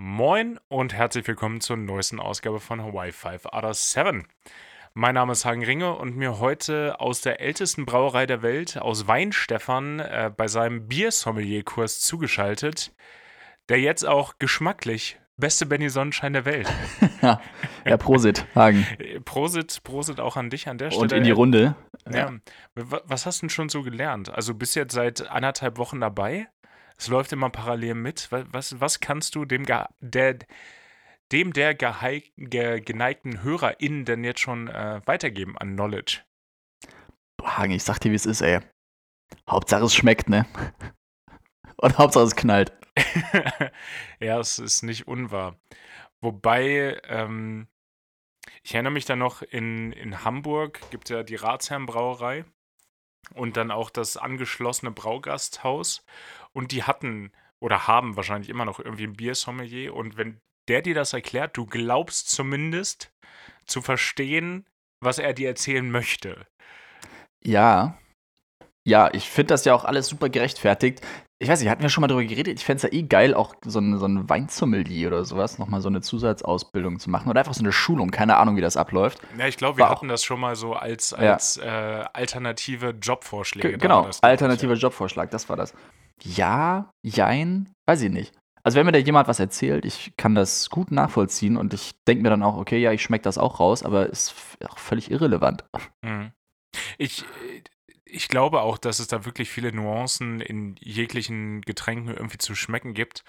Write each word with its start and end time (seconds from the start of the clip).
Moin 0.00 0.60
und 0.68 0.94
herzlich 0.94 1.26
willkommen 1.26 1.60
zur 1.60 1.76
neuesten 1.76 2.20
Ausgabe 2.20 2.60
von 2.60 2.80
Hawaii 2.80 3.10
5 3.10 3.46
out 3.46 3.64
of 3.64 3.74
7. 3.74 4.28
Mein 4.94 5.16
Name 5.16 5.32
ist 5.32 5.44
Hagen 5.44 5.64
Ringe 5.64 5.92
und 5.96 6.16
mir 6.16 6.38
heute 6.38 7.00
aus 7.00 7.20
der 7.20 7.40
ältesten 7.40 7.84
Brauerei 7.84 8.24
der 8.24 8.40
Welt, 8.42 8.78
aus 8.78 9.08
Weinstefan, 9.08 9.98
äh, 9.98 10.30
bei 10.34 10.46
seinem 10.46 10.86
Biersommelier-Kurs 10.86 11.98
zugeschaltet, 11.98 12.94
der 13.68 13.80
jetzt 13.80 14.06
auch 14.06 14.34
geschmacklich 14.38 15.18
beste 15.36 15.66
Benny 15.66 15.88
Sonnenschein 15.88 16.32
der 16.32 16.44
Welt. 16.44 16.72
ja, 17.20 17.40
ja, 17.84 17.96
Prosit, 17.96 18.46
Hagen. 18.54 18.86
Prosit, 19.24 19.82
Prosit 19.82 20.20
auch 20.20 20.36
an 20.36 20.48
dich 20.48 20.68
an 20.68 20.78
der 20.78 20.92
Stelle. 20.92 21.02
Und 21.02 21.12
in 21.12 21.24
die 21.24 21.32
Runde. 21.32 21.74
Ja. 22.08 22.34
Was 22.76 23.26
hast 23.26 23.42
du 23.42 23.46
denn 23.46 23.50
schon 23.50 23.68
so 23.68 23.82
gelernt? 23.82 24.32
Also 24.32 24.54
bist 24.54 24.76
du 24.76 24.80
jetzt 24.80 24.94
seit 24.94 25.28
anderthalb 25.28 25.76
Wochen 25.76 25.98
dabei? 25.98 26.46
Es 26.98 27.08
läuft 27.08 27.32
immer 27.32 27.48
parallel 27.50 27.94
mit. 27.94 28.28
Was, 28.30 28.80
was 28.80 29.00
kannst 29.00 29.36
du 29.36 29.44
dem, 29.44 29.64
der, 29.64 30.38
dem 31.32 31.52
der 31.52 31.74
geneigten 31.74 33.42
HörerInnen 33.42 34.04
denn 34.04 34.24
jetzt 34.24 34.40
schon 34.40 34.68
äh, 34.68 35.00
weitergeben 35.04 35.56
an 35.56 35.74
Knowledge? 35.74 36.22
Boah, 37.36 37.58
Hagen, 37.58 37.72
ich 37.72 37.84
sag 37.84 38.00
dir, 38.00 38.10
wie 38.10 38.16
es 38.16 38.26
ist, 38.26 38.40
ey. 38.40 38.60
Hauptsache 39.48 39.84
es 39.84 39.94
schmeckt, 39.94 40.28
ne? 40.28 40.46
Und 41.76 41.98
Hauptsache 41.98 42.24
es 42.24 42.34
knallt. 42.34 42.72
ja, 44.20 44.40
es 44.40 44.58
ist 44.58 44.82
nicht 44.82 45.06
unwahr. 45.06 45.56
Wobei, 46.20 47.00
ähm, 47.04 47.68
ich 48.64 48.74
erinnere 48.74 48.92
mich 48.92 49.04
da 49.04 49.14
noch, 49.14 49.42
in, 49.42 49.92
in 49.92 50.24
Hamburg 50.24 50.80
gibt 50.90 51.08
es 51.08 51.14
ja 51.14 51.22
die 51.22 51.36
Ratsherrenbrauerei 51.36 52.44
und 53.34 53.56
dann 53.56 53.70
auch 53.70 53.90
das 53.90 54.16
angeschlossene 54.16 54.90
Braugasthaus. 54.90 56.04
Und 56.58 56.72
die 56.72 56.82
hatten 56.82 57.30
oder 57.60 57.86
haben 57.86 58.16
wahrscheinlich 58.16 58.48
immer 58.48 58.64
noch 58.64 58.80
irgendwie 58.80 59.04
ein 59.04 59.12
Biersommelier. 59.12 59.94
Und 59.94 60.16
wenn 60.16 60.40
der 60.66 60.82
dir 60.82 60.92
das 60.96 61.12
erklärt, 61.12 61.56
du 61.56 61.66
glaubst 61.66 62.32
zumindest 62.32 63.12
zu 63.64 63.80
verstehen, 63.80 64.66
was 65.00 65.20
er 65.20 65.34
dir 65.34 65.46
erzählen 65.50 65.88
möchte. 65.88 66.48
Ja. 67.44 67.96
Ja, 68.84 69.08
ich 69.12 69.30
finde 69.30 69.54
das 69.54 69.64
ja 69.66 69.72
auch 69.72 69.84
alles 69.84 70.08
super 70.08 70.28
gerechtfertigt 70.28 71.00
ich 71.40 71.48
weiß 71.48 71.60
nicht, 71.60 71.70
hatten 71.70 71.82
wir 71.82 71.88
schon 71.88 72.00
mal 72.00 72.08
darüber 72.08 72.24
geredet? 72.24 72.58
Ich 72.58 72.64
fände 72.64 72.84
es 72.84 72.92
ja 72.92 72.98
eh 72.98 73.02
geil, 73.02 73.32
auch 73.32 73.54
so 73.64 73.78
ein, 73.78 73.96
so 73.98 74.06
ein 74.06 74.28
Weinsommelier 74.28 75.06
oder 75.08 75.24
sowas, 75.24 75.58
nochmal 75.58 75.80
so 75.80 75.88
eine 75.88 76.00
Zusatzausbildung 76.00 76.98
zu 76.98 77.10
machen 77.10 77.30
oder 77.30 77.38
einfach 77.40 77.54
so 77.54 77.62
eine 77.62 77.70
Schulung, 77.70 78.10
keine 78.10 78.38
Ahnung, 78.38 78.56
wie 78.56 78.60
das 78.60 78.76
abläuft. 78.76 79.20
Ja, 79.38 79.46
ich 79.46 79.56
glaube, 79.56 79.78
wir 79.78 79.84
War 79.84 79.90
hatten 79.90 80.08
das 80.08 80.24
schon 80.24 80.40
mal 80.40 80.56
so 80.56 80.74
als, 80.74 81.12
als 81.12 81.56
ja. 81.56 82.00
äh, 82.00 82.04
alternative 82.12 82.90
Jobvorschläge. 82.90 83.78
genau, 83.78 84.06
das 84.06 84.22
alternativer. 84.22 84.74
Jobvorschlag, 84.74 85.30
das 85.30 85.48
war 85.48 85.56
das. 85.56 85.74
Ja, 86.22 86.90
jein, 87.02 87.72
weiß 87.86 88.02
ich 88.02 88.10
nicht. 88.10 88.34
Also 88.62 88.76
wenn 88.76 88.86
mir 88.86 88.92
da 88.92 88.98
jemand 88.98 89.28
was 89.28 89.40
erzählt, 89.40 89.84
ich 89.84 90.12
kann 90.16 90.34
das 90.34 90.68
gut 90.68 90.90
nachvollziehen 90.90 91.56
und 91.56 91.72
ich 91.72 91.92
denke 92.06 92.22
mir 92.22 92.30
dann 92.30 92.42
auch, 92.42 92.56
okay, 92.56 92.78
ja, 92.78 92.92
ich 92.92 93.02
schmecke 93.02 93.22
das 93.22 93.38
auch 93.38 93.60
raus, 93.60 93.82
aber 93.82 94.08
ist 94.08 94.34
auch 94.68 94.78
völlig 94.78 95.10
irrelevant. 95.10 95.64
Mhm. 96.02 96.32
Ich, 96.98 97.24
ich 98.04 98.28
glaube 98.28 98.60
auch, 98.60 98.78
dass 98.78 98.98
es 98.98 99.06
da 99.06 99.24
wirklich 99.24 99.48
viele 99.48 99.72
Nuancen 99.72 100.40
in 100.40 100.76
jeglichen 100.80 101.62
Getränken 101.62 102.14
irgendwie 102.14 102.38
zu 102.38 102.54
schmecken 102.54 102.94
gibt. 102.94 103.24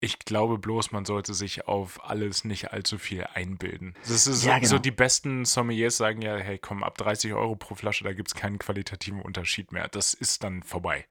Ich 0.00 0.20
glaube 0.20 0.58
bloß, 0.58 0.92
man 0.92 1.04
sollte 1.04 1.34
sich 1.34 1.66
auf 1.66 2.04
alles 2.08 2.44
nicht 2.44 2.72
allzu 2.72 2.98
viel 2.98 3.26
einbilden. 3.34 3.94
Das 4.08 4.28
ist 4.28 4.44
ja, 4.44 4.58
genau. 4.58 4.70
so, 4.70 4.78
die 4.78 4.92
besten 4.92 5.44
Sommeliers 5.44 5.96
sagen 5.96 6.22
ja, 6.22 6.36
hey, 6.36 6.58
komm, 6.58 6.84
ab 6.84 6.96
30 6.98 7.32
Euro 7.32 7.56
pro 7.56 7.74
Flasche, 7.74 8.04
da 8.04 8.12
gibt 8.12 8.28
es 8.28 8.34
keinen 8.34 8.58
qualitativen 8.58 9.20
Unterschied 9.20 9.72
mehr. 9.72 9.88
Das 9.88 10.14
ist 10.14 10.44
dann 10.44 10.62
vorbei. 10.62 11.06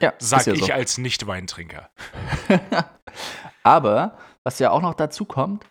Ja, 0.00 0.14
Sag 0.18 0.46
ja 0.46 0.52
ich 0.52 0.66
so. 0.66 0.72
als 0.72 0.98
Nicht-Weintrinker. 0.98 1.90
aber, 3.62 4.18
was 4.44 4.58
ja 4.58 4.70
auch 4.70 4.82
noch 4.82 4.94
dazu 4.94 5.24
kommt, 5.24 5.66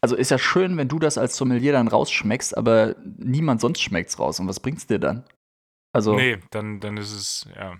also 0.00 0.14
ist 0.14 0.30
ja 0.30 0.38
schön, 0.38 0.76
wenn 0.76 0.88
du 0.88 0.98
das 0.98 1.18
als 1.18 1.36
Sommelier 1.36 1.72
dann 1.72 1.88
rausschmeckst, 1.88 2.56
aber 2.56 2.94
niemand 3.18 3.60
sonst 3.60 3.80
schmeckt 3.80 4.10
es 4.10 4.18
raus. 4.18 4.38
Und 4.40 4.48
was 4.48 4.60
bringt's 4.60 4.86
dir 4.86 4.98
dann? 4.98 5.24
Also 5.92 6.14
nee, 6.14 6.38
dann, 6.50 6.80
dann 6.80 6.96
ist 6.96 7.12
es, 7.12 7.48
ja. 7.56 7.76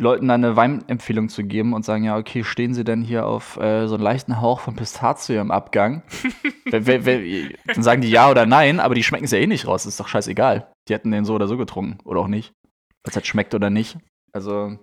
Leuten 0.00 0.30
eine 0.30 0.54
Weinempfehlung 0.54 1.28
zu 1.28 1.42
geben 1.42 1.72
und 1.72 1.84
sagen, 1.84 2.04
ja, 2.04 2.16
okay, 2.16 2.44
stehen 2.44 2.72
Sie 2.72 2.84
denn 2.84 3.02
hier 3.02 3.26
auf 3.26 3.56
äh, 3.56 3.88
so 3.88 3.94
einen 3.94 4.04
leichten 4.04 4.40
Hauch 4.40 4.60
von 4.60 4.76
Pistazie 4.76 5.36
im 5.36 5.50
Abgang? 5.50 6.04
dann 6.70 7.82
sagen 7.82 8.02
die 8.02 8.10
ja 8.10 8.30
oder 8.30 8.46
nein, 8.46 8.78
aber 8.78 8.94
die 8.94 9.02
schmecken 9.02 9.24
es 9.24 9.32
ja 9.32 9.38
eh 9.38 9.48
nicht 9.48 9.66
raus, 9.66 9.82
das 9.82 9.94
ist 9.94 10.00
doch 10.00 10.06
scheißegal. 10.06 10.70
Die 10.88 10.94
hätten 10.94 11.10
den 11.10 11.24
so 11.24 11.34
oder 11.34 11.48
so 11.48 11.56
getrunken 11.56 11.98
oder 12.04 12.20
auch 12.20 12.28
nicht. 12.28 12.52
Ob 13.02 13.10
es 13.10 13.16
halt 13.16 13.26
schmeckt 13.26 13.54
oder 13.54 13.70
nicht. 13.70 13.98
Also 14.32 14.78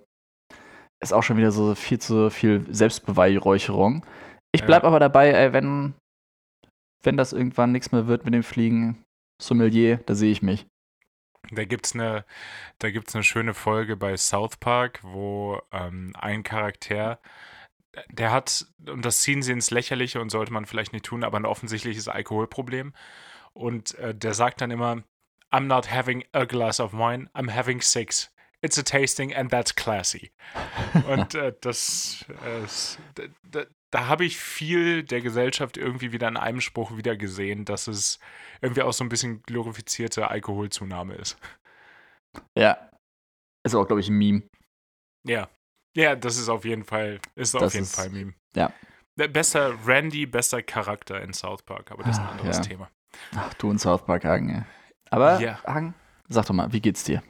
ist 1.00 1.12
auch 1.12 1.22
schon 1.22 1.36
wieder 1.36 1.52
so 1.52 1.74
viel 1.74 1.98
zu 1.98 2.30
viel 2.30 2.64
Selbstbeweihräucherung. 2.70 4.04
Ich 4.52 4.64
bleib 4.64 4.82
ja. 4.82 4.88
aber 4.88 5.00
dabei, 5.00 5.30
ey, 5.30 5.52
wenn, 5.52 5.94
wenn 7.02 7.16
das 7.16 7.32
irgendwann 7.32 7.72
nichts 7.72 7.92
mehr 7.92 8.06
wird 8.06 8.24
mit 8.24 8.34
dem 8.34 8.42
Fliegen, 8.42 9.04
Sommelier, 9.40 9.98
da 10.06 10.14
sehe 10.14 10.32
ich 10.32 10.42
mich. 10.42 10.66
Da 11.50 11.64
gibt 11.64 11.86
es 11.86 11.94
eine, 11.94 12.24
eine 12.82 13.22
schöne 13.22 13.54
Folge 13.54 13.96
bei 13.96 14.16
South 14.16 14.56
Park, 14.56 15.00
wo 15.02 15.60
ähm, 15.72 16.12
ein 16.18 16.42
Charakter, 16.42 17.20
der 18.10 18.32
hat, 18.32 18.66
und 18.86 19.04
das 19.04 19.20
ziehen 19.20 19.42
sie 19.42 19.52
ins 19.52 19.70
Lächerliche 19.70 20.20
und 20.20 20.30
sollte 20.30 20.52
man 20.52 20.66
vielleicht 20.66 20.92
nicht 20.92 21.04
tun, 21.04 21.22
aber 21.22 21.38
ein 21.38 21.46
offensichtliches 21.46 22.08
Alkoholproblem. 22.08 22.94
Und 23.52 23.94
äh, 23.98 24.14
der 24.14 24.34
sagt 24.34 24.60
dann 24.60 24.70
immer, 24.70 25.02
I'm 25.52 25.66
not 25.66 25.90
having 25.90 26.24
a 26.32 26.44
glass 26.44 26.80
of 26.80 26.92
wine, 26.92 27.30
I'm 27.34 27.54
having 27.54 27.80
six. 27.80 28.32
It's 28.66 28.78
a 28.78 28.82
tasting 28.82 29.32
and 29.32 29.48
that's 29.48 29.76
classy. 29.76 30.32
und 31.08 31.36
äh, 31.36 31.54
das, 31.60 32.24
äh, 32.44 33.66
da 33.92 34.08
habe 34.08 34.24
ich 34.24 34.38
viel 34.38 35.04
der 35.04 35.20
Gesellschaft 35.20 35.76
irgendwie 35.76 36.10
wieder 36.10 36.26
in 36.26 36.36
einem 36.36 36.60
Spruch 36.60 36.96
wieder 36.96 37.16
gesehen, 37.16 37.64
dass 37.64 37.86
es 37.86 38.18
irgendwie 38.60 38.82
auch 38.82 38.92
so 38.92 39.04
ein 39.04 39.08
bisschen 39.08 39.40
glorifizierte 39.42 40.28
Alkoholzunahme 40.28 41.14
ist. 41.14 41.38
Ja. 42.58 42.90
Ist 43.64 43.76
auch, 43.76 43.86
glaube 43.86 44.00
ich, 44.00 44.08
ein 44.08 44.18
Meme. 44.18 44.42
Ja. 45.24 45.48
Ja, 45.96 46.16
das 46.16 46.36
ist 46.36 46.48
auf 46.48 46.64
jeden 46.64 46.82
Fall, 46.84 47.20
ist 47.36 47.54
das 47.54 47.62
auf 47.62 47.72
jeden 47.72 47.84
ist, 47.84 47.94
Fall 47.94 48.06
ein 48.06 48.12
Meme. 48.12 48.34
Ja. 48.56 48.72
Besser 49.14 49.74
Randy, 49.86 50.26
besser 50.26 50.60
Charakter 50.60 51.22
in 51.22 51.32
South 51.32 51.62
Park, 51.62 51.92
aber 51.92 52.02
das 52.02 52.16
ist 52.16 52.22
ein 52.22 52.30
anderes 52.30 52.56
ja. 52.56 52.62
Thema. 52.64 52.90
Ach, 53.36 53.54
du 53.54 53.70
in 53.70 53.78
South 53.78 54.04
Park, 54.04 54.24
Hagen. 54.24 54.50
Ja. 54.50 54.66
Aber, 55.10 55.40
ja. 55.40 55.62
Hagen, 55.62 55.94
sag 56.28 56.46
doch 56.46 56.54
mal, 56.54 56.72
wie 56.72 56.80
geht's 56.80 57.04
dir? 57.04 57.22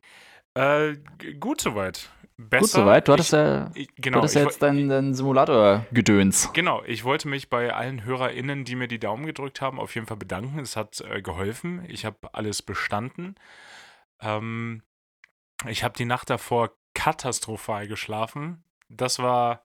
Äh, 0.57 0.97
gut 1.39 1.61
soweit. 1.61 2.09
Besser. 2.39 2.61
Gut 2.61 2.71
soweit. 2.71 3.09
Du 3.09 3.13
hattest 3.13 3.33
ja, 3.33 3.71
ich, 3.75 3.89
genau, 3.97 4.17
du 4.17 4.19
hattest 4.21 4.35
ja 4.37 4.43
jetzt 4.43 4.63
deinen, 4.63 4.89
deinen 4.89 5.15
Simulator-Gedöns. 5.15 6.53
Genau. 6.55 6.83
Ich 6.85 7.05
wollte 7.05 7.29
mich 7.29 7.49
bei 7.49 7.75
allen 7.75 8.05
HörerInnen, 8.05 8.65
die 8.65 8.75
mir 8.75 8.89
die 8.89 8.99
Daumen 8.99 9.27
gedrückt 9.27 9.61
haben, 9.61 9.79
auf 9.79 9.95
jeden 9.95 10.07
Fall 10.07 10.17
bedanken. 10.17 10.59
Es 10.59 10.77
hat 10.77 11.01
äh, 11.01 11.23
geholfen. 11.23 11.85
Ich 11.89 12.05
habe 12.05 12.17
alles 12.33 12.63
bestanden. 12.63 13.37
Ähm, 14.21 14.83
ich 15.69 15.85
habe 15.85 15.95
die 15.97 16.05
Nacht 16.05 16.31
davor 16.31 16.73
katastrophal 16.95 17.87
geschlafen. 17.87 18.65
Das 18.89 19.19
war, 19.19 19.63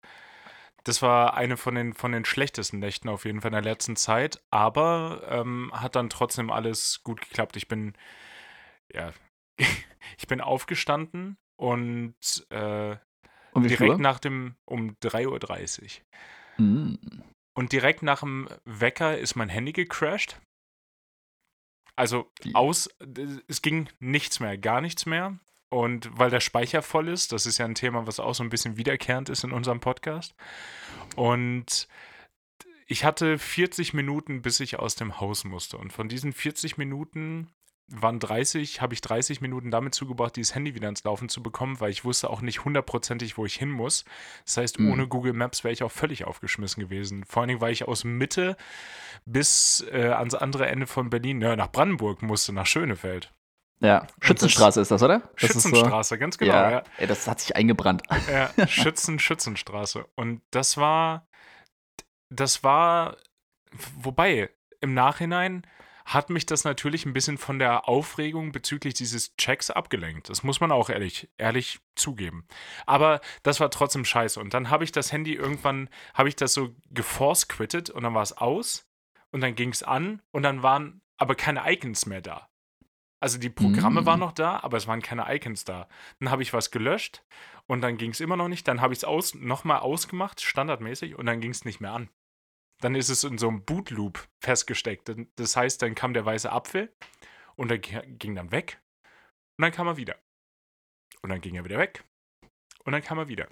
das 0.84 1.02
war 1.02 1.35
eine 1.35 1.56
von 1.58 1.75
den, 1.75 1.94
von 1.94 2.12
den 2.12 2.25
schlechtesten 2.25 2.79
Nächten 2.79 3.08
auf 3.08 3.25
jeden 3.25 3.41
Fall 3.41 3.50
in 3.50 3.63
der 3.63 3.72
letzten 3.73 3.96
Zeit. 3.96 4.41
Aber 4.50 5.23
ähm, 5.29 5.72
hat 5.73 5.96
dann 5.96 6.09
trotzdem 6.09 6.50
alles 6.50 7.02
gut 7.03 7.22
geklappt. 7.22 7.56
Ich 7.56 7.68
bin, 7.68 7.94
ja, 8.94 9.12
ich 10.18 10.28
bin 10.28 10.42
aufgestanden 10.42 11.38
und, 11.58 12.16
äh, 12.50 12.96
um 13.54 13.68
direkt 13.68 14.00
nach 14.00 14.20
dem, 14.20 14.56
um 14.66 14.92
3.30 15.02 16.00
Uhr. 16.58 16.66
Mm. 16.66 17.24
Und 17.54 17.74
direkt 17.74 18.02
nach 18.02 18.22
dem 18.22 18.48
Wecker 18.64 19.18
ist 19.18 19.36
mein 19.36 19.50
Handy 19.50 19.74
gecrashed. 19.74 20.40
Also 21.96 22.32
aus, 22.54 22.90
es 23.48 23.62
ging 23.62 23.90
nichts 24.00 24.40
mehr, 24.40 24.58
gar 24.58 24.82
nichts 24.82 25.06
mehr. 25.06 25.38
Und 25.70 26.10
weil 26.18 26.30
der 26.30 26.40
Speicher 26.40 26.82
voll 26.82 27.08
ist, 27.08 27.32
das 27.32 27.46
ist 27.46 27.58
ja 27.58 27.66
ein 27.66 27.76
Thema, 27.76 28.08
was 28.08 28.20
auch 28.20 28.36
so 28.36 28.44
ein 28.44 28.50
bisschen 28.50 28.78
wiederkehrend 28.78 29.30
ist 29.30 29.44
in 29.44 29.52
unserem 29.52 29.80
Podcast. 29.80 30.36
Und 31.16 31.88
ich 32.88 33.06
hatte 33.06 33.38
40 33.38 33.94
Minuten, 33.94 34.41
bis 34.41 34.59
ich 34.59 34.80
aus 34.80 34.96
dem 34.96 35.20
Haus 35.20 35.44
musste. 35.46 35.78
Und 35.78 35.94
von 35.94 36.09
diesen 36.09 36.34
40 36.34 36.78
Minuten 36.78 37.50
waren 37.91 38.20
30, 38.20 38.82
habe 38.82 38.93
ich 38.93 39.02
30 39.02 39.41
Minuten 39.41 39.72
damit 39.72 39.93
zugebracht, 39.93 40.35
dieses 40.35 40.55
Handy 40.55 40.76
wieder 40.76 40.90
ins 40.90 41.03
Laufen 41.03 41.29
zu 41.29 41.43
bekommen, 41.43 41.79
weil 41.79 41.91
ich 41.91 42.05
wusste 42.05 42.29
auch 42.29 42.41
nicht 42.41 42.64
hundertprozentig, 42.64 43.38
wo 43.38 43.46
ich 43.46 43.55
hin 43.55 43.70
muss. 43.70 44.05
Das 44.46 44.58
heißt, 44.58 44.79
mhm. 44.79 44.91
ohne 44.91 45.08
Google 45.08 45.34
Maps 45.34 45.64
wäre 45.64 45.73
ich 45.73 45.84
auch 45.84 45.91
völlig 45.91 46.26
aufgeschmissen 46.26 46.82
gewesen. 46.82 47.26
Vor 47.26 47.41
allen 47.41 47.49
Dingen, 47.49 47.61
weil 47.61 47.73
ich 47.73 47.88
aus 47.88 48.03
Mitte 48.03 48.55
bis 49.26 49.85
äh, 49.91 50.08
ans 50.08 50.35
andere 50.35 50.67
Ende 50.67 50.88
von 50.88 51.09
Berlin, 51.09 51.41
ja, 51.41 51.55
nach 51.55 51.72
Brandenburg 51.72 52.22
musste, 52.22 52.53
nach 52.53 52.66
Schönefeld. 52.66 53.34
Ja, 53.82 54.05
Schützenstraße 54.22 54.79
das, 54.79 54.85
ist 54.85 54.91
das, 54.91 55.03
oder? 55.03 55.20
Das 55.20 55.49
Schützenstraße, 55.49 56.16
so, 56.16 56.20
ganz 56.20 56.37
genau. 56.37 56.53
Ja, 56.53 56.72
ja. 56.72 56.84
Ey, 56.97 57.08
das 57.08 57.28
hat 57.28 57.41
sich 57.41 57.55
eingebrannt. 57.55 58.03
Ja, 58.32 58.67
Schützen, 58.67 59.17
Schützenstraße. 59.17 60.05
Und 60.16 60.41
das 60.52 60.78
war, 60.78 61.28
das 62.29 62.64
war, 62.64 63.17
wobei, 63.97 64.52
im 64.82 64.94
Nachhinein 64.94 65.66
hat 66.06 66.30
mich 66.30 66.46
das 66.46 66.64
natürlich 66.64 67.06
ein 67.06 67.14
bisschen 67.14 67.38
von 67.38 67.59
der 67.59 67.88
Aufregung 67.88 68.52
bezüglich 68.52 68.94
dieses 68.94 69.36
Checks 69.38 69.70
abgelenkt. 69.70 70.30
Das 70.30 70.44
muss 70.44 70.59
man 70.59 70.72
auch 70.72 70.90
ehrlich, 70.90 71.30
ehrlich 71.38 71.80
zugeben. 71.96 72.48
Aber 72.86 73.22
das 73.44 73.59
war 73.59 73.72
trotzdem 73.72 74.06
scheiße. 74.06 74.40
Und 74.40 74.53
dann 74.53 74.70
habe 74.70 74.84
ich 74.84 74.92
das 74.92 75.12
Handy 75.12 75.34
irgendwann, 75.34 75.90
habe 76.14 76.30
ich 76.30 76.36
das 76.36 76.53
so 76.53 76.76
geforce 76.90 77.48
quittet 77.48 77.90
und 77.90 78.03
dann 78.03 78.14
war 78.14 78.24
es 78.24 78.38
aus 78.38 78.88
und 79.32 79.42
dann 79.42 79.56
ging 79.56 79.70
es 79.70 79.84
an 79.84 80.22
und 80.32 80.44
dann 80.44 80.64
waren 80.64 81.02
aber 81.18 81.36
keine 81.36 81.72
Icons 81.72 82.06
mehr 82.06 82.22
da. 82.22 82.47
Also 83.20 83.38
die 83.38 83.52
Programme 83.52 84.02
Mm. 84.02 84.06
waren 84.08 84.20
noch 84.20 84.32
da, 84.32 84.59
aber 84.64 84.78
es 84.78 84.88
waren 84.88 85.04
keine 85.04 85.26
Icons 85.34 85.64
da. 85.64 85.88
Dann 86.20 86.32
habe 86.32 86.42
ich 86.42 86.54
was 86.54 86.72
gelöscht 86.72 87.24
und 87.68 87.82
dann 87.82 87.97
ging 87.97 88.12
es 88.12 88.20
immer 88.20 88.36
noch 88.36 88.47
nicht. 88.47 88.68
Dann 88.68 88.82
habe 88.82 88.94
ich 88.94 89.00
es 89.00 89.04
aus, 89.04 89.36
nochmal 89.36 89.80
ausgemacht, 89.80 90.42
standardmäßig, 90.42 91.16
und 91.16 91.28
dann 91.28 91.40
ging 91.40 91.52
es 91.52 91.64
nicht 91.64 91.80
mehr 91.80 91.92
an. 91.94 92.09
Dann 92.82 92.96
ist 92.96 93.10
es 93.10 93.24
in 93.24 93.38
so 93.38 93.48
einem 93.48 93.64
Bootloop 93.64 94.28
festgesteckt. 94.44 95.08
Dann- 95.10 95.28
Das 95.38 95.56
heißt, 95.56 95.82
dann 95.82 95.96
kam 95.96 96.14
der 96.14 96.26
weiße 96.26 96.52
Apfel 96.52 96.94
und 97.56 97.72
er 97.72 97.80
g- 97.80 98.02
ging 98.18 98.36
dann 98.36 98.52
weg. 98.52 98.82
Und 99.58 99.64
dann 99.64 99.72
kam 99.72 99.88
er 99.88 99.98
wieder. 99.98 100.18
Und 101.22 101.30
dann 101.30 101.40
ging 101.42 101.56
er 101.56 101.64
wieder 101.64 101.78
weg. 101.78 102.04
Und 102.84 102.92
dann 102.94 103.04
kam 103.04 103.18
er 103.20 103.28
wieder. 103.28 103.48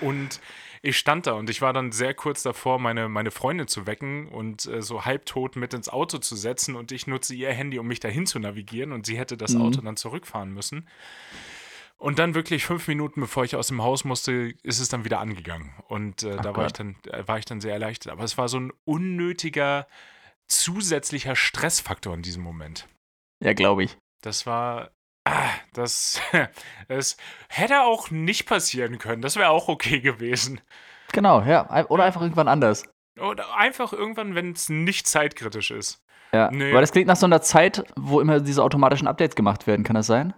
Und 0.00 0.40
ich 0.82 0.98
stand 0.98 1.26
da 1.28 1.32
und 1.34 1.48
ich 1.48 1.62
war 1.62 1.72
dann 1.72 1.92
sehr 1.92 2.12
kurz 2.12 2.42
davor, 2.42 2.78
meine, 2.80 3.08
meine 3.08 3.30
Freundin 3.30 3.68
zu 3.68 3.86
wecken 3.86 4.28
und 4.28 4.66
äh, 4.66 4.82
so 4.82 5.04
halbtot 5.04 5.54
mit 5.56 5.74
ins 5.74 5.88
Auto 5.88 6.18
zu 6.18 6.34
setzen. 6.36 6.74
Und 6.74 6.90
ich 6.92 7.06
nutze 7.06 7.34
ihr 7.34 7.52
Handy, 7.52 7.78
um 7.78 7.86
mich 7.86 8.00
dahin 8.00 8.26
zu 8.26 8.38
navigieren. 8.38 8.92
Und 8.92 9.06
sie 9.06 9.16
hätte 9.18 9.36
das 9.36 9.54
Mhm. 9.54 9.62
Auto 9.62 9.80
dann 9.82 9.96
zurückfahren 9.96 10.52
müssen. 10.52 10.88
Und 11.98 12.18
dann 12.18 12.34
wirklich 12.34 12.66
fünf 12.66 12.88
Minuten, 12.88 13.20
bevor 13.20 13.44
ich 13.44 13.56
aus 13.56 13.68
dem 13.68 13.82
Haus 13.82 14.04
musste, 14.04 14.54
ist 14.62 14.80
es 14.80 14.88
dann 14.88 15.04
wieder 15.04 15.18
angegangen. 15.18 15.74
Und 15.88 16.22
äh, 16.22 16.36
da 16.36 16.54
war 16.54 16.66
ich, 16.66 16.72
dann, 16.72 16.96
äh, 17.10 17.26
war 17.26 17.38
ich 17.38 17.46
dann 17.46 17.60
sehr 17.60 17.72
erleichtert. 17.72 18.12
Aber 18.12 18.24
es 18.24 18.36
war 18.36 18.48
so 18.48 18.60
ein 18.60 18.72
unnötiger, 18.84 19.86
zusätzlicher 20.46 21.34
Stressfaktor 21.36 22.14
in 22.14 22.22
diesem 22.22 22.42
Moment. 22.42 22.86
Ja, 23.42 23.54
glaube 23.54 23.84
ich. 23.84 23.96
Das 24.22 24.46
war. 24.46 24.90
Ah, 25.24 25.50
das, 25.72 26.20
das 26.88 27.16
hätte 27.48 27.82
auch 27.82 28.10
nicht 28.10 28.46
passieren 28.46 28.98
können. 28.98 29.22
Das 29.22 29.36
wäre 29.36 29.48
auch 29.48 29.68
okay 29.68 30.00
gewesen. 30.00 30.60
Genau, 31.12 31.42
ja. 31.42 31.86
Oder 31.88 32.04
einfach 32.04 32.20
irgendwann 32.20 32.48
anders. 32.48 32.84
Oder 33.18 33.56
einfach 33.56 33.92
irgendwann, 33.92 34.34
wenn 34.34 34.52
es 34.52 34.68
nicht 34.68 35.08
zeitkritisch 35.08 35.70
ist. 35.70 36.02
Ja. 36.32 36.50
Nee. 36.50 36.72
Weil 36.72 36.82
das 36.82 36.92
klingt 36.92 37.08
nach 37.08 37.16
so 37.16 37.26
einer 37.26 37.40
Zeit, 37.40 37.84
wo 37.96 38.20
immer 38.20 38.40
diese 38.40 38.62
automatischen 38.62 39.08
Updates 39.08 39.34
gemacht 39.34 39.66
werden. 39.66 39.84
Kann 39.84 39.94
das 39.94 40.06
sein? 40.06 40.34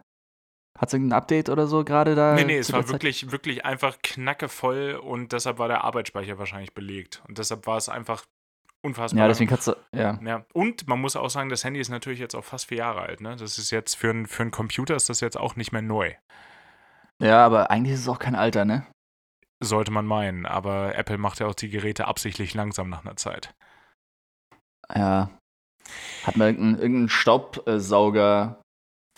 Hat 0.79 0.89
es 0.89 0.95
irgendein 0.95 1.19
Update 1.19 1.49
oder 1.49 1.67
so 1.67 1.85
gerade 1.85 2.15
da? 2.15 2.35
Nee, 2.35 2.45
nee, 2.45 2.59
es 2.59 2.73
war 2.73 2.83
Zeit? 2.83 2.93
wirklich, 2.93 3.33
wirklich 3.33 3.65
einfach 3.65 3.99
knackevoll 4.01 5.01
und 5.03 5.33
deshalb 5.33 5.59
war 5.59 5.67
der 5.67 5.83
Arbeitsspeicher 5.83 6.39
wahrscheinlich 6.39 6.73
belegt. 6.73 7.21
Und 7.27 7.39
deshalb 7.39 7.67
war 7.67 7.77
es 7.77 7.89
einfach 7.89 8.25
unfassbar. 8.83 9.23
Ja, 9.23 9.29
deswegen 9.29 9.51
kannst 9.51 9.67
du. 9.67 9.75
Ja. 9.93 10.21
Ja, 10.25 10.47
und 10.55 10.87
man 10.87 11.01
muss 11.01 11.17
auch 11.17 11.31
sagen, 11.31 11.49
das 11.49 11.65
Handy 11.65 11.81
ist 11.81 11.89
natürlich 11.89 12.21
jetzt 12.21 12.37
auch 12.37 12.45
fast 12.45 12.67
vier 12.67 12.79
Jahre 12.79 13.01
alt. 13.01 13.21
Ne? 13.21 13.35
Das 13.35 13.59
ist 13.59 13.73
jetzt 13.73 13.97
für, 13.97 14.11
ein, 14.11 14.27
für 14.27 14.43
einen 14.43 14.53
Computer 14.53 14.95
ist 14.95 15.09
das 15.09 15.21
jetzt 15.21 15.37
auch 15.37 15.57
nicht 15.57 15.73
mehr 15.73 15.83
neu. 15.83 16.15
ja, 17.21 17.45
aber 17.45 17.73
eigentlich 17.73 17.95
ist 17.95 18.01
es 18.03 18.09
auch 18.09 18.21
kein 18.21 18.37
Alter, 18.37 18.65
ne? 18.65 18.87
Sollte 19.61 19.91
man 19.91 20.07
meinen. 20.07 20.47
Aber 20.47 20.95
Apple 20.95 21.19
macht 21.19 21.41
ja 21.41 21.47
auch 21.49 21.55
die 21.55 21.71
Geräte 21.71 22.07
absichtlich 22.07 22.55
langsam 22.55 22.89
nach 22.89 23.05
einer 23.05 23.17
Zeit. 23.17 23.53
Ja. 24.95 25.31
Hat 26.23 26.37
man 26.37 26.47
irgendeinen 26.49 26.79
irgendein 26.79 27.09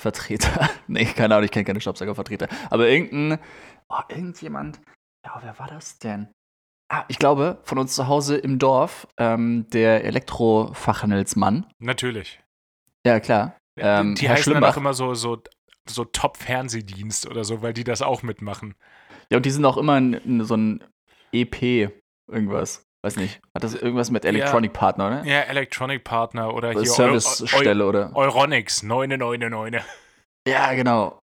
Staubsaugervertreter? 0.00 0.70
nee, 0.88 1.05
keine 1.05 1.35
Ahnung, 1.35 1.44
ich 1.44 1.50
kenne 1.50 1.64
keine 1.64 1.81
Staubsaugervertreter. 1.81 2.49
Aber 2.70 2.88
irgendein. 2.88 3.38
Oh, 3.88 4.00
irgendjemand. 4.08 4.81
Ja, 5.25 5.38
wer 5.43 5.58
war 5.58 5.67
das 5.67 5.99
denn? 5.99 6.29
Ah, 6.88 7.05
ich 7.08 7.19
glaube, 7.19 7.61
von 7.62 7.79
uns 7.79 7.94
zu 7.94 8.08
Hause 8.08 8.37
im 8.37 8.58
Dorf, 8.58 9.06
ähm, 9.17 9.67
der 9.70 10.05
Elektrofachhandelsmann. 10.05 11.67
Natürlich. 11.79 12.41
Ja, 13.06 13.20
klar. 13.20 13.56
Ähm, 13.76 14.14
die 14.14 14.29
Herr 14.29 14.37
heißen 14.37 14.52
dann 14.52 14.64
auch 14.64 14.76
immer 14.76 14.94
so, 14.94 15.14
so, 15.14 15.43
so 15.88 16.05
Top-Fernsehdienst 16.05 17.29
oder 17.29 17.44
so, 17.44 17.62
weil 17.62 17.73
die 17.73 17.85
das 17.85 18.03
auch 18.03 18.23
mitmachen. 18.23 18.75
Ja, 19.31 19.37
und 19.37 19.46
die 19.46 19.50
sind 19.50 19.64
auch 19.64 19.76
immer 19.76 19.99
in, 19.99 20.14
in 20.14 20.44
so 20.44 20.56
ein 20.56 20.85
EP, 21.32 21.93
irgendwas. 22.29 22.85
Weiß 23.02 23.17
nicht. 23.17 23.41
Hat 23.55 23.64
das 23.64 23.75
irgendwas 23.75 24.11
mit 24.11 24.25
Electronic 24.25 24.73
Partner, 24.73 25.11
ne? 25.23 25.29
Ja, 25.31 25.41
Electronic 25.41 26.05
Partner 26.05 26.55
oder 26.55 26.70
Oder 26.70 26.81
hier 26.81 26.91
Servicestelle 26.91 27.87
oder. 27.87 28.11
Eu 28.11 28.17
Eu 28.17 28.25
Euronics, 28.25 28.82
999. 28.82 29.81
Ja, 30.47 30.73
genau. 30.75 31.19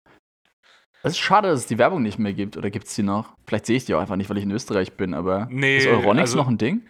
Es 1.03 1.12
ist 1.12 1.19
schade, 1.19 1.49
dass 1.49 1.61
es 1.61 1.67
die 1.67 1.79
Werbung 1.79 2.03
nicht 2.03 2.19
mehr 2.19 2.32
gibt. 2.32 2.56
Oder 2.56 2.71
gibt 2.71 2.87
es 2.87 2.94
die 2.94 3.03
noch? 3.03 3.37
Vielleicht 3.47 3.67
sehe 3.67 3.76
ich 3.76 3.85
die 3.85 3.94
auch 3.94 4.00
einfach 4.00 4.17
nicht, 4.17 4.31
weil 4.31 4.38
ich 4.38 4.44
in 4.44 4.50
Österreich 4.53 4.94
bin, 4.97 5.15
aber 5.15 5.47
Nee, 5.50 5.76
ist 5.79 5.87
Euronics 5.87 6.31
also 6.31 6.37
noch 6.38 6.49
ein 6.49 6.59
Ding? 6.59 6.88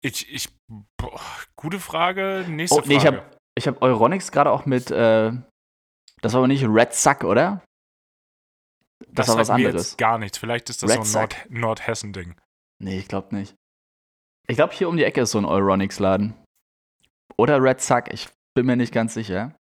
Ich, 0.00 0.32
ich, 0.32 0.48
boah, 0.96 1.20
gute 1.56 1.80
Frage, 1.80 2.44
nächste 2.48 2.76
Oh, 2.76 2.82
Frage. 2.82 2.88
nee, 2.88 2.96
ich 2.96 3.06
habe 3.06 3.22
ich 3.56 3.66
hab 3.66 3.82
Euronics 3.82 4.30
gerade 4.32 4.50
auch 4.50 4.66
mit, 4.66 4.90
äh, 4.90 5.32
das 6.20 6.32
war 6.34 6.38
aber 6.40 6.48
nicht 6.48 6.64
Red 6.64 6.92
Suck, 6.92 7.24
oder? 7.24 7.62
Das, 9.08 9.28
war 9.28 9.38
was 9.38 9.46
sagt 9.46 9.58
mir 9.60 9.68
anderes. 9.68 9.90
Jetzt 9.90 9.98
gar 9.98 10.18
nichts. 10.18 10.38
Vielleicht 10.38 10.70
ist 10.70 10.82
das 10.82 10.90
Red 10.90 11.04
so 11.06 11.18
ein 11.18 11.22
Nord 11.22 11.36
Nordhessen-Ding. 11.48 12.34
Nee, 12.80 12.98
ich 12.98 13.08
glaube 13.08 13.34
nicht. 13.34 13.54
Ich 14.50 14.56
glaube, 14.56 14.72
hier 14.72 14.88
um 14.88 14.96
die 14.96 15.04
Ecke 15.04 15.20
ist 15.20 15.32
so 15.32 15.38
ein 15.38 15.44
Euronics-Laden. 15.44 16.34
Oder 17.36 17.62
Red 17.62 17.80
Suck, 17.80 18.12
ich 18.12 18.28
bin 18.54 18.66
mir 18.66 18.76
nicht 18.76 18.92
ganz 18.92 19.14
sicher. 19.14 19.54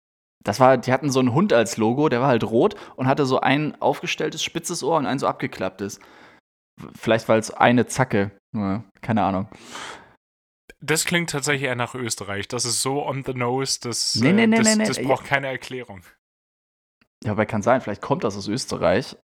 Das 0.44 0.60
war, 0.60 0.78
die 0.78 0.92
hatten 0.92 1.10
so 1.10 1.18
einen 1.18 1.34
Hund 1.34 1.52
als 1.52 1.76
Logo, 1.76 2.08
der 2.08 2.20
war 2.20 2.28
halt 2.28 2.44
rot 2.44 2.76
und 2.94 3.08
hatte 3.08 3.26
so 3.26 3.40
ein 3.40 3.80
aufgestelltes 3.82 4.44
spitzes 4.44 4.84
Ohr 4.84 4.96
und 4.96 5.06
ein 5.06 5.18
so 5.18 5.26
abgeklapptes. 5.26 5.98
Vielleicht 6.94 7.28
war 7.28 7.36
es 7.36 7.50
eine 7.50 7.86
Zacke. 7.86 8.30
Ja, 8.54 8.84
keine 9.00 9.24
Ahnung. 9.24 9.48
Das 10.80 11.04
klingt 11.04 11.30
tatsächlich 11.30 11.64
eher 11.64 11.74
nach 11.74 11.94
Österreich. 11.94 12.46
Das 12.46 12.64
ist 12.64 12.80
so 12.80 13.04
on 13.04 13.24
the 13.24 13.34
nose, 13.34 13.80
das, 13.80 14.14
Nee, 14.14 14.32
nee, 14.32 14.44
äh, 14.44 14.46
nee, 14.46 14.56
das, 14.58 14.66
nee, 14.66 14.82
nee. 14.82 14.86
das 14.86 15.02
braucht 15.02 15.26
keine 15.26 15.48
Erklärung. 15.48 16.02
Ja, 17.24 17.32
aber 17.32 17.44
kann 17.44 17.62
sein, 17.62 17.80
vielleicht 17.80 18.02
kommt 18.02 18.22
das 18.22 18.36
aus 18.36 18.46
Österreich 18.46 19.16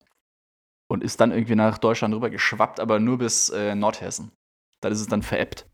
und 0.89 1.05
ist 1.05 1.21
dann 1.21 1.33
irgendwie 1.33 1.57
nach 1.57 1.77
Deutschland 1.77 2.15
rüber 2.15 2.31
geschwappt, 2.31 2.81
aber 2.81 2.99
nur 2.99 3.19
bis 3.19 3.51
äh, 3.51 3.75
Nordhessen. 3.75 4.33
Dann 4.83 4.93
ist 4.93 5.01
es 5.01 5.07
dann 5.07 5.23
veräppt. 5.23 5.67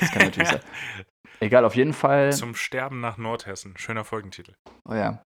Das 0.00 0.10
kann 0.12 0.22
natürlich 0.26 0.48
sein. 0.48 0.60
Egal, 1.40 1.64
auf 1.64 1.74
jeden 1.74 1.92
Fall. 1.92 2.32
Zum 2.32 2.54
Sterben 2.54 3.00
nach 3.00 3.18
Nordhessen. 3.18 3.76
Schöner 3.76 4.04
Folgentitel. 4.04 4.54
Oh 4.88 4.94
ja. 4.94 5.22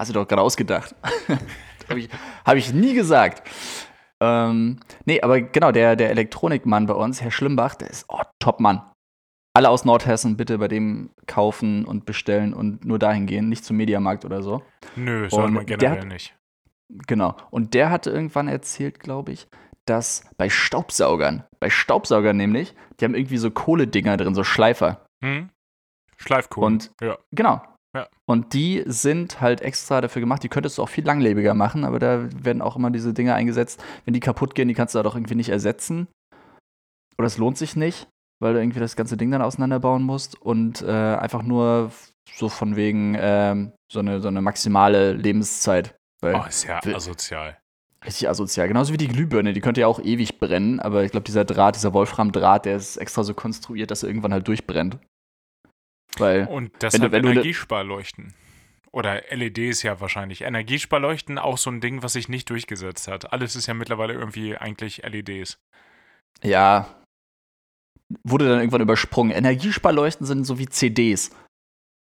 Hast 0.00 0.10
du 0.10 0.14
doch 0.14 0.26
gerade 0.26 0.42
ausgedacht. 0.42 0.94
Habe 1.88 2.00
ich, 2.00 2.10
hab 2.44 2.56
ich 2.56 2.72
nie 2.74 2.92
gesagt. 2.92 3.48
Ähm, 4.20 4.78
nee, 5.06 5.22
aber 5.22 5.40
genau, 5.40 5.72
der, 5.72 5.96
der 5.96 6.10
Elektronikmann 6.10 6.86
bei 6.86 6.92
uns, 6.92 7.22
Herr 7.22 7.30
Schlimbach, 7.30 7.76
der 7.76 7.88
ist 7.88 8.04
oh, 8.08 8.20
Top-Mann. 8.40 8.82
Alle 9.56 9.70
aus 9.70 9.86
Nordhessen 9.86 10.36
bitte 10.36 10.58
bei 10.58 10.68
dem 10.68 11.10
kaufen 11.26 11.86
und 11.86 12.04
bestellen 12.04 12.52
und 12.52 12.84
nur 12.84 12.98
dahin 12.98 13.26
gehen, 13.26 13.48
nicht 13.48 13.64
zum 13.64 13.78
Mediamarkt 13.78 14.26
oder 14.26 14.42
so. 14.42 14.62
Nö, 14.96 15.30
soll 15.30 15.50
man 15.50 15.64
generell 15.64 16.00
hat- 16.00 16.08
nicht. 16.08 16.36
Genau. 17.06 17.36
Und 17.50 17.74
der 17.74 17.90
hatte 17.90 18.10
irgendwann 18.10 18.48
erzählt, 18.48 19.00
glaube 19.00 19.32
ich, 19.32 19.46
dass 19.88 20.28
bei 20.36 20.48
Staubsaugern, 20.48 21.44
bei 21.60 21.70
Staubsaugern 21.70 22.36
nämlich, 22.36 22.74
die 22.98 23.04
haben 23.04 23.14
irgendwie 23.14 23.38
so 23.38 23.50
Kohledinger 23.50 24.16
drin, 24.16 24.34
so 24.34 24.44
Schleifer. 24.44 25.06
Hm? 25.24 25.50
Schleifkohl. 26.16 26.64
Und 26.64 26.90
ja. 27.00 27.16
genau. 27.32 27.62
Ja. 27.96 28.06
Und 28.26 28.52
die 28.52 28.82
sind 28.86 29.40
halt 29.40 29.62
extra 29.62 30.00
dafür 30.00 30.20
gemacht, 30.20 30.42
die 30.42 30.48
könntest 30.48 30.76
du 30.78 30.82
auch 30.82 30.88
viel 30.88 31.04
langlebiger 31.04 31.54
machen, 31.54 31.84
aber 31.84 31.98
da 31.98 32.28
werden 32.44 32.60
auch 32.60 32.76
immer 32.76 32.90
diese 32.90 33.14
Dinger 33.14 33.34
eingesetzt. 33.34 33.82
Wenn 34.04 34.14
die 34.14 34.20
kaputt 34.20 34.54
gehen, 34.54 34.68
die 34.68 34.74
kannst 34.74 34.94
du 34.94 35.02
doch 35.02 35.14
irgendwie 35.14 35.34
nicht 35.34 35.48
ersetzen. 35.48 36.06
Oder 37.16 37.26
es 37.26 37.38
lohnt 37.38 37.56
sich 37.56 37.76
nicht, 37.76 38.08
weil 38.40 38.52
du 38.52 38.60
irgendwie 38.60 38.80
das 38.80 38.94
ganze 38.94 39.16
Ding 39.16 39.30
dann 39.30 39.42
auseinanderbauen 39.42 40.02
musst 40.02 40.40
und 40.40 40.82
äh, 40.82 40.86
einfach 40.86 41.42
nur 41.42 41.90
so 42.34 42.48
von 42.48 42.76
wegen 42.76 43.16
ähm, 43.18 43.72
so, 43.90 44.00
eine, 44.00 44.20
so 44.20 44.28
eine 44.28 44.42
maximale 44.42 45.14
Lebenszeit. 45.14 45.96
Weil 46.20 46.34
Oh, 46.34 46.44
ist 46.46 46.64
ja 46.64 46.80
asozial. 46.84 47.58
Richtig 48.04 48.28
asozial. 48.28 48.68
Genauso 48.68 48.92
wie 48.92 48.96
die 48.98 49.08
Glühbirne, 49.08 49.52
die 49.52 49.60
könnte 49.60 49.80
ja 49.80 49.86
auch 49.88 49.98
ewig 50.00 50.38
brennen, 50.38 50.78
aber 50.78 51.02
ich 51.04 51.10
glaube, 51.10 51.24
dieser 51.24 51.44
Draht, 51.44 51.74
dieser 51.74 51.92
Wolfram-Draht, 51.94 52.64
der 52.64 52.76
ist 52.76 52.96
extra 52.96 53.24
so 53.24 53.34
konstruiert, 53.34 53.90
dass 53.90 54.02
er 54.04 54.08
irgendwann 54.08 54.32
halt 54.32 54.46
durchbrennt. 54.46 54.98
Weil, 56.16 56.46
Und 56.46 56.70
deshalb 56.80 57.12
wenn 57.12 57.22
du 57.22 57.28
ne- 57.28 57.34
Energiesparleuchten. 57.34 58.34
Oder 58.90 59.22
LEDs 59.30 59.82
ja 59.82 60.00
wahrscheinlich. 60.00 60.42
Energiesparleuchten 60.42 61.38
auch 61.38 61.58
so 61.58 61.70
ein 61.70 61.80
Ding, 61.80 62.02
was 62.02 62.14
sich 62.14 62.28
nicht 62.28 62.48
durchgesetzt 62.48 63.06
hat. 63.08 63.32
Alles 63.32 63.54
ist 63.56 63.66
ja 63.66 63.74
mittlerweile 63.74 64.14
irgendwie 64.14 64.56
eigentlich 64.56 65.02
LEDs. 65.04 65.58
ja, 66.42 66.94
wurde 68.24 68.48
dann 68.48 68.60
irgendwann 68.60 68.80
übersprungen. 68.80 69.32
Energiesparleuchten 69.32 70.26
sind 70.26 70.44
so 70.44 70.58
wie 70.58 70.66
CDs. 70.66 71.30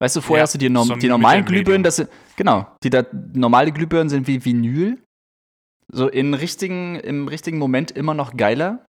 Weißt 0.01 0.18
du, 0.18 0.22
vorher 0.22 0.42
Ja, 0.42 0.44
hast 0.44 0.56
du 0.56 0.58
die, 0.58 0.70
norm 0.70 0.88
so 0.88 0.96
die 0.96 1.08
normalen. 1.08 1.46
Glühbirnen, 1.46 1.84
das 1.84 1.96
sind, 1.98 2.10
genau, 2.36 2.68
die 2.84 2.89
da, 2.89 3.06
normale 3.34 3.72
Glühbirnen 3.72 4.10
sind 4.10 4.27
wie 4.27 4.44
Vinyl. 4.44 5.01
So 5.92 6.08
in 6.08 6.34
richtigen, 6.34 6.96
im 6.96 7.27
richtigen 7.27 7.58
Moment 7.58 7.92
immer 7.92 8.13
noch 8.13 8.36
geiler. 8.36 8.86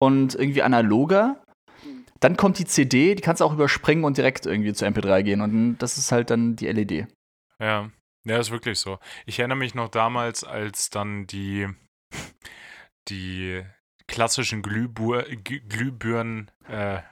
Und 0.00 0.34
irgendwie 0.34 0.62
analoger. 0.62 1.42
Dann 2.20 2.36
kommt 2.36 2.58
die 2.58 2.64
CD, 2.64 3.14
die 3.14 3.22
kannst 3.22 3.40
du 3.40 3.44
auch 3.44 3.52
überspringen 3.52 4.04
und 4.04 4.16
direkt 4.16 4.46
irgendwie 4.46 4.72
zu 4.72 4.84
MP3 4.84 5.22
gehen. 5.22 5.40
Und 5.40 5.78
das 5.78 5.98
ist 5.98 6.10
halt 6.10 6.30
dann 6.30 6.56
die 6.56 6.66
LED. 6.66 7.06
Ja, 7.60 7.90
ja, 8.24 8.38
ist 8.38 8.50
wirklich 8.50 8.78
so. 8.78 8.98
Ich 9.26 9.38
erinnere 9.38 9.58
mich 9.58 9.74
noch 9.74 9.88
damals, 9.88 10.44
als 10.44 10.90
dann 10.90 11.26
die, 11.26 11.68
die 13.08 13.62
klassischen 14.06 14.62
Glühbur, 14.62 15.22
G- 15.22 15.60
Glühbirnen, 15.60 16.50
äh, 16.66 17.02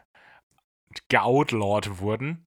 geoutlawed 1.08 1.98
wurden. 2.00 2.44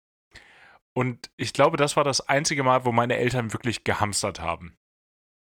Und 0.93 1.29
ich 1.37 1.53
glaube, 1.53 1.77
das 1.77 1.95
war 1.95 2.03
das 2.03 2.27
einzige 2.27 2.63
Mal, 2.63 2.83
wo 2.83 2.91
meine 2.91 3.15
Eltern 3.15 3.53
wirklich 3.53 3.83
gehamstert 3.83 4.39
haben. 4.41 4.75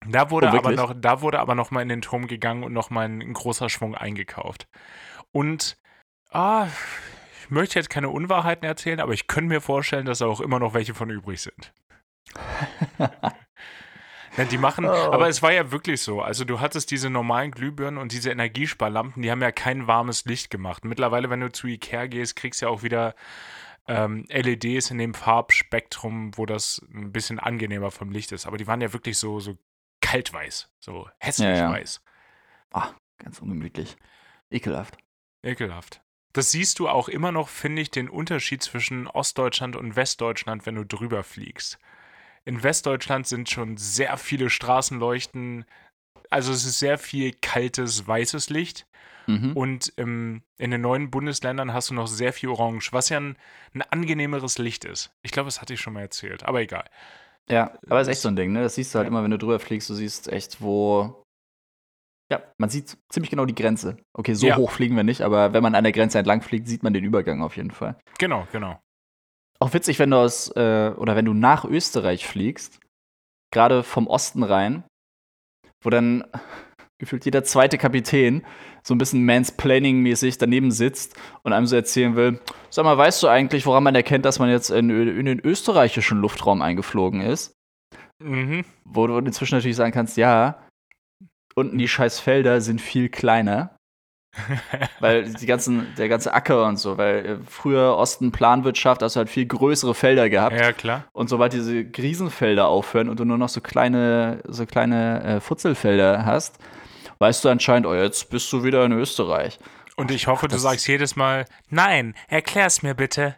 Da 0.06 0.30
wurde, 0.30 0.50
Oh, 0.52 0.56
aber 0.58 0.72
noch, 0.72 0.94
da 0.96 1.20
wurde 1.22 1.40
aber 1.40 1.54
noch 1.54 1.70
mal 1.70 1.82
in 1.82 1.88
den 1.88 2.02
Turm 2.02 2.26
gegangen 2.26 2.62
und 2.64 2.72
noch 2.72 2.90
mal 2.90 3.06
ein, 3.06 3.20
ein 3.22 3.32
großer 3.32 3.68
Schwung 3.68 3.94
eingekauft. 3.94 4.68
Und 5.32 5.76
ah, 6.30 6.66
ich 7.42 7.50
möchte 7.50 7.78
jetzt 7.78 7.90
keine 7.90 8.08
Unwahrheiten 8.10 8.64
erzählen, 8.66 9.00
aber 9.00 9.12
ich 9.12 9.26
könnte 9.26 9.48
mir 9.48 9.60
vorstellen, 9.60 10.06
dass 10.06 10.18
da 10.18 10.26
auch 10.26 10.40
immer 10.40 10.58
noch 10.58 10.74
welche 10.74 10.94
von 10.94 11.10
übrig 11.10 11.40
sind. 11.42 11.72
Ja, 14.36 14.44
die 14.44 14.58
machen, 14.58 14.84
Oh. 14.84 14.88
aber 15.12 15.28
es 15.28 15.42
war 15.42 15.52
ja 15.52 15.70
wirklich 15.70 16.00
so. 16.00 16.20
Also 16.20 16.44
du 16.44 16.58
hattest 16.58 16.90
diese 16.90 17.08
normalen 17.08 17.52
Glühbirnen 17.52 17.98
und 18.00 18.10
diese 18.10 18.32
Energiesparlampen, 18.32 19.22
die 19.22 19.30
haben 19.30 19.40
ja 19.40 19.52
kein 19.52 19.86
warmes 19.86 20.24
Licht 20.24 20.50
gemacht. 20.50 20.84
Mittlerweile, 20.84 21.30
wenn 21.30 21.38
du 21.38 21.52
zu 21.52 21.68
Ikea 21.68 22.06
gehst, 22.06 22.34
kriegst 22.34 22.60
du 22.60 22.66
ja 22.66 22.72
auch 22.72 22.82
wieder 22.82 23.14
ähm, 23.86 24.24
LEDs 24.28 24.90
in 24.90 24.98
dem 24.98 25.14
Farbspektrum, 25.14 26.36
wo 26.36 26.46
das 26.46 26.84
ein 26.92 27.12
bisschen 27.12 27.38
angenehmer 27.38 27.92
vom 27.92 28.10
Licht 28.10 28.32
ist. 28.32 28.46
Aber 28.46 28.56
die 28.56 28.66
waren 28.66 28.80
ja 28.80 28.92
wirklich 28.92 29.18
so, 29.18 29.38
so 29.38 29.56
kaltweiß, 30.14 30.70
so 30.78 31.08
hässlich 31.18 31.48
Ja, 31.48 31.56
ja. 31.56 31.70
weiß. 31.70 32.00
Ganz 33.18 33.40
ungemütlich. 33.40 33.96
Ekelhaft. 34.50 34.96
Ekelhaft. 35.42 36.02
Das 36.32 36.50
siehst 36.50 36.78
du 36.78 36.88
auch 36.88 37.08
immer 37.08 37.32
noch, 37.32 37.48
finde 37.48 37.82
ich, 37.82 37.90
den 37.90 38.08
Unterschied 38.08 38.62
zwischen 38.62 39.06
Ostdeutschland 39.06 39.76
und 39.76 39.96
Westdeutschland, 39.96 40.66
wenn 40.66 40.74
du 40.74 40.84
drüber 40.84 41.22
fliegst. 41.22 41.78
In 42.44 42.62
Westdeutschland 42.62 43.26
sind 43.26 43.50
schon 43.50 43.76
sehr 43.76 44.16
viele 44.16 44.50
Straßenleuchten, 44.50 45.64
also 46.30 46.52
es 46.52 46.64
ist 46.64 46.78
sehr 46.78 46.98
viel 46.98 47.32
kaltes, 47.32 48.06
weißes 48.06 48.50
Licht. 48.50 48.86
Mhm. 49.26 49.56
Und 49.56 49.92
ähm, 49.96 50.42
in 50.58 50.70
den 50.70 50.82
neuen 50.82 51.10
Bundesländern 51.10 51.72
hast 51.72 51.90
du 51.90 51.94
noch 51.94 52.08
sehr 52.08 52.32
viel 52.32 52.50
Orange, 52.50 52.92
was 52.92 53.08
ja 53.08 53.18
ein, 53.18 53.36
ein 53.72 53.82
angenehmeres 53.82 54.58
Licht 54.58 54.84
ist. 54.84 55.12
Ich 55.22 55.30
glaube, 55.32 55.46
das 55.46 55.60
hatte 55.60 55.74
ich 55.74 55.80
schon 55.80 55.94
mal 55.94 56.02
erzählt, 56.02 56.42
aber 56.42 56.60
egal. 56.60 56.84
Ja, 57.50 57.76
aber 57.88 58.00
ist 58.00 58.08
echt 58.08 58.20
so 58.22 58.28
ein 58.28 58.36
Ding, 58.36 58.52
ne? 58.52 58.62
Das 58.62 58.74
siehst 58.74 58.94
du 58.94 58.98
halt 58.98 59.06
Ja. 59.06 59.08
immer, 59.10 59.22
wenn 59.22 59.30
du 59.30 59.38
drüber 59.38 59.58
fliegst, 59.60 59.90
du 59.90 59.94
siehst 59.94 60.28
echt, 60.32 60.62
wo. 60.62 61.22
Ja, 62.32 62.42
man 62.58 62.70
sieht 62.70 62.96
ziemlich 63.10 63.30
genau 63.30 63.44
die 63.44 63.54
Grenze. 63.54 63.96
Okay, 64.14 64.34
so 64.34 64.46
Ja. 64.46 64.56
hoch 64.56 64.70
fliegen 64.70 64.96
wir 64.96 65.02
nicht, 65.04 65.20
aber 65.20 65.52
wenn 65.52 65.62
man 65.62 65.74
an 65.74 65.84
der 65.84 65.92
Grenze 65.92 66.18
entlang 66.18 66.40
fliegt, 66.40 66.66
sieht 66.68 66.82
man 66.82 66.94
den 66.94 67.04
Übergang 67.04 67.42
auf 67.42 67.56
jeden 67.56 67.70
Fall. 67.70 67.98
Genau, 68.18 68.46
genau. 68.50 68.80
Auch 69.60 69.74
witzig, 69.74 69.98
wenn 69.98 70.10
du 70.10 70.16
aus, 70.16 70.48
äh, 70.56 70.92
oder 70.96 71.16
wenn 71.16 71.26
du 71.26 71.34
nach 71.34 71.64
Österreich 71.64 72.26
fliegst, 72.26 72.80
gerade 73.52 73.82
vom 73.82 74.06
Osten 74.06 74.42
rein, 74.42 74.84
wo 75.82 75.90
dann 75.90 76.24
gefühlt 76.98 77.24
jeder 77.24 77.44
zweite 77.44 77.78
Kapitän 77.78 78.44
so 78.82 78.94
ein 78.94 78.98
bisschen 78.98 79.24
Mansplaining-mäßig 79.24 80.38
daneben 80.38 80.70
sitzt 80.70 81.16
und 81.42 81.52
einem 81.52 81.66
so 81.66 81.76
erzählen 81.76 82.16
will, 82.16 82.40
sag 82.70 82.84
mal, 82.84 82.96
weißt 82.98 83.22
du 83.22 83.28
eigentlich, 83.28 83.66
woran 83.66 83.82
man 83.82 83.94
erkennt, 83.94 84.24
dass 84.24 84.38
man 84.38 84.50
jetzt 84.50 84.70
in, 84.70 84.90
in 84.90 85.26
den 85.26 85.40
österreichischen 85.40 86.18
Luftraum 86.18 86.62
eingeflogen 86.62 87.20
ist? 87.20 87.54
Mhm. 88.22 88.64
Wo 88.84 89.06
du 89.06 89.18
inzwischen 89.18 89.56
natürlich 89.56 89.76
sagen 89.76 89.92
kannst, 89.92 90.16
ja, 90.16 90.58
unten 91.54 91.78
die 91.78 91.88
scheiß 91.88 92.20
Felder 92.20 92.60
sind 92.60 92.80
viel 92.80 93.08
kleiner, 93.08 93.76
weil 95.00 95.32
die 95.32 95.46
ganzen, 95.46 95.86
der 95.96 96.08
ganze 96.08 96.32
Acker 96.32 96.66
und 96.66 96.76
so, 96.76 96.98
weil 96.98 97.26
äh, 97.26 97.36
früher 97.46 97.96
Osten 97.96 98.32
Planwirtschaft, 98.32 99.02
hast 99.02 99.16
du 99.16 99.18
halt 99.18 99.30
viel 99.30 99.46
größere 99.46 99.94
Felder 99.94 100.28
gehabt. 100.28 100.58
ja, 100.58 100.72
klar. 100.72 101.04
Und 101.12 101.28
sobald 101.28 101.52
diese 101.52 101.86
Riesenfelder 101.96 102.68
aufhören 102.68 103.08
und 103.08 103.20
du 103.20 103.24
nur 103.24 103.38
noch 103.38 103.48
so 103.48 103.60
kleine, 103.60 104.42
so 104.46 104.66
kleine 104.66 105.22
äh, 105.24 105.40
Futzelfelder 105.40 106.26
hast, 106.26 106.58
weißt 107.24 107.42
du 107.42 107.48
anscheinend, 107.48 107.86
oh, 107.86 107.94
jetzt 107.94 108.28
bist 108.28 108.52
du 108.52 108.64
wieder 108.64 108.84
in 108.84 108.92
Österreich. 108.92 109.58
Und 109.96 110.10
ich 110.10 110.26
hoffe, 110.26 110.46
du 110.46 110.56
das- 110.56 110.62
sagst 110.62 110.86
jedes 110.86 111.16
Mal, 111.16 111.46
nein, 111.70 112.14
erklär's 112.28 112.82
mir 112.82 112.92
bitte. 112.92 113.36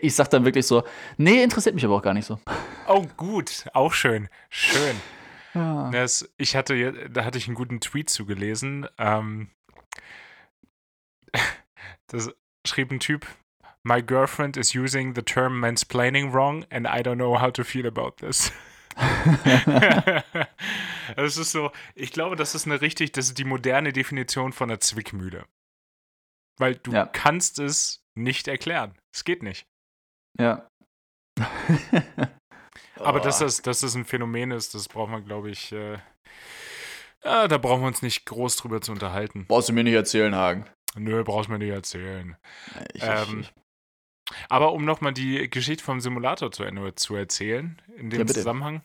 Ich 0.00 0.14
sag 0.14 0.30
dann 0.30 0.44
wirklich 0.44 0.68
so, 0.68 0.84
nee, 1.16 1.42
interessiert 1.42 1.74
mich 1.74 1.84
aber 1.84 1.96
auch 1.96 2.02
gar 2.02 2.14
nicht 2.14 2.26
so. 2.26 2.38
Oh, 2.86 3.04
gut, 3.16 3.64
auch 3.74 3.92
schön, 3.92 4.28
schön. 4.50 4.94
Ja. 5.52 5.90
Das, 5.90 6.30
ich 6.36 6.54
hatte, 6.54 7.08
da 7.10 7.24
hatte 7.24 7.38
ich 7.38 7.48
einen 7.48 7.56
guten 7.56 7.80
Tweet 7.80 8.08
zugelesen. 8.08 8.86
Ähm, 8.98 9.50
das 12.06 12.30
schrieb 12.64 12.92
ein 12.92 13.00
Typ, 13.00 13.26
My 13.82 14.00
girlfriend 14.00 14.56
is 14.56 14.76
using 14.76 15.16
the 15.16 15.22
term 15.22 15.58
mansplaining 15.58 16.32
wrong 16.32 16.64
and 16.70 16.86
I 16.86 17.02
don't 17.02 17.16
know 17.16 17.40
how 17.40 17.50
to 17.52 17.64
feel 17.64 17.86
about 17.88 18.12
this. 18.20 18.52
das 21.16 21.36
ist 21.36 21.52
so, 21.52 21.70
ich 21.94 22.12
glaube, 22.12 22.36
das 22.36 22.54
ist 22.54 22.66
eine 22.66 22.80
richtig, 22.80 23.12
das 23.12 23.26
ist 23.28 23.38
die 23.38 23.44
moderne 23.44 23.92
Definition 23.92 24.52
von 24.52 24.70
einer 24.70 24.80
Zwickmühle. 24.80 25.46
Weil 26.58 26.76
du 26.76 26.92
Ja. 26.92 27.06
kannst 27.06 27.58
es 27.58 28.02
nicht 28.16 28.48
erklären. 28.48 28.96
Es 29.14 29.24
geht 29.24 29.42
nicht. 29.42 29.66
ja. 30.38 30.66
Aber 32.96 33.20
dass 33.20 33.40
Oh. 33.40 33.44
das, 33.44 33.62
dass 33.62 33.80
das 33.80 33.94
ein 33.94 34.04
Phänomen 34.04 34.50
ist, 34.50 34.74
das 34.74 34.86
braucht 34.88 35.10
man, 35.10 35.24
glaube 35.24 35.50
ich, 35.50 35.72
äh, 35.72 35.98
ja, 37.24 37.48
da 37.48 37.56
brauchen 37.56 37.80
wir 37.82 37.86
uns 37.86 38.02
nicht 38.02 38.26
groß 38.26 38.56
drüber 38.56 38.82
zu 38.82 38.92
unterhalten. 38.92 39.46
Brauchst 39.46 39.70
du 39.70 39.72
mir 39.72 39.84
nicht 39.84 39.94
erzählen, 39.94 40.34
Hagen. 40.34 40.66
Nö, 40.96 41.22
brauchst 41.24 41.48
mir 41.48 41.58
nicht 41.58 41.70
erzählen. 41.70 42.36
Ich, 42.92 43.02
Ähm, 43.02 43.40
ich, 43.40 43.52
Aber 44.48 44.72
um 44.72 44.84
nochmal 44.84 45.12
die 45.12 45.48
Geschichte 45.50 45.84
vom 45.84 46.00
Simulator 46.00 46.52
zu 46.52 46.64
zu 46.96 47.14
erzählen, 47.14 47.80
in 47.96 48.10
dem 48.10 48.20
Ja. 48.20 48.26
Zusammenhang. 48.26 48.82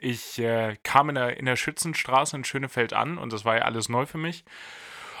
Ich 0.00 0.38
äh, 0.38 0.76
kam 0.82 1.08
in 1.10 1.14
der, 1.14 1.36
in 1.36 1.46
der 1.46 1.56
Schützenstraße 1.56 2.36
in 2.36 2.44
Schönefeld 2.44 2.92
an 2.92 3.18
und 3.18 3.32
das 3.32 3.44
war 3.44 3.56
ja 3.56 3.62
alles 3.62 3.88
neu 3.88 4.06
für 4.06 4.18
mich. 4.18 4.44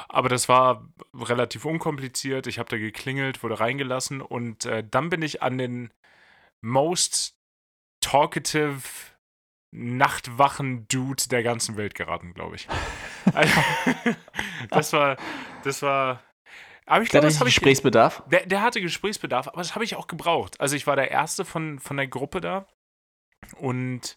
Aber 0.08 0.28
das 0.28 0.48
war 0.48 0.88
relativ 1.14 1.64
unkompliziert. 1.64 2.46
Ich 2.46 2.58
habe 2.58 2.68
da 2.68 2.76
geklingelt, 2.78 3.42
wurde 3.42 3.60
reingelassen 3.60 4.20
und 4.20 4.64
äh, 4.64 4.84
dann 4.88 5.08
bin 5.10 5.22
ich 5.22 5.42
an 5.42 5.58
den 5.58 5.92
most 6.60 7.36
talkative 8.00 8.80
Nachtwachen-Dude 9.72 11.28
der 11.28 11.42
ganzen 11.42 11.76
Welt 11.76 11.94
geraten, 11.94 12.34
glaube 12.34 12.56
ich. 12.56 12.68
Also, 13.34 13.60
das 14.70 14.92
war, 14.92 15.16
das 15.64 15.82
war. 15.82 16.22
Aber 16.86 17.02
ich 17.02 17.08
der 17.10 17.20
glaube, 17.20 17.32
das 17.32 17.40
habe 17.40 17.48
ich. 17.48 17.56
Gesprächsbedarf. 17.56 18.22
Der, 18.30 18.46
der 18.46 18.62
hatte 18.62 18.80
Gesprächsbedarf, 18.80 19.48
aber 19.48 19.58
das 19.58 19.74
habe 19.74 19.84
ich 19.84 19.96
auch 19.96 20.06
gebraucht. 20.06 20.60
Also 20.60 20.76
ich 20.76 20.86
war 20.86 20.96
der 20.96 21.10
Erste 21.10 21.44
von, 21.44 21.78
von 21.78 21.96
der 21.96 22.06
Gruppe 22.06 22.40
da 22.40 22.66
und 23.58 24.16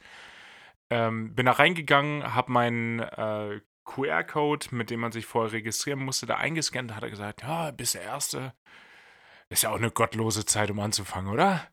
ähm, 0.91 1.35
bin 1.35 1.45
da 1.45 1.53
reingegangen, 1.53 2.33
habe 2.35 2.51
meinen 2.51 2.99
äh, 2.99 3.61
QR-Code, 3.85 4.67
mit 4.71 4.89
dem 4.91 4.99
man 4.99 5.11
sich 5.11 5.25
vorher 5.25 5.51
registrieren 5.51 5.99
musste, 5.99 6.25
da 6.25 6.37
eingescannt. 6.37 6.91
Da 6.91 6.95
hat 6.95 7.03
er 7.03 7.09
gesagt, 7.09 7.41
ja, 7.41 7.71
bist 7.71 7.95
der 7.95 8.03
Erste. 8.03 8.53
Ist 9.49 9.63
ja 9.63 9.71
auch 9.71 9.77
eine 9.77 9.89
gottlose 9.89 10.45
Zeit, 10.45 10.69
um 10.69 10.79
anzufangen, 10.79 11.31
oder? 11.33 11.65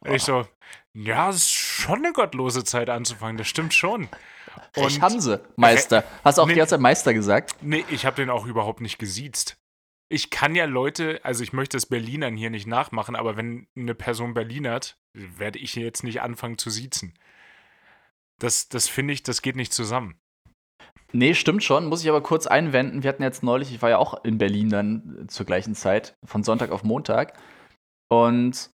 Und 0.00 0.14
ich 0.14 0.22
so, 0.22 0.46
ja, 0.94 1.28
es 1.28 1.36
ist 1.36 1.50
schon 1.50 1.98
eine 1.98 2.14
gottlose 2.14 2.64
Zeit 2.64 2.88
anzufangen, 2.88 3.36
das 3.36 3.48
stimmt 3.48 3.74
schon. 3.74 4.08
Ich 4.74 5.02
haben 5.02 5.20
sie, 5.20 5.38
Meister. 5.56 6.04
Hast 6.24 6.38
du 6.38 6.42
auch 6.42 6.46
Nee. 6.46 6.54
die 6.54 6.58
ganze 6.58 6.76
Zeit 6.76 6.80
Meister 6.80 7.12
gesagt? 7.12 7.56
Nee, 7.60 7.84
ich 7.90 8.06
habe 8.06 8.16
den 8.16 8.30
auch 8.30 8.46
überhaupt 8.46 8.80
nicht 8.80 8.98
gesiezt. 8.98 9.58
Ich 10.10 10.30
kann 10.30 10.54
ja 10.54 10.64
Leute, 10.64 11.20
also 11.22 11.42
ich 11.42 11.52
möchte 11.52 11.76
es 11.76 11.86
Berlinern 11.86 12.36
hier 12.36 12.50
nicht 12.50 12.66
nachmachen, 12.66 13.14
aber 13.14 13.36
wenn 13.36 13.66
eine 13.76 13.94
Person 13.94 14.34
Berlinert, 14.34 14.96
werde 15.12 15.58
ich 15.58 15.74
jetzt 15.74 16.02
nicht 16.02 16.22
anfangen 16.22 16.56
zu 16.56 16.70
siezen. 16.70 17.14
Das, 18.40 18.68
das 18.68 18.88
finde 18.88 19.12
ich, 19.14 19.22
das 19.22 19.42
geht 19.42 19.56
nicht 19.56 19.72
zusammen. 19.72 20.18
Nee, 21.12 21.34
stimmt 21.34 21.64
schon. 21.64 21.86
Muss 21.86 22.02
ich 22.02 22.08
aber 22.08 22.22
kurz 22.22 22.46
einwenden. 22.46 23.02
Wir 23.02 23.08
hatten 23.08 23.22
jetzt 23.22 23.42
neulich, 23.42 23.72
ich 23.72 23.80
war 23.80 23.90
ja 23.90 23.98
auch 23.98 24.24
in 24.24 24.38
Berlin 24.38 24.68
dann 24.68 25.22
äh, 25.22 25.26
zur 25.26 25.46
gleichen 25.46 25.74
Zeit, 25.74 26.16
von 26.24 26.44
Sonntag 26.44 26.70
auf 26.70 26.84
Montag. 26.84 27.38
Und 28.10 28.70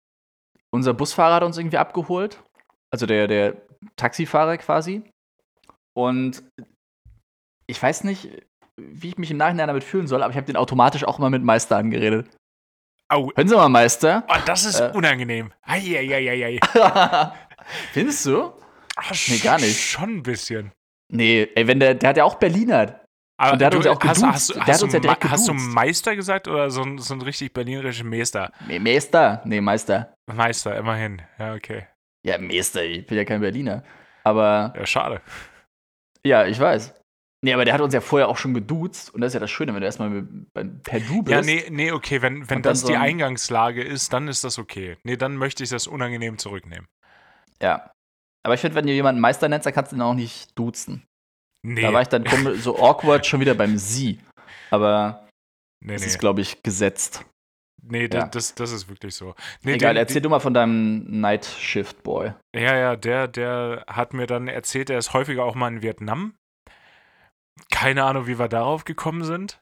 unser 0.73 0.95
Busfahrer 0.95 1.37
hat 1.37 1.43
uns 1.43 1.59
irgendwie 1.59 1.79
abgeholt. 1.79 2.43
Also 2.93 3.07
der, 3.07 3.27
der 3.27 3.63
Taxifahrer 3.97 4.59
quasi. 4.59 5.03
Und 5.97 6.45
ich 7.67 7.83
weiß 7.83 8.05
nicht, 8.05 8.31
wie 8.93 9.09
ich 9.09 9.19
mich 9.19 9.31
im 9.31 9.37
Nachhinein 9.37 9.69
damit 9.69 9.85
fühlen 9.85 10.07
soll, 10.07 10.23
aber 10.23 10.31
ich 10.31 10.37
habe 10.37 10.47
den 10.47 10.57
automatisch 10.57 11.05
auch 11.05 11.19
mal 11.19 11.31
mit 11.31 11.43
Meister 11.43 11.77
angeredet. 11.77 12.29
Au, 13.09 13.31
Hören 13.35 13.49
Sie 13.49 13.57
mal, 13.57 13.69
Meister. 13.69 14.25
oh, 14.29 14.35
das 14.47 14.65
ist 14.65 14.81
Äh. 14.81 14.91
unangenehm. 14.95 15.53
Eieieiei. 15.63 16.61
Findest 17.93 18.27
du? 18.27 18.53
Ach, 18.97 19.13
Nee, 19.29 19.39
gar 19.39 19.59
nicht. 19.59 19.81
Schon 19.81 20.17
ein 20.19 20.23
bisschen. 20.23 20.73
Nee, 21.13 21.49
ey, 21.55 21.67
wenn 21.67 21.81
der, 21.81 21.95
der 21.95 22.11
hat 22.11 22.17
ja 22.17 22.25
auch 22.25 22.37
Berliner. 22.37 23.01
Aber 23.37 23.53
Und 23.55 23.59
der 23.61 23.67
hat 23.67 23.75
uns 23.75 23.85
ja 23.87 23.93
auch 23.93 24.01
hast, 24.03 24.21
geduzt. 24.21 24.33
hast, 24.35 24.55
Der 24.55 24.61
hast, 24.67 24.69
hat 24.75 24.83
uns 24.83 24.93
du, 24.93 24.97
ja 24.99 25.01
direkt 25.01 25.25
hast 25.31 25.49
du. 25.49 25.55
Meister 25.55 26.15
gesagt 26.15 26.47
oder 26.47 26.71
so 26.71 26.83
ein, 26.83 26.99
so 26.99 27.15
ein 27.15 27.23
richtig 27.23 27.53
berlinerischer 27.55 28.05
Meister? 28.05 28.53
Nee, 28.69 28.79
Meister. 28.79 29.41
Nee, 29.45 29.61
Meister. 29.61 30.15
Meister, 30.33 30.77
immerhin. 30.77 31.23
Ja, 31.39 31.55
okay. 31.55 31.87
Ja, 32.23 32.37
Meister, 32.39 32.85
ich 32.85 33.07
bin 33.07 33.17
ja 33.17 33.25
kein 33.25 33.41
Berliner. 33.41 33.83
Aber 34.25 34.75
Ja, 34.77 34.85
schade. 34.87 35.23
ja, 36.25 36.45
ich 36.47 36.61
weiß. 36.61 36.95
Nee, 37.43 37.55
aber 37.55 37.65
der 37.65 37.73
hat 37.73 37.81
uns 37.81 37.95
ja 37.95 38.01
vorher 38.03 38.29
auch 38.29 38.37
schon 38.37 38.53
geduzt. 38.53 39.15
Und 39.15 39.23
das 39.23 39.29
ist 39.29 39.35
ja 39.35 39.41
das 39.41 39.51
Schöne, 39.51 39.73
wenn 39.73 39.81
du 39.81 39.87
erstmal 39.87 40.25
per 40.83 41.01
Du 41.01 41.23
bist. 41.23 41.31
Ja, 41.33 41.41
nee, 41.41 41.65
nee, 41.71 41.91
okay, 41.91 42.21
wenn, 42.21 42.49
wenn 42.51 42.63
das 42.63 42.83
so 42.83 42.89
die 42.89 42.97
ein- 42.97 43.03
Eingangslage 43.03 43.83
ist, 43.83 44.13
dann 44.13 44.29
ist 44.29 44.45
das 44.45 44.59
okay. 44.59 44.99
Nee, 45.05 45.17
dann 45.17 45.37
möchte 45.37 45.63
ich 45.65 45.71
das 45.71 45.87
unangenehm 45.87 46.37
zurücknehmen. 46.37 46.87
Ja. 47.63 47.91
Aber 48.45 48.55
ich 48.55 48.61
finde, 48.61 48.75
wenn 48.77 48.87
du 48.87 48.93
jemanden 48.93 49.21
Meister 49.21 49.49
nennst, 49.49 49.67
dann 49.67 49.73
kannst 49.75 49.93
du 49.93 49.97
ihn 49.97 50.03
auch 50.03 50.15
nicht 50.15 50.59
duzen. 50.59 51.07
Nee, 51.63 51.83
Da 51.83 51.93
war 51.93 52.03
ich 52.03 52.09
dann 52.09 52.25
so 52.57 52.79
awkward 52.79 53.27
schon 53.27 53.41
wieder 53.41 53.55
beim 53.55 53.79
Sie. 53.79 54.19
Aber 54.71 55.27
nee, 55.83 55.95
es 55.95 56.03
nee. 56.03 56.09
ist, 56.09 56.19
glaube 56.19 56.41
ich, 56.43 56.63
gesetzt. 56.63 57.25
Nee, 57.83 58.09
Ja. 58.13 58.27
das, 58.29 58.55
das 58.55 58.73
ist 58.73 58.89
wirklich 58.91 59.15
so. 59.15 59.35
Nee, 59.63 59.75
Egal, 59.75 59.95
den- 59.95 59.99
erzähl 60.01 60.21
du 60.21 60.29
mal 60.29 60.41
von 60.41 60.53
deinem 60.53 61.21
Night 61.21 61.47
Shift 61.47 62.03
Boy. 62.03 62.35
Ja, 62.55 62.77
ja, 62.77 62.97
der, 62.97 63.29
der 63.29 63.85
hat 63.87 64.13
mir 64.13 64.27
dann 64.27 64.49
erzählt, 64.49 64.91
er 64.91 64.99
ist 64.99 65.15
häufiger 65.15 65.45
auch 65.45 65.55
mal 65.55 65.69
in 65.69 65.81
Vietnam. 65.83 66.35
Keine 67.73 68.05
Ahnung, 68.05 68.27
wie 68.27 68.39
wir 68.39 68.49
darauf 68.49 68.85
gekommen 68.85 69.25
sind. 69.25 69.61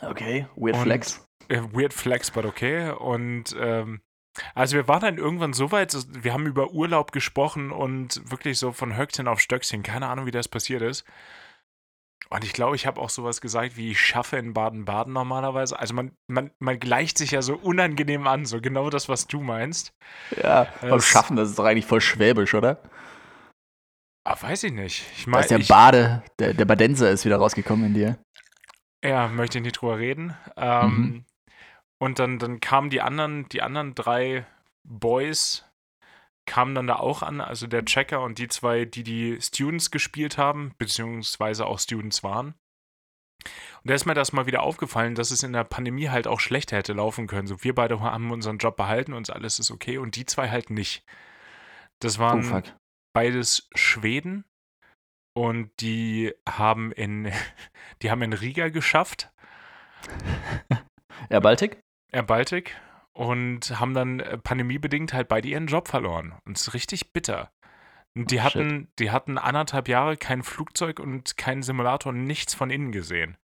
Okay, 0.00 0.46
Weird 0.56 0.76
Und- 0.76 0.82
Flex. 0.82 1.24
Äh, 1.48 1.62
Weird 1.72 1.94
Flex, 1.94 2.30
but 2.30 2.44
okay. 2.44 2.90
Und 2.90 3.56
ähm, 3.58 4.00
also 4.54 4.76
wir 4.76 4.86
waren 4.86 5.00
dann 5.00 5.16
irgendwann 5.18 5.52
so 5.54 5.72
weit, 5.72 5.96
wir 6.10 6.32
haben 6.32 6.46
über 6.46 6.70
Urlaub 6.72 7.10
gesprochen 7.12 7.72
und 7.72 8.30
wirklich 8.30 8.58
so 8.58 8.72
von 8.72 8.96
Höchstchen 8.96 9.26
auf 9.28 9.40
Stöckchen. 9.40 9.82
Keine 9.82 10.08
Ahnung, 10.08 10.26
wie 10.26 10.30
das 10.30 10.46
passiert 10.48 10.82
ist. 10.82 11.04
Und 12.30 12.44
ich 12.44 12.52
glaube, 12.52 12.76
ich 12.76 12.86
habe 12.86 13.00
auch 13.00 13.08
sowas 13.08 13.40
gesagt, 13.40 13.76
wie 13.78 13.92
ich 13.92 14.00
schaffe 14.00 14.36
in 14.36 14.52
Baden-Baden 14.52 15.12
normalerweise. 15.14 15.78
Also 15.78 15.94
man, 15.94 16.12
man, 16.30 16.50
man 16.58 16.78
gleicht 16.78 17.16
sich 17.16 17.30
ja 17.30 17.40
so 17.40 17.54
unangenehm 17.56 18.26
an, 18.26 18.44
so 18.44 18.60
genau 18.60 18.90
das, 18.90 19.08
was 19.08 19.26
du 19.26 19.40
meinst. 19.40 19.92
Ja, 20.36 20.66
beim 20.82 21.00
Schaffen, 21.00 21.36
das 21.36 21.48
ist 21.48 21.58
doch 21.58 21.64
eigentlich 21.64 21.86
voll 21.86 22.02
schwäbisch, 22.02 22.52
oder? 22.54 22.82
Ah, 24.30 24.36
weiß 24.42 24.64
ich 24.64 24.72
nicht. 24.72 25.04
Ich 25.16 25.26
Da 25.30 25.30
meine, 25.30 25.40
ist 25.40 25.50
der 25.50 25.58
ich, 25.58 25.68
Bade, 25.68 26.22
der, 26.38 26.52
der 26.52 26.64
Badenser 26.66 27.10
ist 27.10 27.24
wieder 27.24 27.36
rausgekommen 27.38 27.86
in 27.86 27.94
dir. 27.94 28.18
Ja, 29.04 29.28
möchte 29.28 29.58
ich 29.58 29.64
nicht 29.64 29.80
drüber 29.80 29.98
reden. 29.98 30.36
Ähm, 30.56 30.90
Mhm. 30.90 31.24
Und 32.00 32.18
dann, 32.20 32.38
dann 32.38 32.60
kamen 32.60 32.90
die 32.90 33.00
anderen, 33.00 33.48
die 33.48 33.62
anderen 33.62 33.94
drei 33.94 34.46
Boys 34.84 35.64
kamen 36.46 36.74
dann 36.74 36.86
da 36.86 36.96
auch 36.96 37.22
an, 37.22 37.40
also 37.40 37.66
der 37.66 37.84
Checker 37.84 38.22
und 38.22 38.38
die 38.38 38.48
zwei, 38.48 38.84
die 38.84 39.02
die 39.02 39.38
Students 39.40 39.90
gespielt 39.90 40.38
haben, 40.38 40.74
beziehungsweise 40.78 41.66
auch 41.66 41.78
Students 41.78 42.22
waren. 42.22 42.54
Und 43.82 43.90
da 43.90 43.94
ist 43.94 44.06
mir 44.06 44.14
das 44.14 44.32
mal 44.32 44.46
wieder 44.46 44.62
aufgefallen, 44.62 45.14
dass 45.14 45.30
es 45.30 45.42
in 45.42 45.52
der 45.52 45.64
Pandemie 45.64 46.08
halt 46.08 46.26
auch 46.26 46.40
schlechter 46.40 46.76
hätte 46.76 46.92
laufen 46.92 47.26
können. 47.26 47.48
So, 47.48 47.62
wir 47.64 47.74
beide 47.74 48.00
haben 48.00 48.30
unseren 48.30 48.58
Job 48.58 48.76
behalten 48.76 49.12
und 49.12 49.30
alles 49.30 49.58
ist 49.58 49.70
okay 49.70 49.98
und 49.98 50.16
die 50.16 50.26
zwei 50.26 50.48
halt 50.50 50.70
nicht. 50.70 51.04
Das 52.00 52.18
Oh, 52.18 52.20
waren 52.22 52.42
fuck. 52.42 52.64
Beides 53.18 53.68
Schweden 53.74 54.44
und 55.36 55.70
die 55.80 56.32
haben 56.48 56.92
in, 56.92 57.32
die 58.02 58.12
haben 58.12 58.22
in 58.22 58.32
Riga 58.32 58.68
geschafft, 58.68 59.32
Ja, 61.30 61.40
Baltic? 61.40 61.80
Air 62.12 62.22
Baltic, 62.22 62.76
und 63.12 63.80
haben 63.80 63.94
dann 63.94 64.20
äh, 64.20 64.38
pandemiebedingt 64.38 65.12
halt 65.12 65.28
beide 65.28 65.48
ihren 65.48 65.66
Job 65.66 65.88
verloren. 65.88 66.34
Und 66.44 66.56
es 66.56 66.68
ist 66.68 66.74
richtig 66.74 67.12
bitter. 67.12 67.50
Und 68.16 68.30
die 68.30 68.38
Oh, 68.38 68.42
hatten, 68.44 68.88
die 68.98 69.10
hatten 69.10 69.38
anderthalb 69.38 69.88
Jahre 69.88 70.16
kein 70.16 70.42
Flugzeug 70.42 71.00
und 71.00 71.36
keinen 71.36 71.62
Simulator, 71.62 72.12
nichts 72.12 72.54
von 72.54 72.70
innen 72.70 72.92
gesehen. 72.92 73.36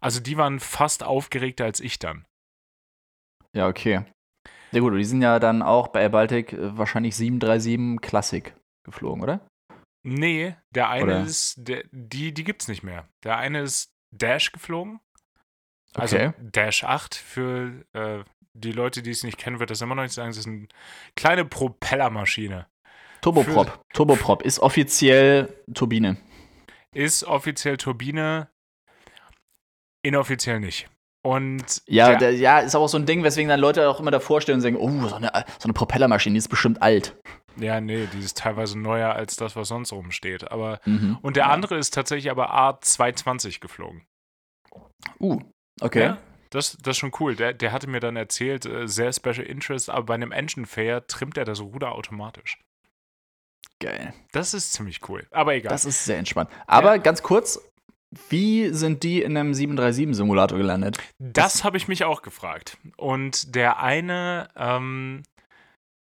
Also 0.00 0.20
die 0.20 0.36
waren 0.36 0.60
fast 0.60 1.04
aufgeregter 1.04 1.64
als 1.64 1.80
ich 1.80 1.98
dann. 1.98 2.26
Ja, 3.54 3.68
okay. 3.68 4.04
Ja 4.72 4.80
gut, 4.80 4.94
die 4.94 5.04
sind 5.04 5.22
ja 5.22 5.38
dann 5.38 5.62
auch 5.62 5.88
bei 5.88 6.02
Air 6.02 6.10
Baltic 6.10 6.52
äh, 6.52 6.76
wahrscheinlich 6.76 7.16
737 7.16 8.02
Classic 8.02 8.54
geflogen, 8.84 9.22
oder? 9.22 9.46
Nee, 10.06 10.54
der 10.70 10.90
eine 10.90 11.04
Oder? 11.04 11.20
ist, 11.22 11.54
der, 11.56 11.82
die, 11.90 12.32
die 12.32 12.44
gibt's 12.44 12.68
nicht 12.68 12.82
mehr. 12.82 13.08
Der 13.24 13.38
eine 13.38 13.62
ist 13.62 13.90
Dash 14.10 14.52
geflogen. 14.52 15.00
Also 15.94 16.16
Okay. 16.16 16.32
Dash 16.38 16.84
8 16.84 17.14
für 17.14 17.84
äh, 17.94 18.22
die 18.52 18.72
Leute, 18.72 19.02
die 19.02 19.10
es 19.10 19.22
nicht 19.24 19.38
kennen, 19.38 19.60
wird 19.60 19.70
das 19.70 19.80
immer 19.80 19.94
noch 19.94 20.02
nicht 20.02 20.12
sagen. 20.12 20.28
Das 20.28 20.38
ist 20.38 20.46
eine 20.46 20.68
kleine 21.16 21.44
Propellermaschine. 21.44 22.66
Turboprop. 23.22 23.82
Turboprop 23.94 24.42
ist 24.42 24.58
offiziell 24.58 25.64
Turbine. 25.72 26.18
Ist 26.92 27.24
offiziell 27.24 27.78
Turbine, 27.78 28.50
inoffiziell 30.02 30.60
nicht. 30.60 30.88
Und 31.24 31.82
Ja, 31.88 32.08
der, 32.10 32.18
der, 32.18 32.34
ja, 32.36 32.58
ist 32.60 32.74
aber 32.74 32.84
auch 32.84 32.88
so 32.88 32.98
ein 32.98 33.06
Ding, 33.06 33.22
weswegen 33.22 33.48
dann 33.48 33.58
Leute 33.60 33.88
auch 33.88 33.98
immer 33.98 34.10
davor 34.10 34.40
stehen 34.40 34.56
und 34.56 34.60
sagen, 34.60 34.76
oh, 34.76 35.08
so 35.08 35.14
eine, 35.16 35.32
so 35.58 35.64
eine 35.64 35.72
Propellermaschine, 35.72 36.34
die 36.34 36.38
ist 36.38 36.48
bestimmt 36.48 36.82
alt. 36.82 37.16
ja, 37.56 37.80
nee, 37.80 38.06
die 38.12 38.18
ist 38.18 38.36
teilweise 38.36 38.78
neuer 38.78 39.12
als 39.14 39.36
das, 39.36 39.56
was 39.56 39.68
sonst 39.68 39.92
rumsteht. 39.92 40.50
Aber 40.52 40.80
Mhm. 40.84 41.18
und 41.22 41.36
der 41.36 41.44
Ja. 41.44 41.50
andere 41.50 41.76
ist 41.78 41.94
tatsächlich 41.94 42.30
aber 42.30 42.52
A220 42.54 43.60
geflogen. 43.60 44.04
Uh, 45.20 45.38
okay. 45.80 46.02
Ja, 46.02 46.18
das, 46.50 46.76
das 46.82 46.92
ist 46.92 46.98
schon 46.98 47.12
cool. 47.20 47.36
Der, 47.36 47.52
der 47.54 47.72
hatte 47.72 47.88
mir 47.88 48.00
dann 48.00 48.16
erzählt, 48.16 48.66
äh, 48.66 48.86
sehr 48.86 49.12
Special 49.12 49.40
Interest, 49.46 49.88
aber 49.88 50.04
bei 50.06 50.14
einem 50.14 50.32
Engine 50.32 50.66
Fair 50.66 51.06
trimmt 51.06 51.38
er 51.38 51.44
das 51.44 51.60
Ruder 51.60 51.92
automatisch. 51.92 52.58
Geil. 53.80 54.12
Das 54.32 54.52
ist 54.54 54.72
ziemlich 54.72 55.08
cool. 55.08 55.26
Aber 55.30 55.54
egal. 55.54 55.70
Das 55.70 55.84
ist 55.84 56.04
sehr 56.04 56.18
entspannt. 56.18 56.50
Aber 56.66 56.98
ganz 56.98 57.22
kurz, 57.22 57.60
wie 58.28 58.70
sind 58.70 59.02
die 59.02 59.22
in 59.22 59.36
einem 59.36 59.52
737-Simulator 59.52 60.58
gelandet? 60.58 60.98
Das 61.18 61.64
habe 61.64 61.76
ich 61.76 61.88
mich 61.88 62.04
auch 62.04 62.22
gefragt. 62.22 62.78
Und 62.96 63.54
der 63.54 63.80
eine, 63.80 64.48
ähm, 64.56 65.22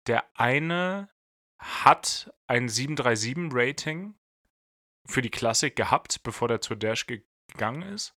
der 0.06 0.24
eine 0.34 1.08
hat 1.58 2.32
ein 2.46 2.68
737-Rating 2.68 4.14
für 5.06 5.22
die 5.22 5.30
Klassik 5.30 5.76
gehabt, 5.76 6.22
bevor 6.22 6.48
der 6.48 6.60
zur 6.60 6.76
Dash 6.76 7.06
gegangen 7.06 7.82
ist. 7.82 8.14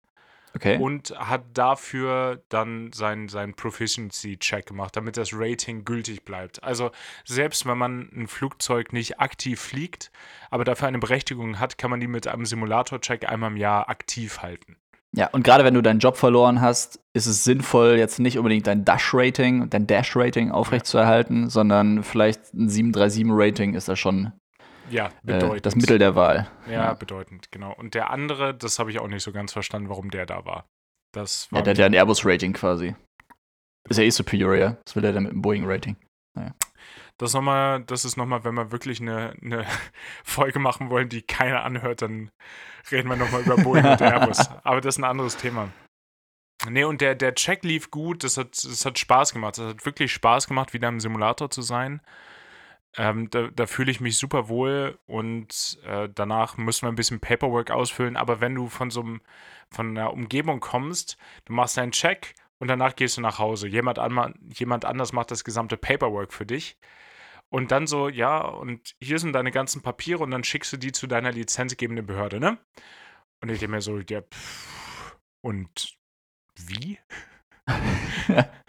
Okay. 0.55 0.79
Und 0.79 1.11
hat 1.19 1.45
dafür 1.55 2.43
dann 2.49 2.93
seinen 2.93 3.29
sein 3.29 3.55
Proficiency-Check 3.55 4.67
gemacht, 4.67 4.97
damit 4.97 5.17
das 5.17 5.31
Rating 5.33 5.85
gültig 5.85 6.25
bleibt. 6.25 6.63
Also 6.63 6.93
selbst 7.25 7.67
wenn 7.67 7.77
man 7.77 8.09
ein 8.15 8.29
Flugzeug 8.29 8.93
nicht 8.93 9.19
aktiv 9.19 9.61
fliegt, 9.61 10.13
aber 10.51 10.65
dafür 10.65 10.87
eine 10.87 11.01
Berechtigung 11.01 11.59
hat, 11.59 11.77
kann 11.77 11.91
man 11.91 12.01
die 12.01 12.07
mit 12.07 12.29
einem 12.29 12.47
Simulator-Check 12.47 13.29
einmal 13.29 13.51
im 13.51 13.57
Jahr 13.57 13.89
aktiv 13.89 14.43
halten. 14.43 14.77
Ja, 15.17 15.29
und 15.29 15.45
gerade 15.45 15.65
wenn 15.65 15.75
du 15.75 15.83
deinen 15.83 16.01
Job 16.01 16.17
verloren 16.17 16.61
hast, 16.61 16.99
ist 17.13 17.27
es 17.27 17.45
sinnvoll, 17.45 17.99
jetzt 17.99 18.19
nicht 18.19 18.37
unbedingt 18.37 18.67
dein 18.67 18.85
Dash-Rating, 18.85 19.71
dein 19.71 19.87
Dash-Rating 19.87 20.51
aufrechtzuerhalten, 20.51 21.51
sondern 21.51 22.03
vielleicht 22.03 22.53
ein 22.53 22.69
737-Rating 22.69 23.75
ist 23.75 23.89
da 23.89 23.95
schon 23.95 24.33
Ja, 24.91 25.07
äh, 25.07 25.11
bedeutend. 25.23 25.67
das 25.67 25.77
Mittel 25.77 25.99
der 25.99 26.15
Wahl. 26.15 26.49
Ja, 26.67 26.73
Ja. 26.73 26.95
bedeutend, 26.95 27.51
genau. 27.51 27.73
Und 27.75 27.95
der 27.95 28.11
andere, 28.11 28.55
das 28.55 28.79
habe 28.79 28.91
ich 28.91 28.99
auch 28.99 29.09
nicht 29.09 29.23
so 29.23 29.33
ganz 29.33 29.53
verstanden, 29.53 29.89
warum 29.89 30.11
der 30.11 30.27
da 30.27 30.45
war. 30.45 30.67
Das 31.13 31.51
war 31.53 31.61
Ja, 31.61 31.63
der 31.65 31.71
hat 31.73 31.79
ja 31.79 31.87
ein 31.87 31.95
Airbus-Rating 31.95 32.53
quasi. 32.53 32.95
Ist 33.89 33.99
ja 33.99 34.05
eh 34.05 34.11
superior, 34.11 34.57
ja. 34.57 34.77
Das 34.85 34.97
will 34.97 35.05
er 35.05 35.13
dann 35.13 35.25
mit 35.25 35.33
dem 35.33 35.43
Boeing-Rating. 35.43 35.97
das 37.19 37.33
noch 37.33 37.43
mal, 37.43 37.83
das 37.85 38.05
ist 38.05 38.17
nochmal, 38.17 38.43
wenn 38.45 38.55
wir 38.55 38.73
wirklich 38.73 39.01
eine, 39.01 39.35
eine 39.41 39.65
Folge 40.25 40.59
machen 40.59 40.91
wollen, 40.91 41.09
die 41.09 41.23
keiner 41.23 41.63
anhört, 41.63 42.03
dann 42.03 42.31
reden 42.91 43.09
wir 43.09 43.17
nochmal 43.17 43.43
über 43.43 43.57
Boeing 43.57 43.85
und 43.87 44.01
Airbus. 44.01 44.51
Aber 44.65 44.81
das 44.81 44.97
ist 44.97 44.99
ein 44.99 45.05
anderes 45.05 45.37
Thema. 45.37 45.69
Nee, 46.69 46.85
und 46.85 47.01
der, 47.01 47.15
der 47.15 47.35
Check 47.35 47.63
lief 47.63 47.91
gut, 47.91 48.25
das 48.25 48.37
hat, 48.37 48.53
das 48.65 48.85
hat 48.87 48.99
Spaß 48.99 49.33
gemacht. 49.33 49.59
Das 49.59 49.67
hat 49.75 49.87
wirklich 49.87 50.13
Spaß 50.13 50.47
gemacht, 50.49 50.73
wieder 50.73 50.89
im 50.89 50.99
Simulator 51.01 51.51
zu 51.51 51.63
sein. 51.63 52.01
Ähm, 52.97 53.29
da 53.31 53.49
da 53.49 53.67
fühle 53.67 53.91
ich 53.91 54.01
mich 54.01 54.19
super 54.19 54.49
wohl 54.49 54.99
und 55.07 55.79
äh, 55.85 56.09
danach 56.15 56.57
müssen 56.57 56.87
wir 56.87 56.93
ein 56.93 56.97
bisschen 56.97 57.21
Paperwork 57.21 57.71
ausfüllen. 57.71 58.17
Aber 58.17 58.41
wenn 58.41 58.55
du 58.55 58.69
von 58.69 58.91
so 58.91 59.01
einem, 59.01 59.21
von 59.71 59.91
einer 59.91 60.13
Umgebung 60.13 60.61
kommst, 60.61 61.17
du 61.45 61.53
machst 61.53 61.77
deinen 61.77 61.93
Check 61.93 62.35
und 62.59 62.69
danach 62.69 62.95
gehst 62.97 63.17
du 63.17 63.21
nach 63.21 63.39
Hause. 63.39 63.69
Jemand, 63.69 63.99
an, 63.99 64.35
jemand 64.55 64.85
anders 64.85 65.13
macht 65.13 65.31
das 65.31 65.45
gesamte 65.45 65.77
Paperwork 65.77 66.33
für 66.33 66.47
dich. 66.47 66.79
Und 67.51 67.71
dann 67.73 67.87
so, 67.87 68.09
ja, 68.09 68.41
und 68.41 68.97
hier 69.01 69.19
sind 69.19 69.33
deine 69.33 69.51
ganzen 69.53 69.83
Papiere 69.83 70.23
und 70.23 70.31
dann 70.31 70.45
schickst 70.45 70.73
du 70.73 70.77
die 70.77 70.93
zu 70.93 71.07
deiner 71.07 71.33
lizenzgebenden 71.33 72.07
Behörde, 72.07 72.41
ne? 72.41 72.59
Und 73.41 73.51
ich 73.51 73.61
denke 73.61 73.77
mir 73.77 73.81
so, 73.81 73.99
ja, 73.99 74.23
pff, 74.23 75.17
und 75.43 75.97
wie? 76.57 76.99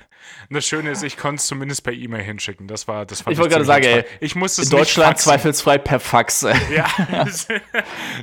Und 0.50 0.56
das 0.56 0.66
Schöne 0.66 0.92
ist, 0.92 1.04
ich 1.04 1.18
konnte 1.18 1.36
es 1.40 1.48
zumindest 1.48 1.84
per 1.84 1.94
E-Mail 1.94 2.24
hinschicken. 2.24 2.68
Das 2.68 2.88
war, 2.88 3.06
das 3.06 3.22
fand 3.22 3.34
Ich 3.34 3.40
wollte 3.40 3.54
gerade 3.54 3.66
sagen, 3.66 3.86
entspannt. 3.86 4.18
ich 4.22 4.36
musste 4.36 4.62
es 4.62 4.72
In 4.72 4.78
Deutschland 4.78 5.18
zweifelsfrei 5.18 5.78
per 5.78 6.00
Fax. 6.00 6.46
Ja, 6.72 6.86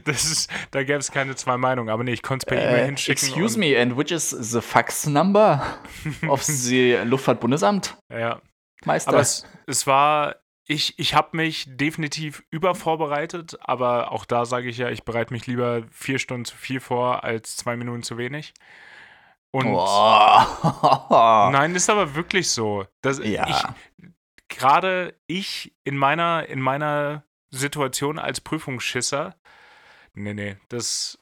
das, 0.05 0.25
ist, 0.25 0.51
da 0.71 0.83
gäbe 0.83 0.99
es 0.99 1.11
keine 1.11 1.35
zwei 1.37 1.57
Meinungen. 1.57 1.89
Aber 1.89 2.05
nee, 2.05 2.13
ich 2.13 2.23
konnte 2.23 2.45
es 2.45 2.49
per 2.49 2.59
E-Mail 2.63 2.83
Äh, 2.83 2.87
hinschicken. 2.87 3.29
excuse 3.29 3.59
me, 3.59 3.81
and 3.81 3.97
which 3.97 4.11
is 4.11 4.31
the 4.31 4.61
fax 4.61 5.07
number 5.07 5.63
of 6.29 6.43
the 6.45 6.99
Luftfahrtbundesamt? 7.05 7.97
Ja, 8.11 8.41
Meister. 8.85 9.11
aber 9.11 9.21
es, 9.21 9.45
es 9.67 9.87
war, 9.87 10.37
ich, 10.67 10.99
ich 10.99 11.15
habe 11.15 11.37
mich 11.37 11.65
definitiv 11.69 12.43
übervorbereitet, 12.51 13.57
aber 13.61 14.13
auch 14.13 14.25
da 14.25 14.45
sage 14.45 14.69
ich 14.69 14.79
ja, 14.79 14.91
ich 14.91 15.05
bereite 15.05 15.33
mich 15.33 15.47
lieber 15.47 15.83
vier 15.91 16.19
Stunden 16.19 16.45
zu 16.45 16.57
viel 16.57 16.81
vor 16.81 17.25
als 17.25 17.57
zwei 17.57 17.77
Minuten 17.77 18.03
zu 18.03 18.17
wenig. 18.19 18.55
Und 19.55 19.67
Boah. 19.67 21.51
nein, 21.53 21.75
ist 21.75 21.91
aber 21.91 22.15
wirklich 22.15 22.51
so. 22.51 22.87
Das, 23.03 23.19
Ja. 23.19 23.75
gerade 24.49 25.15
ich 25.27 25.75
in 25.85 25.97
meiner, 25.97 26.49
in 26.49 26.61
meiner 26.61 27.25
Situation 27.51 28.19
als 28.19 28.41
Prüfungsschisser, 28.41 29.37
nee, 30.15 30.33
nee, 30.33 30.57
das, 30.71 31.19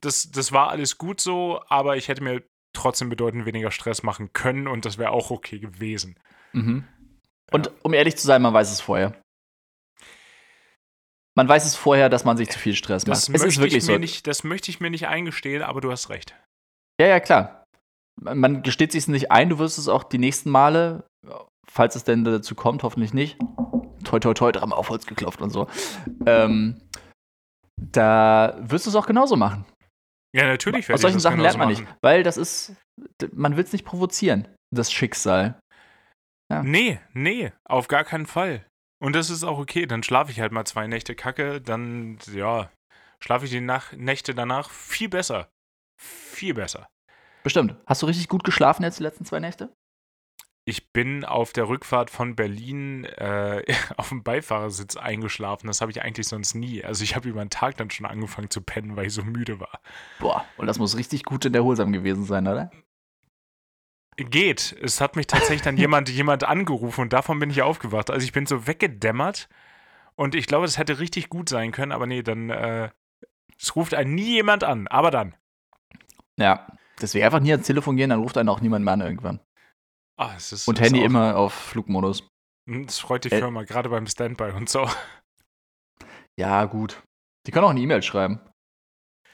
das, 0.00 0.30
das 0.30 0.52
war 0.52 0.70
alles 0.70 0.96
gut 0.96 1.20
so, 1.20 1.62
aber 1.68 1.96
ich 1.98 2.08
hätte 2.08 2.22
mir 2.22 2.42
trotzdem 2.74 3.10
bedeutend 3.10 3.44
weniger 3.44 3.70
Stress 3.70 4.02
machen 4.02 4.32
können 4.32 4.66
und 4.66 4.86
das 4.86 4.96
wäre 4.96 5.10
auch 5.10 5.30
okay 5.30 5.58
gewesen. 5.58 6.18
Mhm. 6.52 6.88
Und 7.50 7.70
um 7.82 7.92
ehrlich 7.92 8.16
zu 8.16 8.26
sein, 8.26 8.40
man 8.40 8.54
weiß 8.54 8.72
es 8.72 8.80
vorher. 8.80 9.14
Man 11.34 11.48
weiß 11.48 11.64
es 11.66 11.76
vorher, 11.76 12.08
dass 12.08 12.24
man 12.24 12.36
sich 12.38 12.48
zu 12.50 12.58
viel 12.58 12.74
Stress 12.74 13.06
macht. 13.06 13.16
Das, 13.16 13.28
Es 13.28 13.42
ist 13.42 13.58
wirklich 13.58 13.82
ich 13.82 13.88
mir 13.88 13.94
so. 13.94 13.98
nicht, 13.98 14.26
das 14.26 14.42
möchte 14.44 14.70
ich 14.70 14.80
mir 14.80 14.90
nicht 14.90 15.06
eingestehen, 15.06 15.62
aber 15.62 15.80
du 15.82 15.90
hast 15.90 16.08
recht. 16.08 16.34
Ja, 17.02 17.08
ja, 17.08 17.18
klar. 17.18 17.64
man 18.20 18.62
gesteht 18.62 18.92
sich 18.92 19.02
es 19.02 19.08
nicht 19.08 19.32
ein, 19.32 19.48
du 19.48 19.58
wirst 19.58 19.76
es 19.76 19.88
auch 19.88 20.04
die 20.04 20.18
nächsten 20.18 20.50
Male, 20.50 21.04
falls 21.68 21.96
es 21.96 22.04
denn 22.04 22.22
dazu 22.22 22.54
kommt, 22.54 22.84
hoffentlich 22.84 23.12
nicht. 23.12 23.40
Toi, 24.04 24.20
toi, 24.20 24.34
toi, 24.34 24.52
dreimal 24.52 24.78
auf 24.78 24.88
Holz 24.88 25.04
geklopft 25.04 25.42
und 25.42 25.50
so. 25.50 25.66
Ähm, 26.26 26.80
da 27.76 28.56
wirst 28.60 28.86
du 28.86 28.90
es 28.90 28.94
auch 28.94 29.08
genauso 29.08 29.34
machen. 29.34 29.64
Ja, 30.32 30.46
natürlich. 30.46 30.92
Aus 30.92 31.00
solchen 31.00 31.18
Sachen 31.18 31.40
lernt 31.40 31.58
man 31.58 31.70
machen. 31.70 31.82
nicht, 31.82 31.96
weil 32.02 32.22
das 32.22 32.36
ist, 32.36 32.76
man 33.32 33.56
will 33.56 33.64
es 33.64 33.72
nicht 33.72 33.84
provozieren, 33.84 34.46
das 34.72 34.92
Schicksal. 34.92 35.58
Ja. 36.52 36.62
Nee, 36.62 37.00
nee, 37.14 37.52
auf 37.64 37.88
gar 37.88 38.04
keinen 38.04 38.26
Fall. 38.26 38.64
Und 39.02 39.16
das 39.16 39.28
ist 39.28 39.42
auch 39.42 39.58
okay. 39.58 39.86
Dann 39.86 40.04
schlafe 40.04 40.30
ich 40.30 40.38
halt 40.38 40.52
mal 40.52 40.66
zwei 40.66 40.86
Nächte 40.86 41.16
kacke, 41.16 41.60
dann, 41.60 42.18
ja, 42.32 42.70
schlafe 43.20 43.46
ich 43.46 43.50
die 43.50 43.60
Nach 43.60 43.90
Nächte 43.92 44.36
danach 44.36 44.70
viel 44.70 45.08
besser. 45.08 45.48
Viel 46.00 46.54
besser. 46.54 46.86
Bestimmt. 47.42 47.76
Hast 47.86 48.02
du 48.02 48.06
richtig 48.06 48.28
gut 48.28 48.44
geschlafen 48.44 48.82
jetzt 48.82 48.98
die 48.98 49.02
letzten 49.02 49.24
zwei 49.24 49.40
Nächte? 49.40 49.74
Ich 50.64 50.92
bin 50.92 51.24
auf 51.24 51.52
der 51.52 51.68
Rückfahrt 51.68 52.08
von 52.08 52.36
Berlin 52.36 53.04
äh, 53.04 53.64
auf 53.96 54.10
dem 54.10 54.22
Beifahrersitz 54.22 54.96
eingeschlafen. 54.96 55.66
Das 55.66 55.80
habe 55.80 55.90
ich 55.90 56.02
eigentlich 56.02 56.28
sonst 56.28 56.54
nie. 56.54 56.84
Also 56.84 57.02
ich 57.02 57.16
habe 57.16 57.28
über 57.28 57.44
den 57.44 57.50
Tag 57.50 57.76
dann 57.76 57.90
schon 57.90 58.06
angefangen 58.06 58.50
zu 58.50 58.60
pennen, 58.60 58.96
weil 58.96 59.06
ich 59.06 59.12
so 59.12 59.22
müde 59.22 59.58
war. 59.58 59.80
Boah, 60.20 60.44
und 60.56 60.66
das 60.66 60.78
muss 60.78 60.96
richtig 60.96 61.24
gut 61.24 61.44
in 61.44 61.52
der 61.52 61.60
Erholsam 61.60 61.92
gewesen 61.92 62.24
sein, 62.24 62.46
oder? 62.46 62.70
Geht. 64.16 64.76
Es 64.80 65.00
hat 65.00 65.16
mich 65.16 65.26
tatsächlich 65.26 65.62
dann 65.62 65.76
jemand, 65.78 66.08
jemand 66.10 66.44
angerufen 66.44 67.00
und 67.00 67.12
davon 67.12 67.40
bin 67.40 67.50
ich 67.50 67.62
aufgewacht. 67.62 68.10
Also 68.10 68.24
ich 68.24 68.32
bin 68.32 68.46
so 68.46 68.68
weggedämmert 68.68 69.48
und 70.14 70.36
ich 70.36 70.46
glaube, 70.46 70.66
es 70.66 70.78
hätte 70.78 71.00
richtig 71.00 71.28
gut 71.28 71.48
sein 71.48 71.72
können, 71.72 71.90
aber 71.90 72.06
nee, 72.06 72.22
dann 72.22 72.50
äh, 72.50 72.90
es 73.58 73.74
ruft 73.74 73.94
einen 73.94 74.14
nie 74.14 74.34
jemand 74.34 74.62
an, 74.62 74.86
aber 74.86 75.10
dann. 75.10 75.34
Ja, 76.36 76.66
deswegen 77.02 77.24
einfach 77.24 77.40
nie 77.40 77.52
ans 77.52 77.66
Telefon 77.66 77.96
gehen, 77.96 78.10
dann 78.10 78.20
ruft 78.20 78.36
einen 78.38 78.48
auch 78.48 78.60
niemand 78.60 78.84
mehr 78.84 78.94
an 78.94 79.00
irgendwann. 79.00 79.40
Ah, 80.18 80.34
es 80.36 80.52
ist, 80.52 80.68
und 80.68 80.80
Handy 80.80 81.00
auch, 81.00 81.04
immer 81.04 81.36
auf 81.36 81.52
Flugmodus. 81.52 82.28
Hm, 82.68 82.86
das 82.86 82.98
freut 82.98 83.24
die 83.24 83.32
äh, 83.32 83.38
Firma, 83.38 83.64
gerade 83.64 83.88
beim 83.88 84.06
Standby 84.06 84.52
und 84.52 84.68
so. 84.68 84.88
Ja, 86.38 86.64
gut. 86.64 87.02
Die 87.46 87.50
können 87.50 87.64
auch 87.64 87.70
eine 87.70 87.80
E-Mail 87.80 88.02
schreiben. 88.02 88.40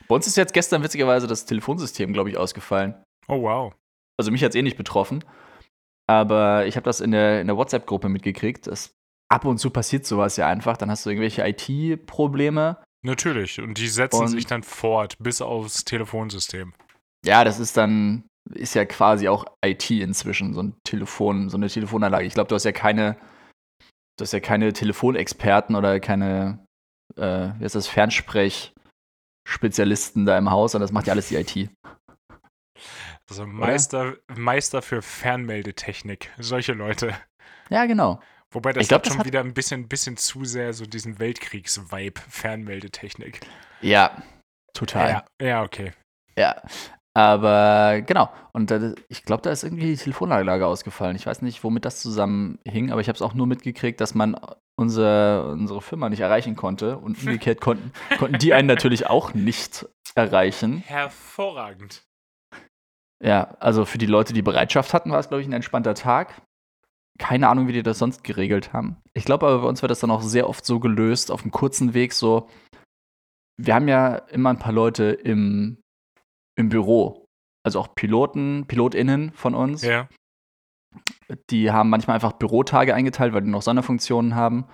Bei 0.08 0.14
uns 0.14 0.26
ist 0.26 0.36
jetzt 0.36 0.54
gestern 0.54 0.82
witzigerweise 0.82 1.26
das 1.26 1.44
Telefonsystem, 1.44 2.12
glaube 2.12 2.30
ich, 2.30 2.38
ausgefallen. 2.38 2.94
Oh, 3.28 3.42
wow. 3.42 3.74
Also 4.18 4.30
mich 4.32 4.42
hat 4.42 4.50
es 4.50 4.56
eh 4.56 4.62
nicht 4.62 4.78
betroffen. 4.78 5.24
Aber 6.08 6.66
ich 6.66 6.76
habe 6.76 6.84
das 6.84 7.00
in 7.00 7.10
der, 7.10 7.40
in 7.40 7.46
der 7.46 7.56
WhatsApp-Gruppe 7.56 8.08
mitgekriegt. 8.08 8.66
Das, 8.66 8.94
ab 9.28 9.44
und 9.44 9.58
zu 9.58 9.70
passiert 9.70 10.06
sowas 10.06 10.36
ja 10.36 10.48
einfach. 10.48 10.78
Dann 10.78 10.90
hast 10.90 11.04
du 11.04 11.10
irgendwelche 11.10 11.46
IT-Probleme. 11.46 12.82
Natürlich. 13.02 13.60
Und 13.60 13.76
die 13.78 13.88
setzen 13.88 14.22
und, 14.22 14.28
sich 14.28 14.46
dann 14.46 14.62
fort 14.62 15.16
bis 15.18 15.42
aufs 15.42 15.84
Telefonsystem. 15.84 16.72
Ja, 17.24 17.44
das 17.44 17.58
ist 17.58 17.76
dann, 17.76 18.24
ist 18.54 18.74
ja 18.74 18.84
quasi 18.84 19.28
auch 19.28 19.44
IT 19.64 19.90
inzwischen, 19.90 20.52
so 20.54 20.62
ein 20.62 20.76
Telefon, 20.84 21.48
so 21.50 21.56
eine 21.56 21.68
Telefonanlage. 21.68 22.26
Ich 22.26 22.34
glaube, 22.34 22.48
du 22.48 22.54
hast 22.54 22.64
ja 22.64 22.70
keine, 22.72 23.16
du 24.16 24.22
hast 24.22 24.32
ja 24.32 24.40
keine 24.40 24.72
Telefonexperten 24.72 25.76
oder 25.76 26.00
keine, 26.00 26.64
äh, 27.16 27.50
wie 27.58 27.64
heißt 27.64 27.74
das, 27.74 27.88
Fernsprech-Spezialisten 27.88 30.24
da 30.26 30.38
im 30.38 30.50
Haus, 30.50 30.72
sondern 30.72 30.86
das 30.86 30.92
macht 30.92 31.06
ja 31.06 31.12
alles 31.12 31.28
die 31.28 31.36
IT. 31.36 31.70
Also 33.28 33.46
Meister, 33.46 34.16
Meister 34.34 34.80
für 34.80 35.02
Fernmeldetechnik, 35.02 36.30
solche 36.38 36.72
Leute. 36.72 37.14
Ja, 37.68 37.84
genau. 37.84 38.22
Wobei 38.50 38.72
das, 38.72 38.88
glaub, 38.88 39.02
hat 39.02 39.08
schon 39.08 39.18
hat 39.18 39.26
wieder 39.26 39.40
ein 39.40 39.52
bisschen, 39.52 39.88
bisschen 39.88 40.16
zu 40.16 40.46
sehr 40.46 40.72
so 40.72 40.86
diesen 40.86 41.18
Weltkriegs-Vibe, 41.18 42.18
Fernmeldetechnik. 42.30 43.40
Ja, 43.82 44.22
total. 44.72 45.10
Ja, 45.10 45.26
ja 45.46 45.62
okay. 45.62 45.92
Ja, 46.38 46.62
aber 47.18 48.00
genau. 48.02 48.30
Und 48.52 48.70
äh, 48.70 48.94
ich 49.08 49.24
glaube, 49.24 49.42
da 49.42 49.50
ist 49.50 49.64
irgendwie 49.64 49.86
die 49.86 49.96
Telefonanlage 49.96 50.64
ausgefallen. 50.64 51.16
Ich 51.16 51.26
weiß 51.26 51.42
nicht, 51.42 51.64
womit 51.64 51.84
das 51.84 52.00
zusammenhing, 52.00 52.92
aber 52.92 53.00
ich 53.00 53.08
habe 53.08 53.16
es 53.16 53.22
auch 53.22 53.34
nur 53.34 53.48
mitgekriegt, 53.48 54.00
dass 54.00 54.14
man 54.14 54.36
unser, 54.76 55.50
unsere 55.50 55.82
Firma 55.82 56.10
nicht 56.10 56.20
erreichen 56.20 56.54
konnte. 56.54 56.96
Und 56.96 57.18
umgekehrt 57.26 57.60
konnten, 57.60 57.90
konnten 58.20 58.38
die 58.38 58.54
einen 58.54 58.68
natürlich 58.68 59.08
auch 59.08 59.34
nicht 59.34 59.88
erreichen. 60.14 60.84
Hervorragend. 60.86 62.04
Ja, 63.20 63.56
also 63.58 63.84
für 63.84 63.98
die 63.98 64.06
Leute, 64.06 64.32
die 64.32 64.42
Bereitschaft 64.42 64.94
hatten, 64.94 65.10
war 65.10 65.18
es, 65.18 65.26
glaube 65.26 65.42
ich, 65.42 65.48
ein 65.48 65.52
entspannter 65.52 65.94
Tag. 65.94 66.40
Keine 67.18 67.48
Ahnung, 67.48 67.66
wie 67.66 67.72
die 67.72 67.82
das 67.82 67.98
sonst 67.98 68.22
geregelt 68.22 68.72
haben. 68.72 68.98
Ich 69.12 69.24
glaube 69.24 69.48
aber, 69.48 69.62
bei 69.62 69.68
uns 69.68 69.82
wird 69.82 69.90
das 69.90 69.98
dann 69.98 70.12
auch 70.12 70.22
sehr 70.22 70.48
oft 70.48 70.64
so 70.64 70.78
gelöst, 70.78 71.32
auf 71.32 71.42
einem 71.42 71.50
kurzen 71.50 71.94
Weg 71.94 72.12
so. 72.12 72.48
Wir 73.60 73.74
haben 73.74 73.88
ja 73.88 74.14
immer 74.30 74.50
ein 74.50 74.60
paar 74.60 74.72
Leute 74.72 75.06
im, 75.06 75.78
im 76.58 76.68
Büro. 76.68 77.26
Also 77.64 77.80
auch 77.80 77.94
Piloten, 77.94 78.64
PilotInnen 78.66 79.32
von 79.32 79.54
uns. 79.54 79.82
Ja. 79.82 80.08
Die 81.50 81.70
haben 81.70 81.90
manchmal 81.90 82.14
einfach 82.14 82.32
Bürotage 82.32 82.94
eingeteilt, 82.94 83.32
weil 83.32 83.42
die 83.42 83.50
noch 83.50 83.62
Sonderfunktionen 83.62 84.34
haben. 84.34 84.66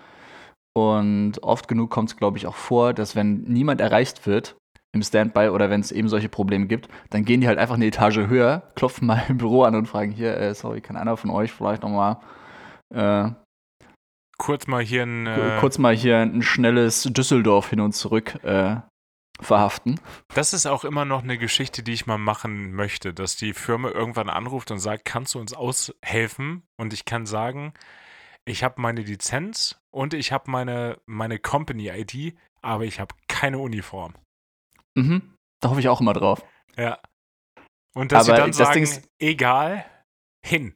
Und 0.76 1.42
oft 1.42 1.68
genug 1.68 1.90
kommt 1.90 2.10
es, 2.10 2.16
glaube 2.16 2.38
ich, 2.38 2.46
auch 2.46 2.54
vor, 2.54 2.94
dass 2.94 3.14
wenn 3.14 3.42
niemand 3.42 3.80
erreicht 3.80 4.26
wird, 4.26 4.56
im 4.94 5.02
Standby 5.02 5.48
oder 5.48 5.70
wenn 5.70 5.80
es 5.80 5.92
eben 5.92 6.08
solche 6.08 6.28
Probleme 6.28 6.66
gibt, 6.66 6.88
dann 7.10 7.24
gehen 7.24 7.40
die 7.40 7.48
halt 7.48 7.58
einfach 7.58 7.74
eine 7.74 7.86
Etage 7.86 8.28
höher, 8.28 8.70
klopfen 8.76 9.06
mal 9.06 9.22
im 9.28 9.38
Büro 9.38 9.64
an 9.64 9.74
und 9.74 9.86
fragen 9.86 10.12
hier, 10.12 10.36
äh, 10.36 10.54
sorry, 10.54 10.80
kann 10.80 10.96
einer 10.96 11.16
von 11.16 11.30
euch 11.30 11.52
vielleicht 11.52 11.82
nochmal 11.82 12.18
äh, 12.94 13.30
kurz 14.38 14.66
mal 14.66 14.82
hier 14.82 15.02
ein 15.02 15.26
äh, 15.26 15.56
kurz 15.60 15.78
mal 15.78 15.94
hier 15.94 16.18
ein 16.18 16.42
schnelles 16.42 17.02
Düsseldorf 17.04 17.70
hin 17.70 17.80
und 17.80 17.92
zurück 17.92 18.42
äh, 18.44 18.76
verhaften. 19.40 20.00
Das 20.34 20.52
ist 20.52 20.66
auch 20.66 20.84
immer 20.84 21.04
noch 21.04 21.22
eine 21.22 21.38
Geschichte, 21.38 21.82
die 21.82 21.92
ich 21.92 22.06
mal 22.06 22.18
machen 22.18 22.72
möchte, 22.72 23.12
dass 23.12 23.36
die 23.36 23.52
Firma 23.52 23.90
irgendwann 23.90 24.30
anruft 24.30 24.70
und 24.70 24.78
sagt, 24.78 25.04
kannst 25.04 25.34
du 25.34 25.40
uns 25.40 25.52
aushelfen? 25.52 26.62
Und 26.76 26.92
ich 26.92 27.04
kann 27.04 27.26
sagen, 27.26 27.74
ich 28.44 28.62
habe 28.62 28.80
meine 28.80 29.02
Lizenz 29.02 29.80
und 29.90 30.14
ich 30.14 30.32
habe 30.32 30.50
meine, 30.50 31.00
meine 31.06 31.38
Company-ID, 31.38 32.36
aber 32.62 32.84
ich 32.84 33.00
habe 33.00 33.14
keine 33.28 33.58
Uniform. 33.58 34.14
Mhm. 34.94 35.34
Da 35.60 35.70
hoffe 35.70 35.80
ich 35.80 35.88
auch 35.88 36.00
immer 36.00 36.12
drauf. 36.12 36.44
Ja. 36.76 36.98
Und 37.94 38.12
dass 38.12 38.28
Aber 38.28 38.36
sie 38.36 38.40
dann 38.42 38.50
das 38.50 38.56
sagen, 38.58 38.82
ist, 38.82 39.08
egal, 39.18 39.84
hin. 40.44 40.74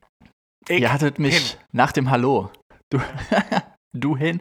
Ich, 0.68 0.80
Ihr 0.80 0.92
hattet 0.92 1.18
mich 1.18 1.36
hin. 1.36 1.60
nach 1.72 1.92
dem 1.92 2.10
Hallo. 2.10 2.50
Du, 2.90 3.00
du 3.92 4.16
hin. 4.16 4.40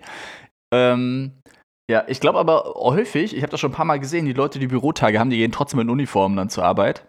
Ähm, 0.71 1.41
ja, 1.89 2.05
ich 2.07 2.19
glaube 2.19 2.39
aber 2.39 2.73
häufig, 2.75 3.35
ich 3.35 3.41
habe 3.41 3.51
das 3.51 3.59
schon 3.59 3.71
ein 3.71 3.75
paar 3.75 3.85
Mal 3.85 3.99
gesehen, 3.99 4.25
die 4.25 4.33
Leute, 4.33 4.59
die 4.59 4.67
Bürotage 4.67 5.19
haben, 5.19 5.29
die 5.29 5.37
gehen 5.37 5.51
trotzdem 5.51 5.79
in 5.79 5.89
Uniformen 5.89 6.37
dann 6.37 6.49
zur 6.49 6.65
Arbeit. 6.65 7.07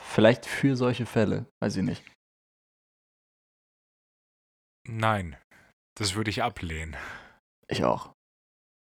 Vielleicht 0.00 0.46
für 0.46 0.76
solche 0.76 1.06
Fälle, 1.06 1.46
weiß 1.62 1.76
ich 1.76 1.82
nicht. 1.82 2.04
Nein, 4.86 5.36
das 5.96 6.14
würde 6.14 6.30
ich 6.30 6.42
ablehnen. 6.42 6.96
Ich 7.68 7.84
auch. 7.84 8.12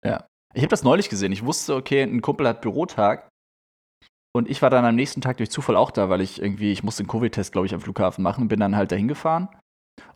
Ja. 0.04 0.26
Ich 0.54 0.62
habe 0.62 0.70
das 0.70 0.84
neulich 0.84 1.08
gesehen. 1.08 1.32
Ich 1.32 1.44
wusste, 1.44 1.74
okay, 1.74 2.02
ein 2.02 2.22
Kumpel 2.22 2.46
hat 2.46 2.60
Bürotag. 2.60 3.28
Und 4.34 4.48
ich 4.48 4.60
war 4.62 4.70
dann 4.70 4.84
am 4.84 4.94
nächsten 4.94 5.22
Tag 5.22 5.38
durch 5.38 5.50
Zufall 5.50 5.76
auch 5.76 5.90
da, 5.90 6.08
weil 6.08 6.20
ich 6.20 6.40
irgendwie, 6.40 6.70
ich 6.70 6.82
musste 6.82 7.02
einen 7.02 7.08
Covid-Test, 7.08 7.52
glaube 7.52 7.66
ich, 7.66 7.74
am 7.74 7.80
Flughafen 7.80 8.22
machen, 8.22 8.48
bin 8.48 8.60
dann 8.60 8.76
halt 8.76 8.92
dahin 8.92 9.08
gefahren. 9.08 9.48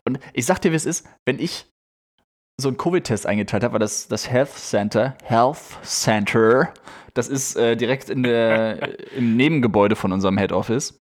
Und 0.07 0.19
ich 0.33 0.45
sag 0.45 0.59
dir, 0.59 0.71
wie 0.71 0.75
es 0.75 0.85
ist, 0.85 1.09
wenn 1.27 1.39
ich 1.39 1.70
so 2.59 2.67
einen 2.67 2.77
Covid-Test 2.77 3.25
eingeteilt 3.25 3.63
habe, 3.63 3.73
war 3.73 3.79
das 3.79 4.07
das 4.07 4.29
Health 4.29 4.51
Center, 4.55 5.15
Health 5.23 5.79
Center, 5.83 6.73
das 7.13 7.27
ist 7.27 7.55
äh, 7.55 7.75
direkt 7.75 8.09
in 8.09 8.23
der, 8.23 8.99
im 9.15 9.35
Nebengebäude 9.35 9.95
von 9.95 10.11
unserem 10.11 10.37
Head 10.37 10.51
Office. 10.51 10.97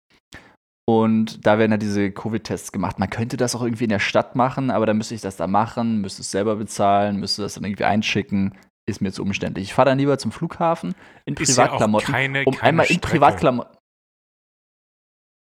Und 0.89 1.47
da 1.47 1.59
werden 1.59 1.71
ja 1.71 1.77
diese 1.77 2.11
Covid-Tests 2.11 2.73
gemacht. 2.73 2.99
Man 2.99 3.11
könnte 3.11 3.37
das 3.37 3.55
auch 3.55 3.63
irgendwie 3.63 3.85
in 3.85 3.91
der 3.91 4.01
Stadt 4.01 4.35
machen, 4.35 4.71
aber 4.73 4.87
dann 4.87 4.97
müsste 4.97 5.15
ich 5.15 5.21
das 5.21 5.37
da 5.37 5.47
machen, 5.47 6.01
müsste 6.01 6.23
es 6.23 6.33
selber 6.33 6.57
bezahlen, 6.57 7.21
müsste 7.21 7.43
das 7.43 7.55
dann 7.55 7.65
irgendwie 7.65 7.85
einschicken 7.85 8.57
ist 8.91 9.01
mir 9.01 9.13
zu 9.13 9.23
umständlich. 9.23 9.69
Ich 9.69 9.75
fahre 9.75 9.91
dann 9.91 9.99
lieber 9.99 10.19
zum 10.19 10.33
Flughafen 10.33 10.95
in 11.25 11.35
Privatklamotten, 11.35 12.09
ja 12.09 12.13
keine, 12.13 12.45
um 12.45 12.55
keine 12.55 12.69
einmal 12.69 12.87
in 12.87 13.01
Privatklamotten. 13.01 13.77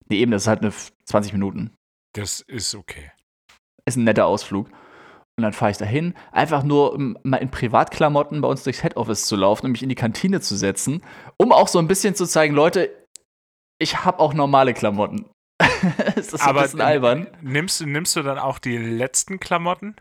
Nee, 0.07 0.19
eben, 0.19 0.31
das 0.31 0.43
ist 0.43 0.47
halt 0.47 0.61
eine 0.61 0.71
20 1.05 1.33
Minuten. 1.33 1.75
Das 2.13 2.41
ist 2.41 2.73
okay. 2.75 3.11
Ist 3.85 3.97
ein 3.97 4.05
netter 4.05 4.25
Ausflug. 4.25 4.69
Und 5.39 5.43
dann 5.43 5.53
fahre 5.53 5.71
ich 5.71 5.77
dahin, 5.77 6.15
einfach 6.33 6.63
nur 6.63 6.93
um 6.93 7.17
mal 7.23 7.37
in 7.37 7.49
Privatklamotten 7.49 8.41
bei 8.41 8.47
uns 8.49 8.63
durchs 8.63 8.81
Head 8.81 8.97
Office 8.97 9.25
zu 9.25 9.37
laufen 9.37 9.67
und 9.67 9.71
mich 9.71 9.83
in 9.83 9.87
die 9.87 9.95
Kantine 9.95 10.41
zu 10.41 10.57
setzen, 10.57 11.01
um 11.37 11.53
auch 11.53 11.69
so 11.69 11.79
ein 11.79 11.87
bisschen 11.87 12.13
zu 12.13 12.25
zeigen, 12.25 12.53
Leute, 12.53 12.89
ich 13.81 14.03
habe 14.03 14.19
auch 14.19 14.33
normale 14.33 14.73
Klamotten. 14.73 15.29
ist 16.17 16.33
das 16.33 16.41
Aber 16.41 16.59
ein 16.59 16.63
bisschen 16.63 16.81
albern? 16.81 17.27
Nimmst, 17.41 17.85
nimmst 17.85 18.17
du 18.17 18.21
dann 18.21 18.37
auch 18.37 18.59
die 18.59 18.77
letzten 18.77 19.39
Klamotten? 19.39 19.95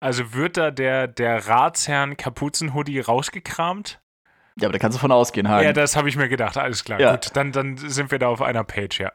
Also 0.00 0.34
wird 0.34 0.56
da 0.56 0.70
der, 0.70 1.08
der 1.08 1.48
Ratsherrn 1.48 2.16
Kapuzenhoodie 2.16 3.00
rausgekramt? 3.00 4.00
Ja, 4.60 4.68
aber 4.68 4.74
da 4.74 4.78
kannst 4.78 4.98
du 4.98 5.00
von 5.00 5.10
ausgehen, 5.10 5.48
Hagen. 5.48 5.64
Ja, 5.64 5.72
das 5.72 5.96
habe 5.96 6.08
ich 6.08 6.14
mir 6.14 6.28
gedacht. 6.28 6.56
Alles 6.56 6.84
klar. 6.84 7.00
Ja. 7.00 7.12
Gut, 7.16 7.30
dann, 7.34 7.50
dann 7.50 7.76
sind 7.76 8.12
wir 8.12 8.20
da 8.20 8.28
auf 8.28 8.40
einer 8.40 8.62
Page, 8.62 9.00
ja. 9.00 9.10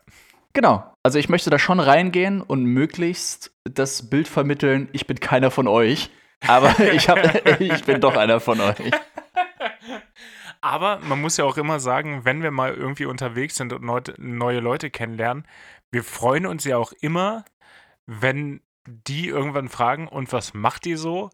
Genau. 0.57 0.91
Also 1.03 1.19
ich 1.19 1.29
möchte 1.29 1.51
da 1.51 1.59
schon 1.59 1.79
reingehen 1.79 2.41
und 2.41 2.63
möglichst 2.63 3.51
das 3.63 4.09
Bild 4.09 4.27
vermitteln, 4.27 4.89
ich 4.91 5.05
bin 5.05 5.19
keiner 5.19 5.51
von 5.51 5.67
euch. 5.67 6.09
Aber 6.47 6.79
ich, 6.93 7.09
hab, 7.09 7.19
ich 7.61 7.83
bin 7.83 8.01
doch 8.01 8.17
einer 8.17 8.39
von 8.39 8.59
euch. 8.59 8.91
Aber 10.61 10.97
man 11.01 11.21
muss 11.21 11.37
ja 11.37 11.45
auch 11.45 11.57
immer 11.57 11.79
sagen, 11.79 12.25
wenn 12.25 12.41
wir 12.41 12.49
mal 12.49 12.73
irgendwie 12.73 13.05
unterwegs 13.05 13.55
sind 13.55 13.71
und 13.71 13.83
neue 14.17 14.59
Leute 14.59 14.89
kennenlernen, 14.89 15.45
wir 15.91 16.03
freuen 16.03 16.47
uns 16.47 16.63
ja 16.63 16.77
auch 16.77 16.91
immer, 17.01 17.45
wenn 18.07 18.61
die 18.87 19.27
irgendwann 19.27 19.69
fragen, 19.69 20.07
und 20.07 20.33
was 20.33 20.55
macht 20.55 20.87
ihr 20.87 20.97
so? 20.97 21.29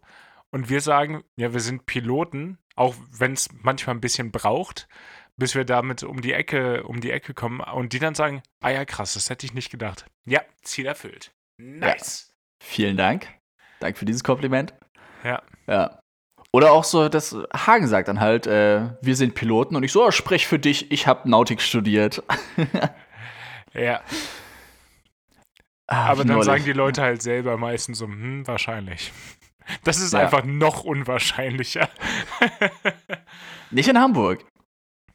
Und 0.50 0.68
wir 0.68 0.82
sagen, 0.82 1.24
ja, 1.36 1.54
wir 1.54 1.60
sind 1.60 1.86
Piloten, 1.86 2.58
auch 2.76 2.94
wenn 3.10 3.32
es 3.32 3.48
manchmal 3.62 3.96
ein 3.96 4.02
bisschen 4.02 4.32
braucht, 4.32 4.86
bis 5.36 5.54
wir 5.54 5.64
damit 5.64 6.02
um 6.02 6.20
die 6.20 6.32
Ecke, 6.32 6.84
um 6.84 7.00
die 7.00 7.10
Ecke 7.10 7.34
kommen. 7.34 7.60
Und 7.60 7.92
die 7.92 7.98
dann 7.98 8.14
sagen, 8.14 8.42
ah 8.60 8.70
ja, 8.70 8.84
krass, 8.84 9.14
das 9.14 9.30
hätte 9.30 9.46
ich 9.46 9.54
nicht 9.54 9.70
gedacht. 9.70 10.06
Ja, 10.26 10.40
Ziel 10.62 10.86
erfüllt. 10.86 11.32
Nice. 11.58 12.28
Ja. 12.28 12.34
Vielen 12.66 12.96
Dank. 12.96 13.28
Danke 13.80 13.98
für 13.98 14.04
dieses 14.04 14.24
Kompliment. 14.24 14.74
Ja. 15.22 15.42
Ja. 15.66 15.98
Oder 16.52 16.72
auch 16.72 16.84
so, 16.84 17.08
dass 17.08 17.36
Hagen 17.52 17.88
sagt 17.88 18.06
dann 18.06 18.20
halt, 18.20 18.46
äh, 18.46 18.90
wir 19.02 19.16
sind 19.16 19.34
Piloten 19.34 19.74
und 19.74 19.82
ich 19.82 19.90
so, 19.90 20.06
oh, 20.06 20.10
sprech 20.12 20.46
für 20.46 20.58
dich, 20.58 20.92
ich 20.92 21.06
habe 21.06 21.28
Nautik 21.28 21.60
studiert. 21.60 22.22
ja. 23.74 24.00
Ah, 25.86 26.06
Aber 26.06 26.24
dann 26.24 26.42
sagen 26.42 26.64
die 26.64 26.72
Leute 26.72 27.02
halt 27.02 27.22
selber 27.22 27.56
meistens 27.56 27.98
so, 27.98 28.06
hm, 28.06 28.46
wahrscheinlich. 28.46 29.12
Das 29.82 30.00
ist 30.00 30.12
ja. 30.12 30.20
einfach 30.20 30.44
noch 30.44 30.84
unwahrscheinlicher. 30.84 31.88
nicht 33.70 33.88
in 33.88 33.98
Hamburg. 33.98 34.44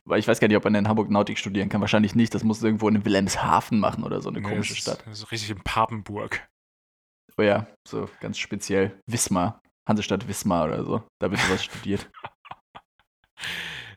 Weil 0.09 0.19
ich 0.19 0.27
weiß 0.27 0.39
gar 0.39 0.47
nicht, 0.47 0.57
ob 0.57 0.63
man 0.63 0.73
in 0.73 0.87
Hamburg 0.87 1.09
Nautik 1.11 1.37
studieren 1.37 1.69
kann. 1.69 1.81
Wahrscheinlich 1.81 2.15
nicht. 2.15 2.33
Das 2.33 2.43
muss 2.43 2.63
irgendwo 2.63 2.89
in 2.89 3.05
Wilhelmshaven 3.05 3.79
machen 3.79 4.03
oder 4.03 4.21
so 4.21 4.29
eine 4.29 4.39
nee, 4.39 4.47
komische 4.47 4.73
das 4.73 4.81
Stadt. 4.81 5.07
Ist 5.07 5.31
richtig 5.31 5.51
in 5.51 5.61
Papenburg. 5.61 6.49
Oh 7.37 7.43
ja, 7.43 7.67
so 7.87 8.09
ganz 8.19 8.39
speziell. 8.39 8.99
Wismar. 9.05 9.61
Hansestadt 9.87 10.27
Wismar 10.27 10.65
oder 10.65 10.83
so. 10.83 11.03
Da 11.19 11.29
wird 11.29 11.39
sowas 11.41 11.63
studiert. 11.63 12.09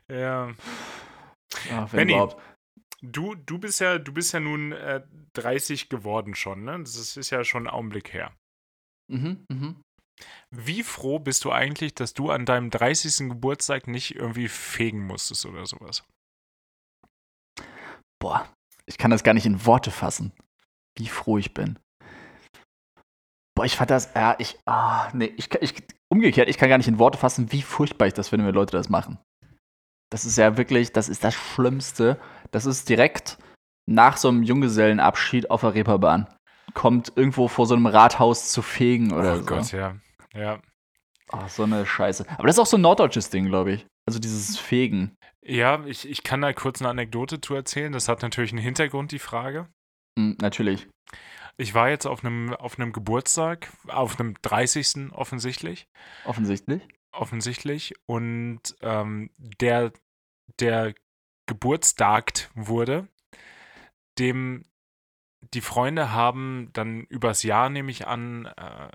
Ja. 0.09 0.53
Ach, 1.71 1.91
wenn 1.91 1.97
Benny, 1.97 2.13
überhaupt. 2.13 2.37
Du, 3.01 3.35
du 3.35 3.57
bist 3.57 3.79
ja, 3.79 3.97
du 3.97 4.13
bist 4.13 4.33
ja 4.33 4.39
nun 4.39 4.73
äh, 4.73 5.01
30 5.33 5.89
geworden 5.89 6.35
schon, 6.35 6.63
ne? 6.63 6.79
Das 6.79 6.95
ist, 6.95 7.17
ist 7.17 7.29
ja 7.29 7.43
schon 7.43 7.67
ein 7.67 7.73
Augenblick 7.73 8.13
her. 8.13 8.33
Mhm, 9.09 9.45
mhm. 9.49 9.81
Wie 10.51 10.83
froh 10.83 11.19
bist 11.19 11.45
du 11.45 11.51
eigentlich, 11.51 11.95
dass 11.95 12.13
du 12.13 12.29
an 12.29 12.45
deinem 12.45 12.69
30. 12.69 13.29
Geburtstag 13.29 13.87
nicht 13.87 14.15
irgendwie 14.15 14.47
fegen 14.47 15.05
musstest 15.05 15.45
oder 15.45 15.65
sowas? 15.65 16.03
Boah, 18.19 18.47
ich 18.85 18.97
kann 18.97 19.11
das 19.11 19.23
gar 19.23 19.33
nicht 19.33 19.45
in 19.45 19.65
Worte 19.65 19.91
fassen, 19.91 20.31
wie 20.97 21.07
froh 21.07 21.37
ich 21.37 21.53
bin. 21.53 21.79
Boah, 23.55 23.65
ich 23.65 23.75
fand 23.75 23.91
das, 23.91 24.13
ja, 24.15 24.35
ich, 24.39 24.57
ah, 24.65 25.09
nee, 25.13 25.33
ich, 25.37 25.53
ich, 25.61 25.83
umgekehrt, 26.09 26.49
ich 26.49 26.57
kann 26.57 26.69
gar 26.69 26.77
nicht 26.77 26.87
in 26.87 26.99
Worte 26.99 27.17
fassen, 27.17 27.51
wie 27.51 27.61
furchtbar 27.61 28.07
ich 28.07 28.13
das 28.13 28.29
finde, 28.29 28.45
wenn 28.45 28.55
Leute 28.55 28.77
das 28.77 28.89
machen. 28.89 29.19
Das 30.13 30.25
ist 30.25 30.37
ja 30.37 30.57
wirklich, 30.57 30.91
das 30.91 31.09
ist 31.09 31.23
das 31.23 31.33
Schlimmste. 31.33 32.19
Das 32.51 32.67
ist 32.67 32.87
direkt 32.87 33.39
nach 33.89 34.17
so 34.17 34.27
einem 34.27 34.43
Junggesellenabschied 34.43 35.49
auf 35.49 35.61
der 35.61 35.73
Reeperbahn. 35.73 36.27
Kommt 36.75 37.13
irgendwo 37.15 37.47
vor 37.47 37.65
so 37.65 37.73
einem 37.73 37.87
Rathaus 37.87 38.51
zu 38.51 38.61
fegen 38.61 39.11
oder 39.11 39.33
oh 39.33 39.35
so. 39.37 39.41
Oh 39.41 39.45
Gott, 39.45 39.71
ja. 39.71 39.95
Ja. 40.33 40.61
Ach, 41.29 41.49
so 41.49 41.63
eine 41.63 41.85
Scheiße. 41.85 42.25
Aber 42.37 42.47
das 42.47 42.57
ist 42.57 42.59
auch 42.59 42.67
so 42.67 42.77
ein 42.77 42.81
norddeutsches 42.81 43.29
Ding, 43.29 43.45
glaube 43.45 43.73
ich. 43.73 43.85
Also 44.05 44.19
dieses 44.19 44.57
Fegen. 44.57 45.15
Ja, 45.41 45.83
ich, 45.85 46.07
ich 46.07 46.23
kann 46.23 46.41
da 46.41 46.53
kurz 46.53 46.81
eine 46.81 46.89
Anekdote 46.89 47.41
zu 47.41 47.53
erzählen. 47.55 47.91
Das 47.91 48.07
hat 48.07 48.21
natürlich 48.21 48.51
einen 48.51 48.61
Hintergrund, 48.61 49.11
die 49.11 49.19
Frage. 49.19 49.67
Mhm, 50.17 50.37
natürlich. 50.41 50.87
Ich 51.57 51.73
war 51.73 51.89
jetzt 51.89 52.05
auf 52.05 52.23
einem, 52.23 52.53
auf 52.53 52.79
einem 52.79 52.93
Geburtstag, 52.93 53.71
auf 53.87 54.19
einem 54.19 54.35
30. 54.41 55.11
offensichtlich. 55.13 55.87
Offensichtlich? 56.25 56.81
Offensichtlich. 57.11 57.93
Und 58.05 58.75
ähm, 58.81 59.29
der, 59.37 59.93
der 60.59 60.93
Geburtstagt 61.45 62.49
wurde, 62.55 63.07
dem 64.17 64.63
die 65.53 65.61
Freunde 65.61 66.11
haben 66.11 66.69
dann 66.73 67.01
übers 67.01 67.43
Jahr, 67.43 67.69
nehme 67.69 67.91
ich 67.91 68.07
an, 68.07 68.45
äh, 68.45 68.89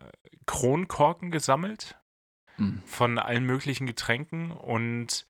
Kronkorken 0.47 1.31
gesammelt 1.31 1.99
mhm. 2.57 2.83
von 2.85 3.19
allen 3.19 3.45
möglichen 3.45 3.87
Getränken 3.87 4.51
und 4.51 5.27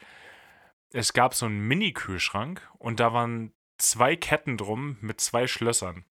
es 0.93 1.13
gab 1.13 1.35
so 1.35 1.47
einen 1.47 1.67
Mini-Kühlschrank 1.67 2.67
und 2.79 3.01
da 3.01 3.13
waren 3.13 3.53
zwei 3.79 4.17
Ketten 4.17 4.57
drum 4.57 4.97
mit 5.01 5.21
zwei 5.21 5.47
Schlössern. 5.47 6.05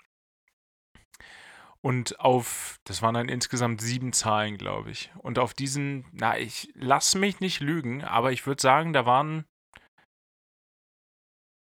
Und 1.82 2.20
auf, 2.20 2.80
das 2.86 3.02
waren 3.02 3.14
dann 3.14 3.30
insgesamt 3.30 3.82
sieben 3.82 4.12
Zahlen, 4.12 4.58
glaube 4.58 4.92
ich. 4.92 5.12
Und 5.20 5.40
auf 5.40 5.54
diesen, 5.54 6.06
na, 6.12 6.38
ich 6.38 6.72
lass 6.74 7.16
mich 7.16 7.40
nicht 7.40 7.60
lügen, 7.60 8.04
aber 8.04 8.32
ich 8.32 8.46
würde 8.46 8.62
sagen, 8.62 8.94
da 8.94 9.06
waren, 9.06 9.46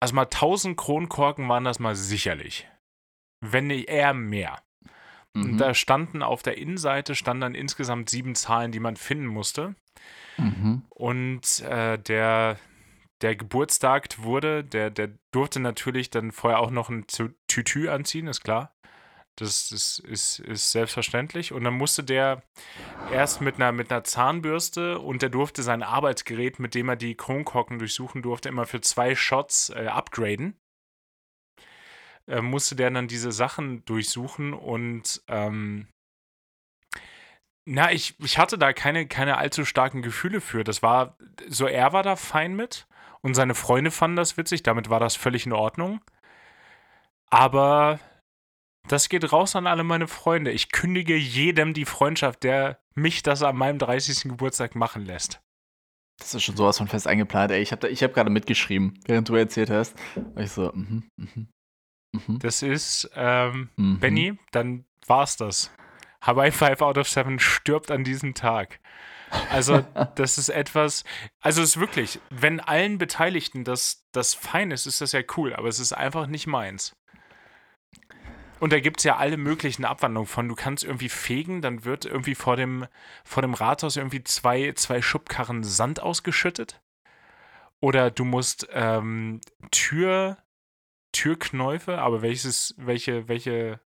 also 0.00 0.14
mal 0.14 0.24
1000 0.24 0.76
Kronkorken 0.76 1.48
waren 1.48 1.64
das 1.64 1.78
mal 1.78 1.94
sicherlich. 1.94 2.68
Wenn 3.40 3.68
nicht 3.68 3.88
eher 3.88 4.14
mehr. 4.14 4.58
Mhm. 5.34 5.42
Und 5.42 5.58
da 5.58 5.74
standen 5.74 6.22
auf 6.22 6.42
der 6.42 6.58
Innenseite 6.58 7.14
standen 7.14 7.42
dann 7.42 7.54
insgesamt 7.54 8.10
sieben 8.10 8.34
Zahlen, 8.34 8.72
die 8.72 8.80
man 8.80 8.96
finden 8.96 9.26
musste. 9.26 9.74
Mhm. 10.36 10.82
Und 10.90 11.60
äh, 11.60 11.98
der, 11.98 12.58
der 13.20 13.36
Geburtstag 13.36 14.08
wurde, 14.18 14.64
der, 14.64 14.90
der 14.90 15.10
durfte 15.30 15.60
natürlich 15.60 16.10
dann 16.10 16.32
vorher 16.32 16.58
auch 16.58 16.70
noch 16.70 16.88
ein 16.88 17.06
Tütü 17.48 17.88
anziehen, 17.88 18.26
ist 18.26 18.42
klar. 18.42 18.74
Das 19.36 19.72
ist, 19.72 20.00
ist, 20.00 20.40
ist 20.40 20.70
selbstverständlich. 20.70 21.52
Und 21.52 21.64
dann 21.64 21.74
musste 21.74 22.04
der 22.04 22.42
erst 23.10 23.40
mit 23.40 23.54
einer, 23.56 23.72
mit 23.72 23.90
einer 23.90 24.04
Zahnbürste 24.04 24.98
und 24.98 25.22
der 25.22 25.30
durfte 25.30 25.62
sein 25.62 25.82
Arbeitsgerät, 25.82 26.58
mit 26.58 26.74
dem 26.74 26.90
er 26.90 26.96
die 26.96 27.14
Kronkorken 27.14 27.78
durchsuchen 27.78 28.20
durfte, 28.20 28.50
immer 28.50 28.66
für 28.66 28.82
zwei 28.82 29.14
Shots 29.14 29.70
äh, 29.70 29.86
upgraden 29.86 30.59
äh, 32.30 32.42
musste 32.42 32.76
der 32.76 32.90
dann 32.90 33.08
diese 33.08 33.32
Sachen 33.32 33.84
durchsuchen 33.84 34.52
und 34.54 35.22
ähm, 35.28 35.88
na, 37.66 37.92
ich, 37.92 38.18
ich 38.20 38.38
hatte 38.38 38.58
da 38.58 38.72
keine, 38.72 39.06
keine 39.06 39.36
allzu 39.36 39.64
starken 39.64 40.02
Gefühle 40.02 40.40
für. 40.40 40.64
Das 40.64 40.82
war, 40.82 41.16
so 41.48 41.66
er 41.66 41.92
war 41.92 42.02
da 42.02 42.16
fein 42.16 42.54
mit 42.54 42.88
und 43.20 43.34
seine 43.34 43.54
Freunde 43.54 43.90
fanden 43.90 44.16
das 44.16 44.36
witzig, 44.36 44.62
damit 44.62 44.90
war 44.90 44.98
das 44.98 45.14
völlig 45.14 45.46
in 45.46 45.52
Ordnung. 45.52 46.00
Aber 47.30 48.00
das 48.88 49.08
geht 49.08 49.32
raus 49.32 49.54
an 49.54 49.66
alle 49.66 49.84
meine 49.84 50.08
Freunde. 50.08 50.50
Ich 50.50 50.72
kündige 50.72 51.16
jedem 51.16 51.74
die 51.74 51.84
Freundschaft, 51.84 52.42
der 52.42 52.80
mich 52.94 53.22
das 53.22 53.42
an 53.42 53.56
meinem 53.56 53.78
30. 53.78 54.22
Geburtstag 54.30 54.74
machen 54.74 55.04
lässt. 55.04 55.40
Das 56.18 56.34
ist 56.34 56.42
schon 56.42 56.56
sowas 56.56 56.78
von 56.78 56.88
fest 56.88 57.06
eingeplant, 57.06 57.52
ey. 57.52 57.62
Ich 57.62 57.72
habe 57.72 57.88
hab 57.88 58.14
gerade 58.14 58.30
mitgeschrieben, 58.30 58.98
während 59.06 59.28
du 59.28 59.34
erzählt 59.36 59.70
hast. 59.70 59.96
Und 60.16 60.40
ich 60.40 60.50
so, 60.50 60.72
mhm, 60.74 61.08
mhm. 61.16 61.48
Mhm. 62.12 62.38
Das 62.38 62.62
ist, 62.62 63.10
ähm, 63.14 63.70
mhm. 63.76 64.00
Benny, 64.00 64.38
dann 64.52 64.84
war's 65.06 65.36
das. 65.36 65.70
Hawaii 66.22 66.50
5 66.50 66.82
out 66.82 66.98
of 66.98 67.08
7 67.08 67.38
stirbt 67.38 67.90
an 67.90 68.04
diesem 68.04 68.34
Tag. 68.34 68.80
Also, 69.50 69.84
das 70.16 70.38
ist 70.38 70.48
etwas, 70.48 71.04
also 71.40 71.62
es 71.62 71.70
ist 71.70 71.80
wirklich, 71.80 72.20
wenn 72.30 72.60
allen 72.60 72.98
Beteiligten 72.98 73.64
das, 73.64 74.04
das 74.12 74.34
fein 74.34 74.70
ist, 74.70 74.86
ist 74.86 75.00
das 75.00 75.12
ja 75.12 75.20
cool, 75.36 75.54
aber 75.54 75.68
es 75.68 75.78
ist 75.78 75.92
einfach 75.92 76.26
nicht 76.26 76.46
meins. 76.46 76.96
Und 78.58 78.74
da 78.74 78.80
gibt 78.80 79.00
es 79.00 79.04
ja 79.04 79.16
alle 79.16 79.38
möglichen 79.38 79.86
Abwandlungen 79.86 80.26
von. 80.26 80.46
Du 80.46 80.54
kannst 80.54 80.84
irgendwie 80.84 81.08
fegen, 81.08 81.62
dann 81.62 81.84
wird 81.86 82.04
irgendwie 82.04 82.34
vor 82.34 82.56
dem, 82.56 82.86
vor 83.24 83.40
dem 83.40 83.54
Rathaus 83.54 83.96
irgendwie 83.96 84.22
zwei, 84.22 84.72
zwei 84.72 85.00
Schubkarren 85.00 85.64
Sand 85.64 86.00
ausgeschüttet. 86.02 86.82
Oder 87.80 88.10
du 88.10 88.26
musst 88.26 88.68
ähm, 88.72 89.40
Tür, 89.70 90.36
Türknäufe, 91.20 91.98
aber 91.98 92.22
welches, 92.22 92.74
welche, 92.78 93.28
welche, 93.28 93.78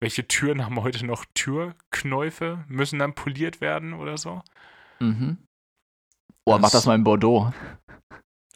welche 0.00 0.26
Türen 0.26 0.64
haben 0.64 0.80
heute 0.82 1.04
noch 1.04 1.26
Türknäufe? 1.34 2.64
Müssen 2.68 2.98
dann 2.98 3.14
poliert 3.14 3.60
werden 3.60 3.92
oder 3.92 4.16
so? 4.16 4.40
Mhm. 4.98 5.36
Oh, 6.46 6.52
das, 6.52 6.60
mach 6.62 6.70
das 6.70 6.86
mal 6.86 6.94
in 6.94 7.04
Bordeaux. 7.04 7.52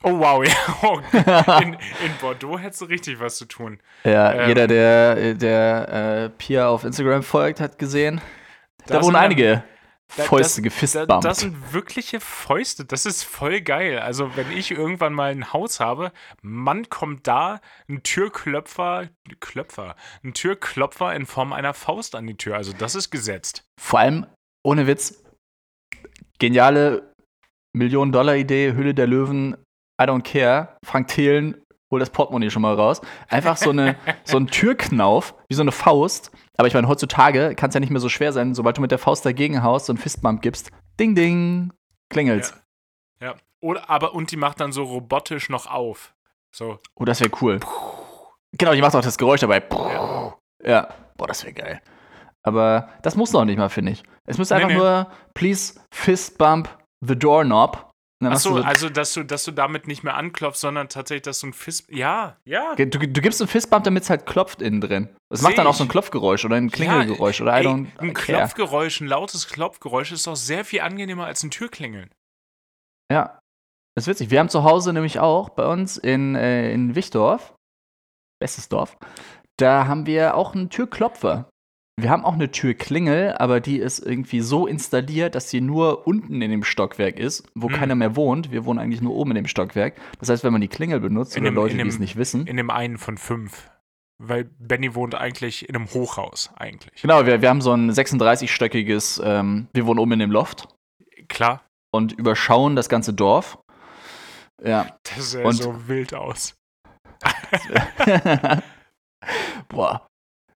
Oh 0.03 0.19
wow, 0.19 0.43
ja. 0.43 0.55
Oh, 0.83 1.01
in, 1.61 1.75
in, 2.05 2.17
Bordeaux 2.19 2.59
hättest 2.59 2.81
du 2.81 2.87
richtig 2.87 3.21
was 3.21 3.37
zu 3.37 3.45
tun. 3.45 3.79
Ja, 4.05 4.33
ähm, 4.33 4.49
jeder, 4.49 4.67
der, 4.67 5.35
der 5.35 5.89
äh, 6.25 6.31
Pia 6.31 6.69
auf 6.69 6.85
Instagram 6.85 7.23
folgt, 7.23 7.61
hat 7.61 7.79
gesehen. 7.79 8.23
Da 8.87 9.03
wohnen 9.03 9.17
einige 9.17 9.65
Fäuste 10.15 10.61
das, 10.61 10.63
gefistbumpt. 10.63 11.25
Das 11.25 11.41
sind 11.41 11.73
wirkliche 11.73 12.21
Fäuste. 12.21 12.85
Das 12.85 13.07
ist 13.07 13.23
voll 13.23 13.61
geil. 13.63 13.99
Also, 13.99 14.37
wenn 14.37 14.51
ich 14.53 14.71
irgendwann 14.71 15.15
mal 15.15 15.31
ein 15.31 15.53
Haus 15.53 15.81
habe, 15.81 16.13
Mann 16.43 16.89
kommt 16.91 17.27
da 17.27 17.61
ein 17.89 18.03
Türklopfer, 18.03 19.09
Klöpfer, 19.41 19.97
ein 20.23 20.35
Türklopfer 20.35 21.15
in 21.15 21.27
Form 21.27 21.53
einer 21.53 21.73
Faust 21.73 22.15
an 22.15 22.27
die 22.27 22.37
Tür. 22.37 22.57
Also, 22.57 22.73
das 22.73 22.95
ist 22.95 23.11
gesetzt. 23.11 23.65
Vor 23.81 24.01
allem, 24.01 24.27
ohne 24.63 24.87
Witz, 24.87 25.23
geniale 26.39 27.15
Millionen-Dollar-Idee, 27.75 28.75
Hülle 28.75 28.95
der 28.95 29.07
Löwen, 29.07 29.57
I 30.01 30.05
don't 30.05 30.23
care. 30.23 30.77
Frank 30.85 31.09
Thelen 31.09 31.63
hol 31.93 32.01
das 32.01 32.11
Portemonnaie 32.11 32.51
schon 32.51 32.63
mal 32.63 32.75
raus. 32.75 33.01
Einfach 33.29 33.57
so, 33.57 33.71
eine, 33.71 33.95
so 34.25 34.37
ein 34.39 34.49
Türknauf, 34.49 35.35
wie 35.49 35.55
so 35.55 35.63
eine 35.63 35.71
Faust. 35.71 36.33
Aber 36.57 36.67
ich 36.67 36.75
meine, 36.75 36.89
heutzutage 36.89 37.55
kann 37.55 37.69
es 37.69 37.75
ja 37.75 37.81
nicht 37.81 37.91
mehr 37.91 38.01
so 38.01 38.09
schwer 38.09 38.33
sein, 38.33 38.55
sobald 38.55 38.79
du 38.79 38.81
mit 38.81 38.91
der 38.91 38.99
Faust 38.99 39.25
dagegen 39.25 39.63
haust 39.63 39.89
und 39.91 39.99
Fistbump 39.99 40.43
gibst. 40.43 40.71
Ding, 40.99 41.15
ding, 41.15 41.73
klingelt's. 42.11 42.55
Ja. 43.21 43.29
ja. 43.29 43.35
Oder, 43.61 43.89
aber, 43.89 44.15
und 44.15 44.33
die 44.33 44.37
macht 44.37 44.59
dann 44.59 44.73
so 44.73 44.83
robotisch 44.83 45.49
noch 45.49 45.67
auf. 45.67 46.15
So. 46.51 46.79
Oh, 46.97 47.05
das 47.05 47.21
wäre 47.21 47.31
cool. 47.41 47.61
Genau, 48.59 48.75
die 48.75 48.81
macht 48.81 48.97
auch 48.97 49.03
das 49.03 49.17
Geräusch 49.19 49.41
dabei. 49.41 49.63
Ja. 49.71 50.35
Ja, 50.65 50.89
boah, 51.17 51.27
das 51.27 51.45
wäre 51.45 51.55
geil. 51.55 51.83
Aber 52.43 52.89
das 53.03 53.17
muss 53.17 53.33
noch 53.33 53.45
nicht 53.45 53.59
mal, 53.59 53.69
finde 53.69 53.93
ich. 53.93 54.03
Es 54.25 54.39
muss 54.39 54.51
Nee, 54.51 54.57
einfach 54.57 54.69
nee. 54.69 54.77
nur, 54.77 55.07
please 55.35 55.81
fist 55.93 56.39
bump 56.39 56.69
the 57.01 57.17
doorknob. 57.19 57.92
Achso, 58.27 58.57
also 58.57 58.89
dass 58.89 59.15
du, 59.15 59.25
dass 59.25 59.45
du 59.45 59.53
damit 59.53 59.87
nicht 59.87 60.05
mehr 60.05 60.15
anklopfst, 60.17 60.61
sondern 60.61 60.89
tatsächlich, 60.89 61.23
dass 61.23 61.41
du 61.41 61.49
ein 61.49 61.53
Fist. 61.53 61.87
Ja, 61.91 62.37
ja. 62.45 62.75
du, 62.75 62.87
du 62.87 63.21
gibst 63.21 63.41
einen 63.41 63.49
Fistbump, 63.49 63.85
damit 63.85 64.05
es 64.05 64.11
halt 64.11 64.27
klopft 64.27 64.63
innen 64.63 64.81
drin. 64.81 65.09
Es 65.31 65.43
macht 65.43 65.59
dann 65.59 65.67
auch 65.67 65.75
so 65.75 65.85
ein 65.85 65.89
Klopfgeräusch 65.89 66.45
oder 66.45 66.57
ein 66.57 66.71
Klingelgeräusch 66.71 67.41
oder 67.41 67.57
I 67.57 67.61
Ey, 67.61 67.67
don't 67.67 67.87
ein 67.99 68.15
care. 68.15 68.39
Klopfgeräusch, 68.39 69.01
ein 69.01 69.07
lautes 69.07 69.49
Klopfgeräusch 69.49 70.13
ist 70.13 70.27
doch 70.27 70.37
sehr 70.37 70.65
viel 70.65 70.81
angenehmer 70.81 71.27
als 71.27 71.43
ein 71.43 71.51
Türklingeln. 71.51 72.11
Ja. 73.11 73.39
Das 73.95 74.05
ist 74.05 74.09
witzig. 74.09 74.31
Wir 74.31 74.39
haben 74.39 74.49
zu 74.49 74.65
Hause 74.65 74.93
nämlich 74.93 75.19
auch 75.19 75.51
bei 75.51 75.67
uns 75.67 75.99
in, 75.99 76.35
äh, 76.35 76.73
in 76.73 76.95
Wichdorf, 76.95 77.55
bestes 78.41 78.69
Dorf, 78.69 78.97
da 79.59 79.87
haben 79.87 80.07
wir 80.07 80.35
auch 80.35 80.55
einen 80.55 80.71
Türklopfer. 80.71 81.51
Wir 82.01 82.09
haben 82.11 82.25
auch 82.25 82.33
eine 82.33 82.51
Türklingel, 82.51 83.35
aber 83.35 83.61
die 83.61 83.77
ist 83.79 83.99
irgendwie 83.99 84.41
so 84.41 84.67
installiert, 84.67 85.35
dass 85.35 85.51
sie 85.51 85.61
nur 85.61 86.07
unten 86.07 86.41
in 86.41 86.51
dem 86.51 86.65
Stockwerk 86.65 87.19
ist, 87.19 87.45
wo 87.55 87.69
Hm. 87.69 87.77
keiner 87.77 87.95
mehr 87.95 88.17
wohnt. 88.17 88.51
Wir 88.51 88.65
wohnen 88.65 88.79
eigentlich 88.79 89.03
nur 89.03 89.15
oben 89.15 89.33
in 89.33 89.37
dem 89.37 89.47
Stockwerk. 89.47 89.95
Das 90.19 90.29
heißt, 90.31 90.43
wenn 90.43 90.53
man 90.53 90.63
die 90.63 90.69
Klingel 90.69 91.01
benutzt, 91.01 91.37
In 91.37 91.43
oder 91.43 91.51
dem- 91.51 91.55
Leute, 91.57 91.77
die 91.77 91.87
es 91.87 91.99
nicht 91.99 92.17
wissen. 92.17 92.47
In 92.47 92.57
dem 92.57 92.71
einen 92.71 92.97
von 92.97 93.19
fünf. 93.19 93.71
Weil 94.19 94.45
Benny 94.59 94.95
wohnt 94.95 95.15
eigentlich 95.15 95.69
in 95.69 95.75
einem 95.77 95.93
Hochhaus, 95.93 96.51
eigentlich. 96.57 97.03
Genau, 97.03 97.27
wir, 97.27 97.43
wir 97.43 97.49
haben 97.51 97.61
so 97.61 97.73
ein 97.73 97.91
36-stöckiges, 97.91 99.21
ähm, 99.23 99.69
wir 99.75 99.87
wohnen 99.87 99.99
oben 99.99 100.13
in 100.13 100.19
dem 100.21 100.31
Loft 100.31 100.69
Klar, 101.29 101.63
und 101.93 102.13
überschauen 102.13 102.75
das 102.77 102.89
ganze 102.89 103.13
Dorf. 103.13 103.59
Ja. 104.65 104.97
das 105.03 105.33
sähe 105.33 105.45
Und- 105.45 105.55
so 105.55 105.89
wild 105.89 106.15
aus. 106.15 106.55
Boah, 109.69 110.07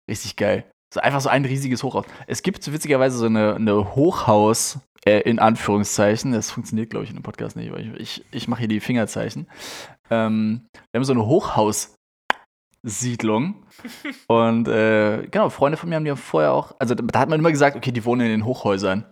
richtig 0.09 0.37
geil. 0.37 0.65
So 0.97 1.03
einfach 1.03 1.21
so 1.21 1.29
ein 1.29 1.45
riesiges 1.45 1.83
Hochhaus. 1.83 2.07
Es 2.27 2.43
gibt 2.43 2.73
witzigerweise 2.73 3.19
so 3.19 3.27
eine, 3.27 3.57
eine 3.57 3.95
Hochhaus, 3.95 4.79
äh, 5.05 5.19
in 5.21 5.39
Anführungszeichen. 5.39 6.33
Das 6.33 6.51
funktioniert, 6.51 6.89
glaube 6.89 7.05
ich, 7.05 7.11
in 7.11 7.17
dem 7.17 7.23
Podcast 7.23 7.55
nicht, 7.55 7.69
aber 7.69 7.79
ich, 7.81 7.93
ich, 7.97 8.25
ich 8.31 8.49
mache 8.49 8.61
hier 8.61 8.69
die 8.69 8.81
Fingerzeichen. 8.81 9.47
Ähm, 10.09 10.67
wir 10.91 10.99
haben 10.99 11.05
so 11.05 11.13
eine 11.13 11.27
Hochhaussiedlung. 11.27 13.67
Und 14.27 14.69
äh, 14.69 15.29
genau, 15.31 15.51
Freunde 15.51 15.77
von 15.77 15.91
mir 15.91 15.97
haben 15.97 16.07
die 16.07 16.17
vorher 16.17 16.55
auch, 16.55 16.75
also 16.79 16.95
da 16.95 17.21
hat 17.21 17.29
man 17.29 17.41
immer 17.41 17.53
gesagt, 17.53 17.77
okay, 17.77 17.93
die 17.93 18.07
wohnen 18.07 18.23
in 18.23 18.29
den 18.31 18.47
Hochhäusern. 18.47 19.05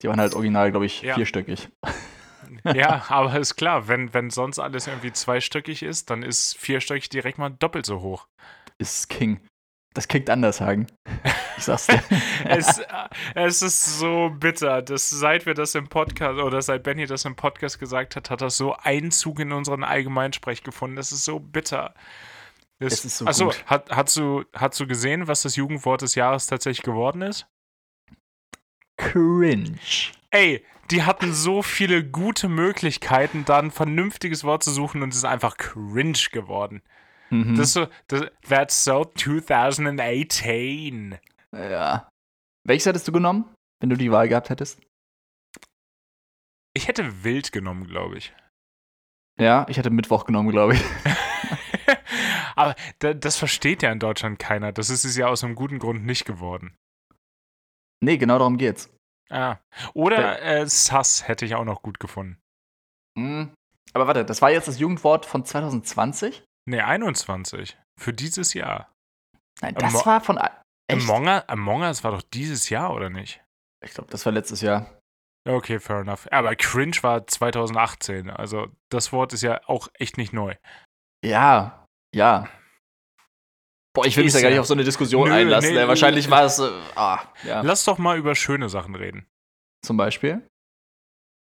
Die 0.00 0.08
waren 0.08 0.18
halt 0.18 0.34
original, 0.34 0.70
glaube 0.70 0.86
ich, 0.86 1.02
Ja. 1.02 1.16
vierstöckig. 1.16 1.68
ja, 2.64 3.04
aber 3.10 3.38
ist 3.38 3.56
klar, 3.56 3.88
wenn, 3.88 4.14
wenn 4.14 4.30
sonst 4.30 4.58
alles 4.58 4.86
irgendwie 4.86 5.12
zweistöckig 5.12 5.82
ist, 5.82 6.08
dann 6.08 6.22
ist 6.22 6.56
vierstöckig 6.56 7.10
direkt 7.10 7.36
mal 7.36 7.50
doppelt 7.50 7.84
so 7.84 8.00
hoch. 8.00 8.26
Ist 8.78 9.10
King. 9.10 9.42
Das 9.94 10.08
klingt 10.08 10.30
anders, 10.30 10.60
Hagen. 10.60 10.86
Ich 11.58 11.64
sag's 11.64 11.86
dir. 11.86 12.02
es, 12.46 12.78
äh, 12.78 12.84
es 13.34 13.60
ist 13.62 13.98
so 13.98 14.30
bitter, 14.30 14.80
dass 14.82 15.10
seit 15.10 15.44
wir 15.44 15.54
das 15.54 15.74
im 15.74 15.88
Podcast 15.88 16.40
oder 16.40 16.62
seit 16.62 16.82
Benny 16.82 17.06
das 17.06 17.24
im 17.24 17.36
Podcast 17.36 17.78
gesagt 17.78 18.16
hat, 18.16 18.30
hat 18.30 18.40
das 18.40 18.56
so 18.56 18.74
Einzug 18.74 19.38
in 19.40 19.52
unseren 19.52 19.84
Allgemeinsprech 19.84 20.62
gefunden. 20.62 20.96
Das 20.96 21.12
ist 21.12 21.24
so 21.24 21.40
bitter. 21.40 21.94
Das, 22.78 22.94
Es 22.94 23.04
ist 23.04 23.18
so 23.18 23.26
achso, 23.26 23.44
gut. 23.46 23.64
hat, 23.66 23.90
hast, 23.90 24.16
du, 24.16 24.44
hast 24.54 24.80
du 24.80 24.86
gesehen, 24.86 25.28
was 25.28 25.42
das 25.42 25.56
Jugendwort 25.56 26.02
des 26.02 26.14
Jahres 26.14 26.46
tatsächlich 26.46 26.82
geworden 26.82 27.22
ist? 27.22 27.46
Cringe. 28.96 29.78
Ey, 30.30 30.64
die 30.90 31.02
hatten 31.02 31.32
so 31.32 31.62
viele 31.62 32.04
gute 32.04 32.48
Möglichkeiten, 32.48 33.44
da 33.44 33.58
ein 33.58 33.70
vernünftiges 33.70 34.44
Wort 34.44 34.62
zu 34.62 34.70
suchen 34.70 35.02
und 35.02 35.10
es 35.10 35.18
ist 35.18 35.24
einfach 35.24 35.56
cringe 35.56 36.18
geworden. 36.32 36.82
Mhm. 37.32 37.56
Das 37.56 37.68
ist 37.68 37.72
so, 37.72 37.86
das, 38.08 38.26
that's 38.46 38.84
so 38.84 39.04
2018. 39.04 41.18
Ja. 41.52 42.08
Welches 42.64 42.86
hättest 42.86 43.08
du 43.08 43.12
genommen, 43.12 43.52
wenn 43.80 43.90
du 43.90 43.96
die 43.96 44.12
Wahl 44.12 44.28
gehabt 44.28 44.50
hättest? 44.50 44.80
Ich 46.74 46.88
hätte 46.88 47.24
wild 47.24 47.52
genommen, 47.52 47.86
glaube 47.86 48.18
ich. 48.18 48.34
Ja, 49.38 49.66
ich 49.68 49.78
hätte 49.78 49.90
Mittwoch 49.90 50.26
genommen, 50.26 50.50
glaube 50.50 50.74
ich. 50.74 50.84
Aber 52.54 52.74
da, 52.98 53.14
das 53.14 53.38
versteht 53.38 53.82
ja 53.82 53.90
in 53.90 53.98
Deutschland 53.98 54.38
keiner. 54.38 54.72
Das 54.72 54.90
ist 54.90 55.04
es 55.04 55.16
ja 55.16 55.28
aus 55.28 55.42
einem 55.42 55.54
guten 55.54 55.78
Grund 55.78 56.04
nicht 56.04 56.26
geworden. 56.26 56.76
Nee, 58.02 58.18
genau 58.18 58.38
darum 58.38 58.58
geht's. 58.58 58.90
Ah. 59.30 59.56
Oder 59.94 60.42
äh, 60.42 60.66
Sass 60.66 61.26
hätte 61.26 61.46
ich 61.46 61.54
auch 61.54 61.64
noch 61.64 61.82
gut 61.82 61.98
gefunden. 61.98 62.38
Mhm. 63.16 63.54
Aber 63.94 64.06
warte, 64.06 64.24
das 64.24 64.42
war 64.42 64.50
jetzt 64.50 64.68
das 64.68 64.78
Jugendwort 64.78 65.24
von 65.24 65.44
2020? 65.44 66.44
Ne, 66.68 66.84
21. 66.84 67.76
Für 68.00 68.12
dieses 68.12 68.54
Jahr. 68.54 68.92
Nein, 69.60 69.74
das 69.74 69.94
Amo- 69.94 70.06
war 70.06 70.20
von. 70.20 70.36
Echt? 70.38 70.52
Among, 70.90 71.26
Us- 71.28 71.48
Among 71.48 71.82
Us 71.82 72.04
war 72.04 72.10
doch 72.12 72.22
dieses 72.22 72.68
Jahr, 72.68 72.92
oder 72.94 73.10
nicht? 73.10 73.42
Ich 73.84 73.92
glaube, 73.94 74.10
das 74.10 74.24
war 74.26 74.32
letztes 74.32 74.60
Jahr. 74.60 74.98
Ja, 75.46 75.54
Okay, 75.54 75.80
fair 75.80 76.00
enough. 76.00 76.28
Aber 76.30 76.54
cringe 76.54 76.96
war 77.02 77.26
2018. 77.26 78.30
Also 78.30 78.68
das 78.90 79.12
Wort 79.12 79.32
ist 79.32 79.42
ja 79.42 79.60
auch 79.68 79.88
echt 79.94 80.16
nicht 80.18 80.32
neu. 80.32 80.54
Ja, 81.24 81.84
ja. 82.14 82.48
Boah, 83.94 84.06
ich 84.06 84.16
will 84.16 84.24
mich 84.24 84.32
da 84.32 84.40
gar 84.40 84.48
ja- 84.48 84.54
nicht 84.54 84.60
auf 84.60 84.66
so 84.66 84.74
eine 84.74 84.84
Diskussion 84.84 85.28
Nö, 85.28 85.34
einlassen. 85.34 85.74
nee. 85.74 85.86
Wahrscheinlich 85.88 86.30
war 86.30 86.44
es. 86.44 86.58
Äh, 86.60 86.70
ah, 86.94 87.22
ja. 87.44 87.60
Lass 87.62 87.84
doch 87.84 87.98
mal 87.98 88.16
über 88.18 88.34
schöne 88.36 88.68
Sachen 88.68 88.94
reden. 88.94 89.26
Zum 89.84 89.96
Beispiel. 89.96 90.46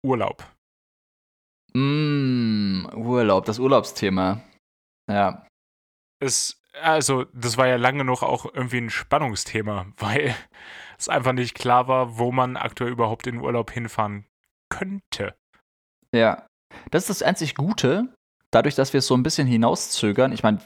Urlaub. 0.06 0.44
Mm, 1.74 2.86
Urlaub, 2.94 3.44
das 3.46 3.58
Urlaubsthema. 3.58 4.40
Ja. 5.08 5.46
Es, 6.20 6.60
also, 6.80 7.24
das 7.32 7.56
war 7.56 7.66
ja 7.66 7.76
lange 7.76 8.04
noch 8.04 8.22
auch 8.22 8.44
irgendwie 8.44 8.78
ein 8.78 8.90
Spannungsthema, 8.90 9.86
weil 9.96 10.34
es 10.98 11.08
einfach 11.08 11.32
nicht 11.32 11.54
klar 11.54 11.88
war, 11.88 12.18
wo 12.18 12.32
man 12.32 12.56
aktuell 12.56 12.90
überhaupt 12.90 13.26
in 13.26 13.40
Urlaub 13.40 13.70
hinfahren 13.70 14.26
könnte. 14.68 15.34
Ja. 16.14 16.46
Das 16.90 17.04
ist 17.04 17.20
das 17.20 17.22
einzig 17.22 17.54
Gute, 17.54 18.14
dadurch, 18.50 18.74
dass 18.74 18.92
wir 18.92 18.98
es 18.98 19.06
so 19.06 19.16
ein 19.16 19.22
bisschen 19.22 19.46
hinauszögern. 19.46 20.32
Ich 20.32 20.42
meine, 20.42 20.58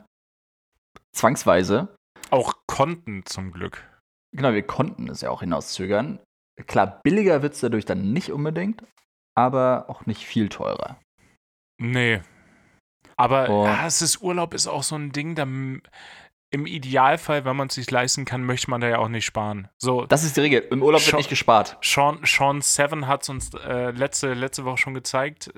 zwangsweise. 1.13 1.95
Auch 2.31 2.55
konnten 2.67 3.25
zum 3.27 3.53
Glück. 3.53 3.89
Genau, 4.35 4.53
wir 4.53 4.67
konnten 4.67 5.09
es 5.09 5.21
ja 5.21 5.31
auch 5.31 5.41
hinauszögern. 5.41 6.19
Klar, 6.67 7.01
billiger 7.03 7.43
wird 7.43 7.55
es 7.55 7.61
dadurch 7.61 7.85
dann 7.85 8.13
nicht 8.13 8.33
unbedingt, 8.33 8.85
aber 9.37 9.87
auch 9.89 10.07
nicht 10.07 10.25
viel 10.27 10.49
teurer. 10.49 10.99
Nee. 11.79 12.23
Aber 13.17 13.49
Oh. 13.49 13.65
ja, 13.65 13.87
es 13.87 14.03
ist 14.03 14.23
Urlaub 14.23 14.55
ist 14.55 14.67
auch 14.67 14.83
so 14.83 14.97
ein 14.97 15.13
Ding, 15.13 15.35
da 15.35 15.43
im 15.45 16.67
Idealfall, 16.67 17.45
wenn 17.47 17.57
man 17.57 17.69
es 17.69 17.75
sich 17.77 17.91
leisten 17.91 18.25
kann, 18.27 18.45
möchte 18.45 18.69
man 18.71 18.81
da 18.83 18.89
ja 18.89 18.99
auch 18.99 19.09
nicht 19.09 19.25
sparen. 19.25 19.69
So, 19.79 20.05
Das 20.05 20.23
ist 20.23 20.37
die 20.37 20.41
Regel. 20.43 20.61
Im 20.71 20.83
Urlaub 20.83 21.01
wird 21.01 21.11
Schon- 21.11 21.17
nicht 21.19 21.31
gespart. 21.31 21.79
Sean, 21.83 22.21
Sean 22.25 22.61
Seven 22.61 23.07
hat 23.07 23.23
es 23.23 23.29
uns 23.31 23.55
äh, 23.55 23.91
letzte, 23.93 24.35
letzte 24.35 24.65
Woche 24.67 24.77
schon 24.79 24.93
gezeigt. 24.95 25.51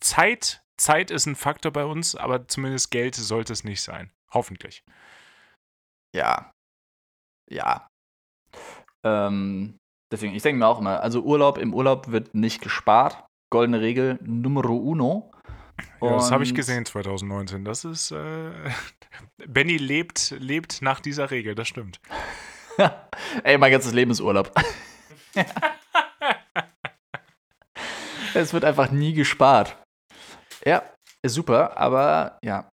Zeit, 0.00 0.62
Zeit 0.76 1.10
ist 1.10 1.26
ein 1.26 1.34
Faktor 1.34 1.72
bei 1.72 1.84
uns, 1.84 2.14
aber 2.14 2.46
zumindest 2.46 2.90
Geld 2.92 3.16
sollte 3.16 3.52
es 3.52 3.64
nicht 3.64 3.82
sein. 3.82 4.10
Hoffentlich. 4.32 4.84
Ja. 6.14 6.52
Ja. 7.50 7.88
Ähm, 9.04 9.78
deswegen, 10.12 10.34
ich 10.34 10.42
denke 10.42 10.58
mir 10.58 10.66
auch 10.66 10.78
immer, 10.78 11.00
also 11.02 11.22
Urlaub, 11.22 11.58
im 11.58 11.74
Urlaub 11.74 12.08
wird 12.12 12.34
nicht 12.34 12.60
gespart. 12.62 13.24
Goldene 13.52 13.80
Regel 13.80 14.18
Numero 14.22 14.76
uno. 14.76 15.29
Ja, 16.00 16.10
das 16.10 16.30
habe 16.30 16.44
ich 16.44 16.54
gesehen 16.54 16.84
2019. 16.84 17.64
Das 17.64 17.84
ist. 17.84 18.10
Äh, 18.10 18.50
Benny 19.46 19.76
lebt, 19.76 20.34
lebt 20.38 20.82
nach 20.82 21.00
dieser 21.00 21.30
Regel, 21.30 21.54
das 21.54 21.68
stimmt. 21.68 22.00
Ey, 23.44 23.58
mein 23.58 23.72
ganzes 23.72 23.92
Leben 23.92 24.10
ist 24.10 24.20
Urlaub. 24.20 24.52
es 28.34 28.52
wird 28.52 28.64
einfach 28.64 28.90
nie 28.90 29.12
gespart. 29.12 29.76
Ja, 30.64 30.82
super, 31.24 31.76
aber 31.78 32.38
ja. 32.44 32.68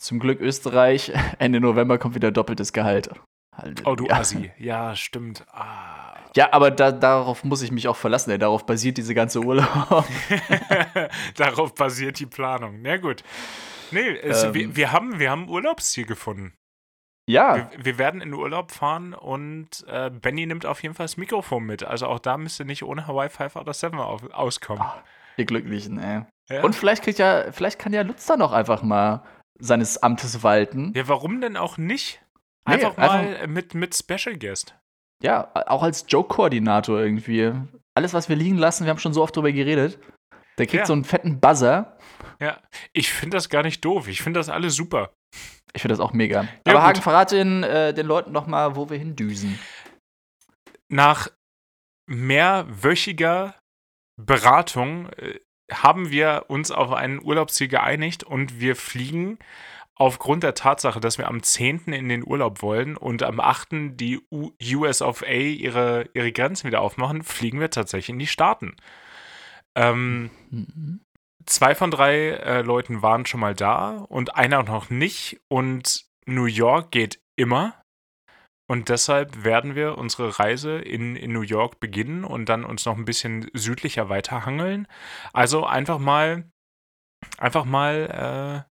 Zum 0.00 0.18
Glück 0.18 0.40
Österreich. 0.40 1.12
Ende 1.38 1.60
November 1.60 1.98
kommt 1.98 2.14
wieder 2.14 2.32
doppeltes 2.32 2.72
Gehalt. 2.72 3.10
Halleluja. 3.56 3.86
Oh, 3.86 3.94
du 3.94 4.08
Assi. 4.10 4.50
Ja, 4.58 4.96
stimmt. 4.96 5.44
Ah. 5.52 6.11
Ja, 6.34 6.52
aber 6.52 6.70
da, 6.70 6.92
darauf 6.92 7.44
muss 7.44 7.62
ich 7.62 7.70
mich 7.72 7.88
auch 7.88 7.96
verlassen. 7.96 8.30
Ey. 8.30 8.38
Darauf 8.38 8.64
basiert 8.66 8.96
diese 8.98 9.14
ganze 9.14 9.40
Urlaub. 9.40 9.68
Darauf 11.36 11.74
basiert 11.74 12.18
die 12.18 12.26
Planung. 12.26 12.80
Na 12.82 12.96
gut. 12.96 13.22
Nee, 13.90 14.16
es, 14.16 14.42
Ähm. 14.44 14.54
wir, 14.54 14.76
wir, 14.76 14.92
haben, 14.92 15.18
wir 15.18 15.30
haben 15.30 15.44
ein 15.44 15.48
Urlaubsziel 15.48 16.06
gefunden. 16.06 16.54
ja, 17.28 17.56
Wir, 17.56 17.84
wir 17.84 17.98
werden 17.98 18.20
in 18.22 18.32
Urlaub 18.32 18.72
fahren 18.72 19.12
und 19.14 19.68
äh, 19.86 20.10
Benny 20.10 20.46
nimmt 20.46 20.64
auf 20.66 20.82
jeden 20.82 20.94
Fall 20.94 21.04
das 21.04 21.16
Mikrofon 21.16 21.64
mit. 21.64 21.84
Also 21.84 22.06
auch 22.06 22.18
da 22.18 22.38
müsst 22.38 22.58
ihr 22.60 22.64
nicht 22.66 22.82
ohne 22.84 23.06
Hawaii 23.06 23.28
5 23.28 23.56
oder 23.56 23.74
7 23.74 23.98
auf, 24.00 24.22
auskommen. 24.32 24.82
ihr 25.36 25.44
Glücklichen, 25.44 25.98
ey. 25.98 26.22
Ja. 26.50 26.62
Und 26.62 26.74
vielleicht 26.74 27.02
kriegt 27.04 27.18
ja, 27.18 27.52
vielleicht 27.52 27.78
kann 27.78 27.92
ja 27.92 28.02
Lutz 28.02 28.26
dann 28.26 28.40
auch 28.42 28.52
einfach 28.52 28.82
mal 28.82 29.22
seines 29.58 30.02
Amtes 30.02 30.42
walten. 30.42 30.92
ja, 30.96 31.06
warum 31.08 31.40
denn 31.40 31.56
auch 31.56 31.76
nicht? 31.78 32.20
Nee, 32.66 32.74
Einfach 32.74 32.96
einfach- 32.96 33.14
mal 33.14 33.46
mit, 33.48 33.74
mit 33.74 33.94
Special 33.94 34.36
Guest. 34.38 34.74
Ja, 35.22 35.50
auch 35.68 35.82
als 35.82 36.04
Joke-Koordinator 36.08 37.00
irgendwie. 37.00 37.52
Alles, 37.94 38.12
was 38.14 38.28
wir 38.28 38.36
liegen 38.36 38.58
lassen, 38.58 38.84
wir 38.84 38.90
haben 38.90 38.98
schon 38.98 39.12
so 39.14 39.22
oft 39.22 39.36
drüber 39.36 39.52
geredet. 39.52 39.98
Der 40.58 40.66
kriegt 40.66 40.80
Ja. 40.82 40.86
so 40.86 40.92
einen 40.92 41.04
fetten 41.04 41.40
Buzzer. 41.40 41.96
Ja, 42.40 42.58
ich 42.92 43.10
finde 43.12 43.36
das 43.36 43.48
gar 43.48 43.62
nicht 43.62 43.84
doof. 43.84 44.08
Ich 44.08 44.22
finde 44.22 44.40
das 44.40 44.48
alles 44.48 44.74
super. 44.74 45.12
Ich 45.74 45.80
finde 45.82 45.92
das 45.94 46.00
auch 46.00 46.12
mega. 46.12 46.42
Ja, 46.42 46.48
Aber 46.66 46.72
gut. 46.74 46.82
Hagen, 46.82 47.02
verrate 47.02 47.36
den, 47.36 47.62
äh, 47.62 47.94
den 47.94 48.06
Leuten 48.06 48.32
noch 48.32 48.46
mal, 48.46 48.76
wo 48.76 48.90
wir 48.90 48.98
hindüsen. 48.98 49.58
Nach 50.90 51.28
mehrwöchiger 52.06 53.54
Beratung 54.20 55.08
äh, 55.10 55.38
haben 55.72 56.10
wir 56.10 56.44
uns 56.48 56.70
auf 56.70 56.92
ein 56.92 57.22
Urlaubsziel 57.22 57.68
geeinigt 57.68 58.24
und 58.24 58.60
wir 58.60 58.76
fliegen 58.76 59.38
aufgrund 60.02 60.42
der 60.42 60.54
Tatsache, 60.54 60.98
dass 60.98 61.16
wir 61.16 61.28
am 61.28 61.44
10. 61.44 61.92
in 61.92 62.08
den 62.08 62.26
Urlaub 62.26 62.60
wollen 62.60 62.96
und 62.96 63.22
am 63.22 63.38
8. 63.38 63.68
die 64.00 64.20
US 64.32 65.00
of 65.00 65.22
A 65.22 65.26
ihre, 65.26 66.08
ihre 66.12 66.32
Grenzen 66.32 66.66
wieder 66.66 66.80
aufmachen, 66.80 67.22
fliegen 67.22 67.60
wir 67.60 67.70
tatsächlich 67.70 68.08
in 68.08 68.18
die 68.18 68.26
Staaten. 68.26 68.74
Ähm, 69.76 70.30
Mhm. 70.50 71.00
zwei 71.46 71.76
von 71.76 71.92
drei 71.92 72.30
äh, 72.30 72.62
Leuten 72.62 73.00
waren 73.00 73.26
schon 73.26 73.38
mal 73.38 73.54
da 73.54 73.98
und 74.08 74.34
einer 74.34 74.64
noch 74.64 74.90
nicht. 74.90 75.40
Und 75.48 76.04
New 76.26 76.46
York 76.46 76.90
geht 76.90 77.20
immer. 77.36 77.80
Und 78.68 78.88
deshalb 78.88 79.44
werden 79.44 79.76
wir 79.76 79.98
unsere 79.98 80.40
Reise 80.40 80.78
in, 80.78 81.14
in 81.14 81.32
New 81.32 81.42
York 81.42 81.78
beginnen 81.78 82.24
und 82.24 82.48
dann 82.48 82.64
uns 82.64 82.86
noch 82.86 82.96
ein 82.96 83.04
bisschen 83.04 83.48
südlicher 83.52 84.08
weiterhangeln. 84.08 84.88
Also 85.32 85.64
einfach 85.64 86.00
mal, 86.00 86.50
einfach 87.38 87.64
mal 87.64 88.66
äh, 88.66 88.71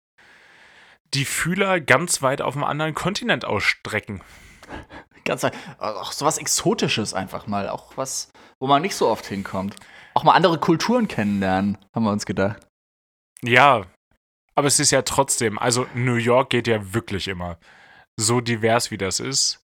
die 1.14 1.26
Fühler 1.26 1.80
ganz 1.80 2.22
weit 2.22 2.42
auf 2.42 2.56
einem 2.56 2.64
anderen 2.64 2.94
Kontinent 2.94 3.46
ausstrecken. 3.46 4.22
Ganz 5.24 5.46
auch 5.80 6.12
so 6.12 6.26
was 6.26 6.38
Exotisches 6.38 7.14
einfach 7.14 7.48
mal. 7.48 7.70
Auch 7.70 7.98
was, 7.98 8.32
wo 8.60 8.68
man 8.68 8.82
nicht 8.82 8.96
so 8.96 9.08
oft 9.08 9.26
hinkommt. 9.26 9.76
Auch 10.14 10.24
mal 10.24 10.34
andere 10.34 10.60
Kulturen 10.60 11.08
kennenlernen, 11.08 11.78
haben 11.94 12.04
wir 12.04 12.12
uns 12.12 12.26
gedacht. 12.26 12.68
Ja, 13.42 13.86
aber 14.56 14.68
es 14.68 14.80
ist 14.80 14.92
ja 14.92 15.02
trotzdem, 15.02 15.60
also 15.60 15.86
New 15.94 16.16
York 16.16 16.50
geht 16.50 16.68
ja 16.68 16.94
wirklich 16.94 17.28
immer. 17.28 17.58
So 18.18 18.40
divers 18.40 18.92
wie 18.92 18.98
das 18.98 19.20
ist. 19.20 19.66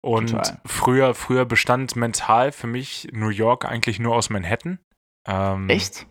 Und 0.00 0.30
Total. 0.30 0.60
früher, 0.66 1.14
früher 1.14 1.44
bestand 1.44 1.96
mental 1.96 2.52
für 2.52 2.66
mich 2.66 3.08
New 3.12 3.28
York 3.28 3.64
eigentlich 3.64 3.98
nur 3.98 4.16
aus 4.16 4.30
Manhattan. 4.30 4.78
Ähm, 5.26 5.68
Echt? 5.68 6.06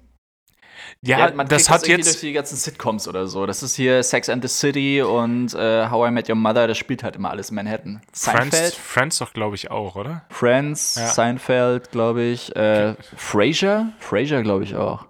Ja, 1.04 1.32
man 1.34 1.48
das 1.48 1.70
hat 1.70 1.84
irgendwie 1.84 2.02
jetzt. 2.02 2.14
durch 2.14 2.22
die 2.22 2.34
ganzen 2.34 2.56
Sitcoms 2.58 3.08
oder 3.08 3.28
so. 3.28 3.46
Das 3.46 3.64
ist 3.64 3.76
hier 3.76 4.04
Sex 4.04 4.30
and 4.30 4.44
the 4.44 4.48
City 4.48 5.02
und 5.02 5.54
äh, 5.54 5.90
How 5.90 6.10
I 6.10 6.12
Met 6.12 6.30
Your 6.30 6.36
Mother, 6.36 6.68
das 6.68 6.78
spielt 6.78 7.04
halt 7.04 7.16
immer 7.16 7.32
alles 7.32 7.50
in 7.50 7.56
Manhattan. 7.56 8.02
Friends, 8.14 8.22
Seinfeld, 8.52 8.74
Friends 8.74 9.18
doch, 9.20 9.34
glaube 9.34 9.56
ich, 9.56 9.72
auch, 9.72 9.96
oder? 9.96 10.24
Friends, 10.30 10.96
Ja. 10.96 11.08
Seinfeld, 11.08 11.92
glaube 11.92 12.24
ich. 12.24 12.56
Äh, 12.56 12.96
Frasier? 13.16 13.94
Frasier, 14.00 14.42
glaube 14.44 14.64
ich 14.64 14.76
auch. 14.76 15.06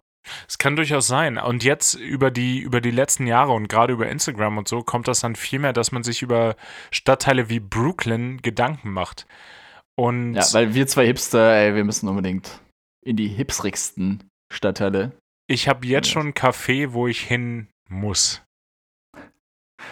Es 0.47 0.57
kann 0.57 0.75
durchaus 0.75 1.07
sein. 1.07 1.37
Und 1.37 1.63
jetzt 1.63 1.95
über 1.95 2.31
die, 2.31 2.59
über 2.59 2.79
die 2.79 2.91
letzten 2.91 3.27
Jahre 3.27 3.51
und 3.53 3.67
gerade 3.67 3.93
über 3.93 4.07
Instagram 4.07 4.57
und 4.59 4.67
so 4.67 4.81
kommt 4.83 5.07
das 5.07 5.21
dann 5.21 5.35
viel 5.35 5.59
mehr, 5.59 5.73
dass 5.73 5.91
man 5.91 6.03
sich 6.03 6.21
über 6.21 6.55
Stadtteile 6.91 7.49
wie 7.49 7.59
Brooklyn 7.59 8.41
Gedanken 8.41 8.91
macht. 8.91 9.25
Und 9.95 10.35
Ja, 10.35 10.45
weil 10.53 10.73
wir 10.73 10.87
zwei 10.87 11.05
Hipster, 11.05 11.53
ey, 11.55 11.75
wir 11.75 11.83
müssen 11.83 12.07
unbedingt 12.07 12.61
in 13.03 13.17
die 13.17 13.27
hipsrigsten 13.27 14.23
Stadtteile. 14.53 15.11
Ich 15.47 15.67
habe 15.67 15.85
jetzt 15.85 16.09
schon 16.09 16.27
ein 16.27 16.33
Café, 16.33 16.93
wo 16.93 17.07
ich 17.07 17.21
hin 17.21 17.67
muss. 17.89 18.43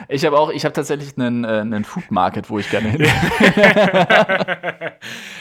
Ich 0.08 0.26
habe 0.26 0.38
auch, 0.38 0.50
ich 0.50 0.66
habe 0.66 0.74
tatsächlich 0.74 1.18
einen, 1.18 1.43
äh, 1.43 1.60
einen 1.60 1.84
Food 1.84 2.12
Market, 2.12 2.50
wo 2.50 2.60
ich 2.60 2.70
gerne 2.70 2.89
hin. 2.89 3.02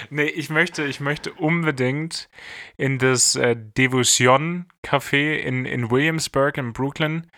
nee, 0.10 0.24
ich 0.24 0.50
möchte, 0.50 0.84
ich 0.84 1.00
möchte 1.00 1.32
unbedingt 1.32 2.28
in 2.76 2.98
das 2.98 3.36
äh, 3.36 3.56
Devotion 3.56 4.66
Café 4.84 5.36
in, 5.36 5.64
in 5.64 5.90
Williamsburg 5.90 6.56
in 6.58 6.72
Brooklyn. 6.72 7.30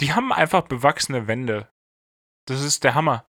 Die 0.00 0.12
haben 0.12 0.32
einfach 0.32 0.62
bewachsene 0.62 1.28
Wände. 1.28 1.68
Das 2.46 2.62
ist 2.62 2.84
der 2.84 2.94
Hammer. 2.94 3.26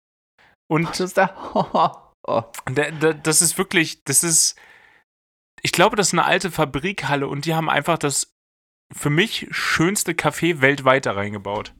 Und 0.69 0.89
Was 0.89 0.99
ist 0.99 1.17
da? 1.17 2.13
oh. 2.23 2.43
der, 2.69 2.91
der, 2.91 3.13
das 3.13 3.41
ist 3.41 3.57
wirklich, 3.57 4.03
das 4.03 4.23
ist, 4.23 4.59
ich 5.61 5.71
glaube, 5.71 5.95
das 5.95 6.07
ist 6.07 6.13
eine 6.13 6.25
alte 6.25 6.51
Fabrikhalle 6.51 7.27
und 7.27 7.45
die 7.45 7.55
haben 7.55 7.69
einfach 7.69 7.97
das 7.97 8.35
für 8.93 9.09
mich 9.09 9.47
schönste 9.51 10.13
Café 10.13 10.61
weltweit 10.61 11.05
da 11.05 11.11
reingebaut. 11.13 11.73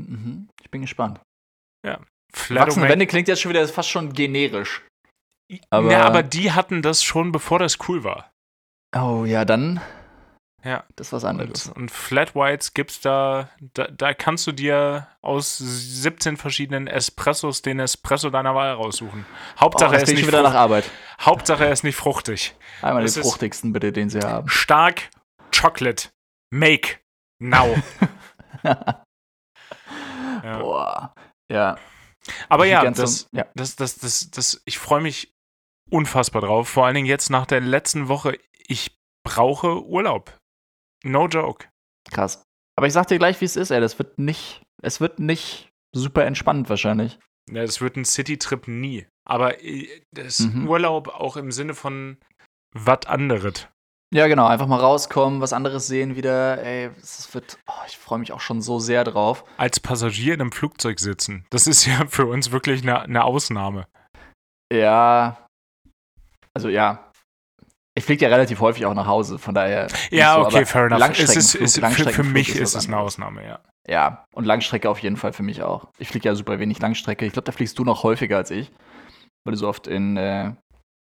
Mhm. 0.00 0.48
Ich 0.62 0.70
bin 0.70 0.82
gespannt. 0.82 1.20
Flat 2.32 2.66
Wachsende 2.66 2.80
Omega- 2.86 2.92
Wände 2.94 3.06
klingt 3.06 3.28
jetzt 3.28 3.40
schon 3.42 3.50
wieder 3.50 3.66
fast 3.68 3.88
schon 3.90 4.12
generisch. 4.12 4.82
aber, 5.70 5.92
ja, 5.92 6.02
aber 6.04 6.24
die 6.24 6.50
hatten 6.50 6.82
das 6.82 7.04
schon, 7.04 7.30
bevor 7.30 7.60
das 7.60 7.78
cool 7.88 8.02
war. 8.02 8.32
Oh 8.96 9.24
ja, 9.24 9.44
dann. 9.44 9.80
Ja. 10.64 10.82
Das 10.96 11.08
ist 11.08 11.12
was 11.12 11.22
Und, 11.24 11.30
anderes. 11.30 11.68
und 11.68 11.90
Flat 11.92 12.34
Whites 12.34 12.74
gibt's 12.74 13.00
da, 13.00 13.50
da, 13.74 13.86
da 13.86 14.14
kannst 14.14 14.46
du 14.48 14.52
dir 14.52 15.06
aus 15.20 15.58
17 15.58 16.36
verschiedenen 16.36 16.86
Espressos 16.88 17.62
den 17.62 17.78
Espresso 17.78 18.30
deiner 18.30 18.54
Wahl 18.56 18.72
raussuchen. 18.72 19.26
Oh, 19.56 19.60
Hauptsache, 19.60 19.92
das 19.92 20.02
er 20.02 20.08
ist 20.08 20.14
nicht 20.14 20.26
wieder 20.26 20.42
nach 20.42 20.54
Arbeit. 20.54 20.90
Hauptsache 21.20 21.66
er 21.66 21.72
ist 21.72 21.84
nicht 21.84 21.96
fruchtig. 21.96 22.56
Einmal 22.82 23.02
den 23.02 23.06
Das 23.06 23.16
ist- 23.16 23.22
fruchtigsten 23.28 23.72
bitte, 23.72 23.92
den 23.92 24.08
sie 24.10 24.20
haben. 24.20 24.48
Stark 24.48 25.10
Chocolate. 25.56 26.08
Make. 26.54 27.00
Now. 27.40 27.74
Ja. 30.42 30.58
Boah. 30.58 31.14
Ja. 31.50 31.78
Aber 32.48 32.64
Die 32.64 32.70
ja, 32.70 32.82
ganze- 32.82 33.02
das, 33.02 33.28
ja. 33.32 33.46
das, 33.54 33.76
das, 33.76 33.96
das, 33.96 34.30
das, 34.30 34.62
ich 34.64 34.78
freue 34.78 35.00
mich 35.00 35.32
unfassbar 35.90 36.42
drauf. 36.42 36.68
Vor 36.68 36.84
allen 36.86 36.94
Dingen 36.94 37.06
jetzt 37.06 37.30
nach 37.30 37.46
der 37.46 37.60
letzten 37.60 38.08
Woche. 38.08 38.38
Ich 38.66 38.96
brauche 39.26 39.84
Urlaub. 39.84 40.36
No 41.04 41.28
joke. 41.28 41.68
Krass. 42.10 42.42
Aber 42.76 42.86
ich 42.86 42.92
sag 42.92 43.06
dir 43.08 43.18
gleich, 43.18 43.40
wie 43.40 43.44
es 43.46 43.56
ist, 43.56 43.70
ey. 43.70 43.80
Das 43.80 43.98
wird 43.98 44.18
nicht, 44.18 44.62
es 44.82 45.00
wird 45.00 45.18
nicht 45.18 45.70
super 45.94 46.24
entspannt 46.24 46.68
wahrscheinlich. 46.68 47.18
Ja, 47.50 47.62
es 47.62 47.80
wird 47.80 47.96
ein 47.96 48.04
City-Trip 48.04 48.68
nie. 48.68 49.06
Aber 49.26 49.62
äh, 49.62 50.02
das 50.12 50.40
Mhm. 50.40 50.68
Urlaub 50.68 51.08
auch 51.08 51.36
im 51.36 51.52
Sinne 51.52 51.74
von 51.74 52.18
was 52.74 53.06
anderes. 53.06 53.68
Ja, 54.14 54.28
genau. 54.28 54.46
Einfach 54.46 54.68
mal 54.68 54.78
rauskommen, 54.78 55.40
was 55.40 55.52
anderes 55.52 55.88
sehen 55.88 56.14
wieder. 56.14 56.62
Ey, 56.62 56.88
es 57.02 57.34
wird, 57.34 57.58
oh, 57.66 57.82
ich 57.88 57.96
freue 57.98 58.20
mich 58.20 58.30
auch 58.30 58.40
schon 58.40 58.62
so 58.62 58.78
sehr 58.78 59.02
drauf. 59.02 59.44
Als 59.56 59.80
Passagier 59.80 60.34
in 60.34 60.40
einem 60.40 60.52
Flugzeug 60.52 61.00
sitzen. 61.00 61.44
Das 61.50 61.66
ist 61.66 61.84
ja 61.86 62.06
für 62.06 62.26
uns 62.26 62.52
wirklich 62.52 62.82
eine, 62.82 63.00
eine 63.02 63.24
Ausnahme. 63.24 63.86
Ja. 64.72 65.44
Also 66.54 66.68
ja. 66.68 67.10
Ich 67.96 68.04
fliege 68.04 68.24
ja 68.24 68.28
relativ 68.28 68.60
häufig 68.60 68.86
auch 68.86 68.94
nach 68.94 69.06
Hause, 69.06 69.40
von 69.40 69.52
daher. 69.52 69.88
Ja, 70.10 70.34
so, 70.34 70.46
okay, 70.46 70.64
fair 70.64 70.86
enough. 70.86 71.18
Es 71.18 71.34
ist, 71.34 71.54
ist, 71.56 71.78
für, 71.80 72.10
für 72.10 72.24
mich 72.24 72.54
ist 72.54 72.76
es 72.76 72.86
eine. 72.86 72.98
Ausnahme, 72.98 73.44
ja. 73.44 73.60
Ja, 73.88 74.24
und 74.32 74.44
Langstrecke 74.44 74.88
auf 74.88 75.00
jeden 75.00 75.16
Fall 75.16 75.32
für 75.32 75.42
mich 75.42 75.62
auch. 75.62 75.88
Ich 75.98 76.08
fliege 76.08 76.28
ja 76.28 76.36
super 76.36 76.60
wenig 76.60 76.78
Langstrecke. 76.78 77.26
Ich 77.26 77.32
glaube, 77.32 77.46
da 77.46 77.52
fliegst 77.52 77.78
du 77.78 77.84
noch 77.84 78.04
häufiger 78.04 78.36
als 78.36 78.52
ich, 78.52 78.70
weil 79.44 79.52
du 79.52 79.58
so 79.58 79.68
oft 79.68 79.88
in 79.88 80.16
äh, 80.16 80.52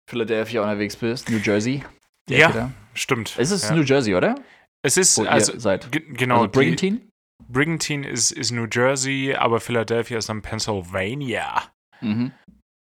Philadelphia 0.09 0.61
unterwegs 0.61 0.95
bist, 0.95 1.29
New 1.29 1.37
Jersey. 1.37 1.83
Ja, 2.29 2.49
Ecke 2.49 2.57
da. 2.57 2.71
Stimmt. 2.93 3.35
Es 3.37 3.51
ist 3.51 3.69
ja. 3.69 3.75
New 3.75 3.83
Jersey, 3.83 4.15
oder? 4.15 4.35
Es 4.81 4.97
ist, 4.97 5.17
Wo 5.17 5.23
ihr 5.23 5.31
also, 5.31 5.57
seid. 5.59 5.91
ge- 5.91 6.03
genau, 6.13 6.35
also 6.41 6.47
die- 6.47 6.57
Brigantine? 6.59 7.01
Brigantine 7.47 8.07
ist, 8.07 8.31
ist 8.31 8.51
New 8.51 8.65
Jersey, 8.71 9.35
aber 9.35 9.59
Philadelphia 9.59 10.17
ist 10.17 10.29
dann 10.29 10.41
Pennsylvania. 10.41 11.63
Mhm. 12.01 12.31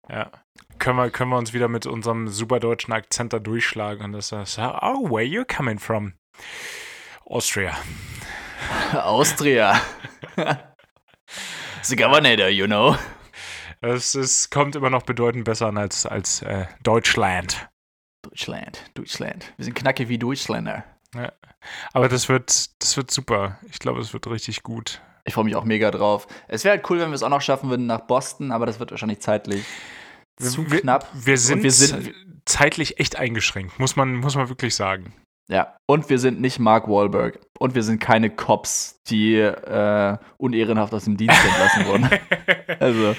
Ja. 0.08 0.30
Können 0.78 0.96
wir, 0.98 1.10
können 1.10 1.30
wir 1.30 1.38
uns 1.38 1.52
wieder 1.52 1.68
mit 1.68 1.84
unserem 1.86 2.28
super 2.28 2.60
deutschen 2.60 2.92
Akzent 2.92 3.32
da 3.32 3.38
durchschlagen 3.38 4.04
und 4.04 4.12
das 4.12 4.30
ist, 4.32 4.58
oh, 4.58 5.10
where 5.10 5.24
you 5.24 5.44
coming 5.44 5.78
from? 5.78 6.14
Austria. 7.26 7.76
Austria. 8.92 9.80
The 11.82 11.96
governor, 11.96 12.48
you 12.48 12.66
know. 12.66 12.96
Es 13.80 14.14
ist, 14.14 14.50
kommt 14.50 14.74
immer 14.76 14.90
noch 14.90 15.02
bedeutend 15.02 15.44
besser 15.44 15.66
an 15.68 15.76
als, 15.78 16.06
als 16.06 16.42
äh, 16.42 16.66
Deutschland. 16.82 17.68
Deutschland, 18.36 18.82
Deutschland. 18.92 19.54
Wir 19.56 19.64
sind 19.64 19.72
knackig 19.72 20.10
wie 20.10 20.18
Deutschländer. 20.18 20.84
Aber 21.94 22.08
das 22.10 22.28
wird, 22.28 22.82
das 22.82 22.94
wird 22.98 23.10
super. 23.10 23.58
Ich 23.70 23.78
glaube, 23.78 23.98
es 24.00 24.12
wird 24.12 24.26
richtig 24.26 24.62
gut. 24.62 25.00
Ich 25.24 25.32
freue 25.32 25.44
mich 25.44 25.56
auch 25.56 25.64
mega 25.64 25.90
drauf. 25.90 26.26
Es 26.46 26.62
wäre 26.62 26.76
halt 26.76 26.90
cool, 26.90 27.00
wenn 27.00 27.08
wir 27.08 27.14
es 27.14 27.22
auch 27.22 27.30
noch 27.30 27.40
schaffen 27.40 27.70
würden 27.70 27.86
nach 27.86 28.02
Boston, 28.02 28.52
aber 28.52 28.66
das 28.66 28.78
wird 28.78 28.90
wahrscheinlich 28.90 29.20
zeitlich 29.20 29.64
zu 30.38 30.70
wir, 30.70 30.82
knapp. 30.82 31.08
Wir 31.14 31.38
sind, 31.38 31.62
wir 31.62 31.72
sind 31.72 32.14
zeitlich 32.44 33.00
echt 33.00 33.16
eingeschränkt, 33.16 33.78
muss 33.78 33.96
man, 33.96 34.16
muss 34.16 34.36
man 34.36 34.50
wirklich 34.50 34.74
sagen. 34.74 35.14
Ja, 35.48 35.74
und 35.86 36.10
wir 36.10 36.18
sind 36.18 36.38
nicht 36.38 36.58
Mark 36.58 36.88
Wahlberg. 36.88 37.40
Und 37.58 37.74
wir 37.74 37.84
sind 37.84 38.00
keine 38.00 38.28
Cops, 38.28 39.00
die 39.08 39.36
äh, 39.36 40.18
unehrenhaft 40.36 40.92
aus 40.92 41.04
dem 41.04 41.16
Dienst 41.16 41.42
entlassen 41.42 41.86
wurden. 41.86 42.10
Also, 42.80 43.16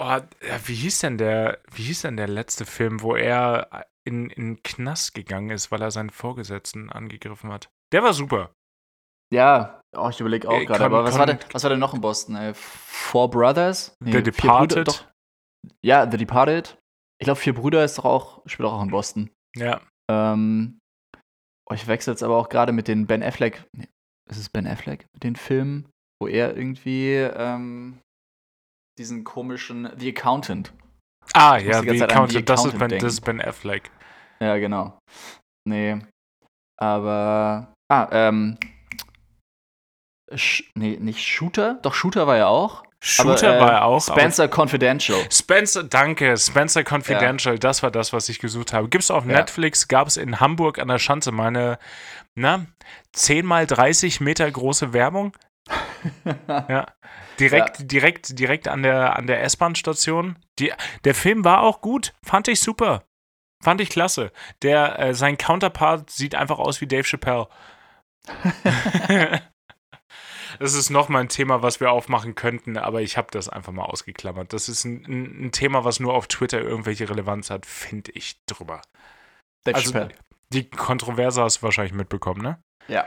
Oh, 0.00 0.04
ja, 0.04 0.22
wie 0.64 0.74
hieß 0.74 1.00
denn 1.00 1.18
der, 1.18 1.58
wie 1.74 1.82
hieß 1.82 2.02
denn 2.02 2.16
der 2.16 2.28
letzte 2.28 2.64
Film, 2.64 3.02
wo 3.02 3.16
er 3.16 3.84
in, 4.08 4.30
in 4.30 4.54
den 4.56 4.62
Knast 4.62 5.14
gegangen 5.14 5.50
ist, 5.50 5.70
weil 5.70 5.80
er 5.82 5.90
seinen 5.90 6.10
Vorgesetzten 6.10 6.90
angegriffen 6.90 7.52
hat? 7.52 7.68
Der 7.92 8.02
war 8.02 8.12
super. 8.12 8.52
ja, 9.32 9.80
oh, 9.96 10.08
ich 10.08 10.18
überlege 10.20 10.48
auch 10.48 10.54
Äh, 10.60 10.66
gerade. 10.66 10.84
Aber 10.84 11.04
was 11.04 11.18
war, 11.18 11.26
denn, 11.26 11.38
was 11.52 11.62
war 11.62 11.70
denn 11.70 11.78
noch 11.78 11.94
in 11.94 12.00
Boston? 12.00 12.34
Ey? 12.36 12.52
Four 12.54 13.30
Brothers? 13.30 13.94
The 14.04 14.10
vier 14.12 14.22
Departed. 14.22 14.86
Brüder. 14.86 15.12
Ja, 15.84 16.10
The 16.10 16.16
Departed. 16.16 16.78
Ich 17.20 17.24
glaube, 17.24 17.40
Vier 17.40 17.54
Brüder 17.54 17.84
ist 17.84 17.98
doch 17.98 18.04
auch, 18.04 18.42
spielt 18.46 18.68
auch 18.68 18.82
in 18.82 18.90
Boston. 18.90 19.30
Ja. 19.56 19.80
Ähm, 20.10 20.78
Oh, 21.70 21.74
ich 21.74 21.86
wechsle 21.86 22.14
jetzt 22.14 22.22
aber 22.22 22.38
auch 22.38 22.48
gerade 22.48 22.72
mit 22.72 22.88
den 22.88 23.06
Ben 23.06 23.22
Affleck. 23.22 23.62
Nee, 23.76 23.88
ist 24.30 24.38
es 24.38 24.48
Ben 24.48 24.66
Affleck? 24.66 25.04
Mit 25.12 25.22
den 25.22 25.36
Filmen, 25.36 25.86
wo 26.18 26.26
er 26.26 26.56
irgendwie 26.56 27.12
ähm, 27.16 27.98
diesen 28.98 29.22
komischen 29.24 29.90
The 29.98 30.16
Accountant. 30.16 30.72
Ah, 31.34 31.58
ja, 31.58 31.82
The 31.82 31.90
an 31.90 31.96
The 31.98 32.04
Accountant, 32.04 32.48
das 32.48 32.60
ist, 32.60 32.66
Accountant 32.68 32.90
ben, 32.90 32.98
das 33.00 33.12
ist 33.12 33.20
Ben 33.20 33.40
Affleck. 33.42 33.90
Ja, 34.40 34.56
genau. 34.58 34.98
Nee. 35.66 35.98
Aber. 36.78 37.72
Ah, 37.90 38.08
ähm. 38.12 38.58
Sh 40.34 40.64
nee, 40.74 40.96
nicht 41.00 41.24
Shooter? 41.26 41.78
Doch, 41.82 41.94
Shooter 41.94 42.26
war 42.26 42.36
ja 42.36 42.46
auch. 42.48 42.84
Shooter 43.02 43.48
aber, 43.48 43.56
äh, 43.56 43.60
war 43.60 43.72
er 43.72 43.84
auch. 43.84 44.06
aber- 44.08 44.20
Spencer 44.20 44.48
Confidential. 44.48 45.18
Spencer, 45.30 45.84
danke. 45.84 46.36
Spencer 46.36 46.82
Confidential, 46.88 47.58
das 47.58 47.82
war 47.82 47.90
das, 47.90 48.12
was 48.12 48.28
ich 48.28 48.38
gesucht 48.40 48.72
habe. 48.72 48.88
Gibt's 48.88 49.10
auf 49.10 49.24
Ja. 49.24 49.32
Netflix, 49.32 49.88
gab 49.88 50.08
es 50.08 50.16
in 50.16 50.40
Hamburg 50.40 50.78
an 50.78 50.88
der 50.88 50.98
Schanze 50.98 51.32
meine, 51.32 51.78
na, 52.34 52.66
10 53.12 53.46
mal 53.46 53.66
30 53.66 54.20
Meter 54.20 54.50
große 54.50 54.92
Werbung. 54.92 55.32
Ja. 56.68 56.86
Direkt, 57.40 57.90
direkt, 57.92 58.38
direkt 58.38 58.68
an 58.68 58.82
der, 58.82 59.16
an 59.16 59.26
der 59.26 59.42
S-Bahn-Station. 59.44 60.36
Der 61.04 61.14
Film 61.14 61.44
war 61.44 61.62
auch 61.62 61.80
gut. 61.80 62.12
Fand 62.24 62.48
ich 62.48 62.60
super. 62.60 63.04
Fand 63.62 63.80
ich 63.80 63.90
klasse. 63.90 64.32
Der, 64.62 64.98
äh, 64.98 65.14
sein 65.14 65.36
Counterpart 65.38 66.10
sieht 66.10 66.34
einfach 66.34 66.58
aus 66.58 66.80
wie 66.80 66.86
Dave 66.86 67.04
Chappelle. 67.04 67.48
Das 70.58 70.74
ist 70.74 70.90
nochmal 70.90 71.22
ein 71.22 71.28
Thema, 71.28 71.62
was 71.62 71.78
wir 71.78 71.92
aufmachen 71.92 72.34
könnten, 72.34 72.78
aber 72.78 73.02
ich 73.02 73.16
habe 73.16 73.28
das 73.30 73.48
einfach 73.48 73.72
mal 73.72 73.84
ausgeklammert. 73.84 74.52
Das 74.52 74.68
ist 74.68 74.84
ein, 74.84 75.04
ein, 75.06 75.46
ein 75.46 75.52
Thema, 75.52 75.84
was 75.84 76.00
nur 76.00 76.14
auf 76.14 76.26
Twitter 76.26 76.60
irgendwelche 76.60 77.08
Relevanz 77.08 77.50
hat, 77.50 77.66
finde 77.66 78.10
ich 78.12 78.44
drüber. 78.46 78.82
Dave 79.64 79.76
Also, 79.76 79.92
Chappelle. 79.92 80.14
die 80.48 80.68
Kontroverse 80.68 81.42
hast 81.42 81.58
du 81.58 81.62
wahrscheinlich 81.62 81.92
mitbekommen, 81.94 82.42
ne? 82.42 82.62
Ja. 82.88 83.06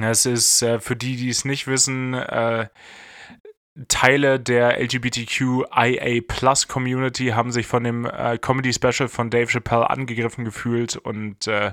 Es 0.00 0.26
ist 0.26 0.62
äh, 0.62 0.80
für 0.80 0.96
die, 0.96 1.16
die 1.16 1.28
es 1.28 1.44
nicht 1.44 1.66
wissen, 1.66 2.14
äh, 2.14 2.68
Teile 3.86 4.40
der 4.40 4.80
LGBTQIA 4.80 6.22
Plus 6.26 6.66
Community 6.66 7.28
haben 7.28 7.52
sich 7.52 7.66
von 7.66 7.84
dem 7.84 8.04
äh, 8.06 8.38
Comedy 8.38 8.72
Special 8.72 9.08
von 9.08 9.30
Dave 9.30 9.46
Chappelle 9.46 9.88
angegriffen 9.88 10.44
gefühlt 10.44 10.96
und 10.96 11.46
äh, 11.46 11.72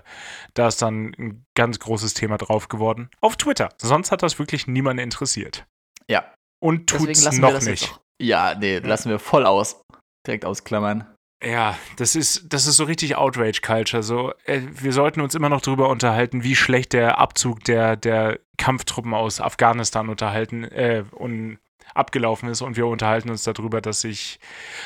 da 0.54 0.68
ist 0.68 0.82
dann 0.82 1.16
ein 1.18 1.46
ganz 1.56 1.80
großes 1.80 2.14
Thema 2.14 2.38
drauf 2.38 2.68
geworden. 2.68 3.10
Auf 3.22 3.38
Twitter. 3.38 3.70
Sonst 3.82 4.12
hat 4.12 4.22
das 4.22 4.38
wirklich 4.38 4.68
niemanden 4.68 5.04
interessiert. 5.04 5.66
Ja. 6.08 6.32
Und 6.60 6.88
tut's 6.88 7.26
noch 7.38 7.62
nicht. 7.62 7.92
auch. 7.92 8.00
Ja, 8.22 8.56
nee, 8.56 8.78
lassen 8.80 9.10
wir 9.10 9.20
voll 9.20 9.46
aus. 9.46 9.82
Direkt 10.26 10.46
ausklammern. 10.46 11.06
Ja, 11.44 11.78
das 11.98 12.16
ist, 12.16 12.54
das 12.54 12.66
ist 12.66 12.78
so 12.78 12.86
richtig 12.86 13.18
Outrage-Culture. 13.18 14.04
So, 14.04 14.34
äh, 14.46 14.62
wir 14.72 14.94
sollten 14.94 15.22
uns 15.22 15.36
immer 15.36 15.50
noch 15.50 15.62
darüber 15.62 15.90
unterhalten, 15.90 16.44
wie 16.44 16.56
schlecht 16.56 16.94
der 16.94 17.20
Abzug 17.20 17.64
der, 17.66 17.96
der 17.98 18.40
Kampftruppen 18.58 19.14
aus 19.14 19.42
Afghanistan 19.42 20.10
unterhalten 20.10 20.64
äh, 20.64 21.04
und 21.12 21.60
abgelaufen 21.96 22.50
ist 22.50 22.62
und 22.62 22.78
wir 22.78 22.88
unterhalten 22.88 23.30
uns 23.30 23.44
darüber, 23.44 23.82
dass 23.82 24.02
sich 24.02 24.40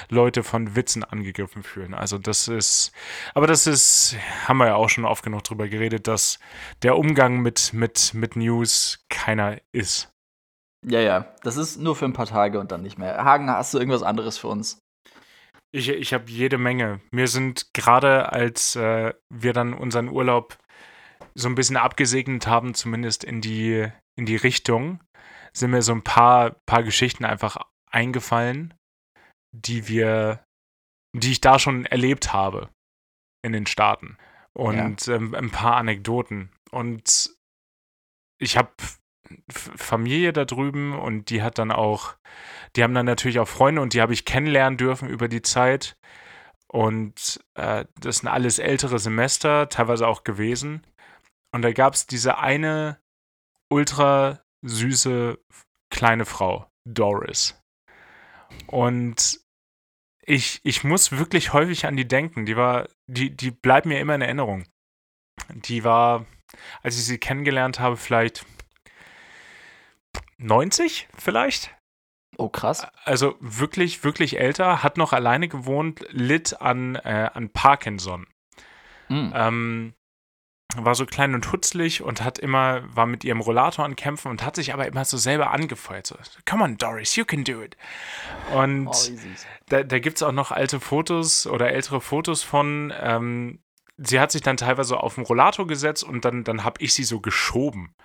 Leute 0.09 0.43
von 0.43 0.75
Witzen 0.75 1.03
angegriffen 1.03 1.63
fühlen. 1.63 1.93
Also 1.93 2.17
das 2.17 2.47
ist, 2.47 2.91
aber 3.33 3.47
das 3.47 3.67
ist, 3.67 4.15
haben 4.47 4.57
wir 4.57 4.67
ja 4.67 4.75
auch 4.75 4.89
schon 4.89 5.05
oft 5.05 5.23
genug 5.23 5.43
drüber 5.43 5.67
geredet, 5.67 6.07
dass 6.07 6.39
der 6.83 6.97
Umgang 6.97 7.39
mit, 7.39 7.73
mit, 7.73 8.13
mit 8.13 8.35
News 8.35 9.05
keiner 9.09 9.57
ist. 9.71 10.11
Ja, 10.85 11.01
ja. 11.01 11.35
Das 11.43 11.57
ist 11.57 11.77
nur 11.77 11.95
für 11.95 12.05
ein 12.05 12.13
paar 12.13 12.27
Tage 12.27 12.59
und 12.59 12.71
dann 12.71 12.81
nicht 12.81 12.97
mehr. 12.97 13.23
Hagen, 13.23 13.49
hast 13.49 13.73
du 13.73 13.79
irgendwas 13.79 14.03
anderes 14.03 14.37
für 14.37 14.47
uns? 14.47 14.79
Ich, 15.71 15.89
ich 15.89 16.13
habe 16.13 16.31
jede 16.31 16.57
Menge. 16.57 16.99
Mir 17.11 17.27
sind 17.27 17.73
gerade, 17.73 18.31
als 18.31 18.75
äh, 18.75 19.13
wir 19.29 19.53
dann 19.53 19.73
unseren 19.73 20.09
Urlaub 20.09 20.57
so 21.35 21.47
ein 21.47 21.55
bisschen 21.55 21.77
abgesegnet 21.77 22.47
haben, 22.47 22.73
zumindest 22.73 23.23
in 23.23 23.41
die, 23.41 23.87
in 24.15 24.25
die 24.25 24.35
Richtung, 24.35 24.99
sind 25.53 25.71
mir 25.71 25.81
so 25.81 25.93
ein 25.93 26.03
paar, 26.03 26.51
paar 26.65 26.83
Geschichten 26.83 27.25
einfach 27.25 27.57
eingefallen, 27.91 28.73
die 29.51 29.87
wir, 29.87 30.43
die 31.15 31.31
ich 31.31 31.41
da 31.41 31.59
schon 31.59 31.85
erlebt 31.85 32.33
habe 32.33 32.69
in 33.43 33.53
den 33.53 33.65
Staaten. 33.65 34.17
Und 34.53 35.07
ähm, 35.07 35.35
ein 35.35 35.51
paar 35.51 35.77
Anekdoten. 35.77 36.51
Und 36.71 37.31
ich 38.39 38.57
habe 38.57 38.71
Familie 39.51 40.33
da 40.33 40.45
drüben 40.45 40.97
und 40.97 41.29
die 41.29 41.43
hat 41.43 41.59
dann 41.59 41.71
auch, 41.71 42.15
die 42.75 42.83
haben 42.83 42.93
dann 42.93 43.05
natürlich 43.05 43.39
auch 43.39 43.47
Freunde 43.47 43.81
und 43.81 43.93
die 43.93 44.01
habe 44.01 44.13
ich 44.13 44.25
kennenlernen 44.25 44.77
dürfen 44.77 45.09
über 45.09 45.27
die 45.27 45.41
Zeit. 45.41 45.97
Und 46.67 47.39
äh, 47.55 47.85
das 47.99 48.17
sind 48.17 48.29
alles 48.29 48.59
ältere 48.59 48.99
Semester, 48.99 49.69
teilweise 49.69 50.07
auch 50.07 50.23
gewesen. 50.23 50.85
Und 51.51 51.63
da 51.63 51.71
gab 51.71 51.93
es 51.93 52.05
diese 52.05 52.37
eine 52.37 52.99
ultra 53.71 54.41
süße 54.61 55.37
kleine 55.89 56.25
Frau, 56.25 56.69
Doris. 56.85 57.61
Und 58.67 59.39
ich, 60.21 60.59
ich 60.63 60.83
muss 60.83 61.11
wirklich 61.11 61.53
häufig 61.53 61.85
an 61.85 61.97
die 61.97 62.07
denken. 62.07 62.45
Die 62.45 62.55
war, 62.55 62.87
die, 63.07 63.35
die 63.35 63.51
bleibt 63.51 63.85
mir 63.85 63.99
immer 63.99 64.15
in 64.15 64.21
Erinnerung. 64.21 64.65
Die 65.49 65.83
war, 65.83 66.25
als 66.81 66.97
ich 66.97 67.05
sie 67.05 67.17
kennengelernt 67.17 67.79
habe, 67.79 67.97
vielleicht 67.97 68.45
90 70.37 71.07
vielleicht? 71.17 71.75
Oh, 72.37 72.49
krass. 72.49 72.87
Also 73.03 73.35
wirklich, 73.41 74.03
wirklich 74.03 74.39
älter, 74.39 74.81
hat 74.81 74.97
noch 74.97 75.11
alleine 75.11 75.49
gewohnt, 75.49 76.05
litt 76.09 76.61
an, 76.61 76.95
äh, 76.95 77.29
an 77.33 77.49
Parkinson. 77.49 78.27
Mhm. 79.09 79.33
Ähm, 79.35 79.93
war 80.75 80.93
so 80.93 81.05
klein 81.05 81.33
und 81.33 81.51
hutzlig 81.51 82.03
und 82.03 82.23
hat 82.23 82.37
immer, 82.37 82.83
war 82.95 83.07
mit 83.07 83.23
ihrem 83.23 83.41
Rollator 83.41 83.85
an 83.85 83.95
Kämpfen 83.95 84.29
und 84.29 84.43
hat 84.43 84.55
sich 84.55 84.73
aber 84.73 84.85
immer 84.85 85.03
so 85.03 85.17
selber 85.17 85.51
angefeuert. 85.51 86.07
So, 86.07 86.15
come 86.47 86.63
on, 86.63 86.77
Doris, 86.77 87.15
you 87.15 87.25
can 87.25 87.43
do 87.43 87.61
it. 87.61 87.75
Und 88.53 88.87
oh, 88.87 88.95
da, 89.67 89.83
da 89.83 89.99
gibt 89.99 90.17
es 90.17 90.23
auch 90.23 90.31
noch 90.31 90.51
alte 90.51 90.79
Fotos 90.79 91.47
oder 91.47 91.71
ältere 91.71 92.01
Fotos 92.01 92.43
von. 92.43 92.93
Ähm, 92.99 93.59
sie 93.97 94.19
hat 94.19 94.31
sich 94.31 94.41
dann 94.41 94.57
teilweise 94.57 94.99
auf 95.01 95.15
den 95.15 95.23
Rollator 95.23 95.65
gesetzt 95.65 96.03
und 96.03 96.23
dann, 96.23 96.43
dann 96.43 96.63
habe 96.63 96.81
ich 96.83 96.93
sie 96.93 97.03
so 97.03 97.19
geschoben. 97.19 97.95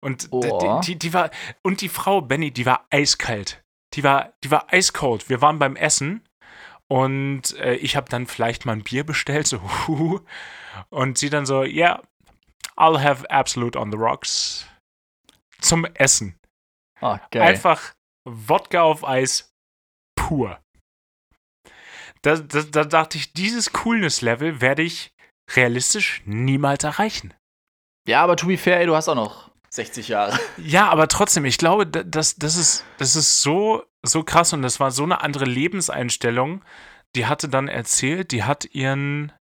Und 0.00 0.28
Oh. 0.30 0.80
die, 0.82 0.92
die, 0.92 0.98
die 0.98 1.12
war, 1.12 1.30
und 1.62 1.80
die 1.80 1.88
Frau 1.88 2.20
Benny, 2.20 2.52
die 2.52 2.66
war 2.66 2.86
eiskalt. 2.90 3.64
Die 3.94 4.04
war, 4.04 4.32
die 4.44 4.50
war 4.50 4.72
eiskalt. 4.72 5.28
Wir 5.28 5.40
waren 5.40 5.58
beim 5.58 5.76
Essen 5.76 6.23
und 6.94 7.58
äh, 7.58 7.74
ich 7.74 7.96
habe 7.96 8.08
dann 8.08 8.28
vielleicht 8.28 8.66
mal 8.66 8.72
ein 8.74 8.84
Bier 8.84 9.02
bestellt, 9.02 9.48
so, 9.48 9.60
huhu. 9.88 10.20
und 10.90 11.18
sie 11.18 11.28
dann 11.28 11.44
so, 11.44 11.64
yeah, 11.64 12.00
I'll 12.76 13.02
have 13.02 13.28
absolute 13.28 13.76
on 13.76 13.90
the 13.90 13.98
rocks. 13.98 14.68
Zum 15.58 15.86
Essen. 15.86 16.38
Oh. 17.00 17.16
Einfach 17.32 17.94
Wodka 18.24 18.82
auf 18.82 19.04
Eis 19.04 19.52
pur. 20.14 20.60
Da, 22.22 22.36
da, 22.36 22.62
da 22.62 22.84
dachte 22.84 23.18
ich, 23.18 23.32
dieses 23.32 23.72
Coolness-Level 23.72 24.60
werde 24.60 24.82
ich 24.82 25.10
realistisch 25.50 26.22
niemals 26.26 26.84
erreichen. 26.84 27.34
Ja, 28.06 28.22
aber 28.22 28.36
to 28.36 28.46
be 28.46 28.56
fair, 28.56 28.78
ey, 28.78 28.86
du 28.86 28.94
hast 28.94 29.08
auch 29.08 29.16
noch 29.16 29.50
60 29.74 30.08
Jahre. 30.08 30.38
Ja, 30.56 30.88
aber 30.88 31.08
trotzdem, 31.08 31.44
ich 31.44 31.58
glaube, 31.58 31.86
da- 31.86 32.02
das, 32.04 32.36
das, 32.36 32.56
ist, 32.56 32.84
das 32.98 33.16
ist 33.16 33.42
so, 33.42 33.82
so 34.02 34.22
krass 34.22 34.52
und 34.52 34.62
das 34.62 34.78
war 34.78 34.90
so 34.92 35.02
eine 35.02 35.20
andere 35.20 35.44
Lebenseinstellung. 35.46 36.64
Die 37.16 37.26
hatte 37.26 37.48
dann 37.48 37.68
erzählt, 37.68 38.30
die 38.32 38.44
hat 38.44 38.64
ihren, 38.66 39.32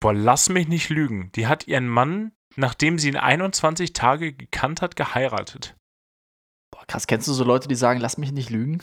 boah, 0.00 0.14
lass 0.14 0.48
mich 0.48 0.68
nicht 0.68 0.88
lügen, 0.90 1.30
die 1.34 1.46
hat 1.46 1.66
ihren 1.66 1.88
Mann, 1.88 2.32
nachdem 2.56 2.98
sie 2.98 3.08
ihn 3.08 3.16
21 3.16 3.92
Tage 3.92 4.32
gekannt 4.32 4.80
hat, 4.82 4.94
geheiratet. 4.96 5.76
Boah, 6.72 6.84
krass, 6.86 7.06
kennst 7.06 7.26
du 7.28 7.32
so 7.32 7.42
Leute, 7.44 7.66
die 7.68 7.74
sagen, 7.74 8.00
lass 8.00 8.16
mich 8.16 8.32
nicht 8.32 8.50
lügen? 8.50 8.80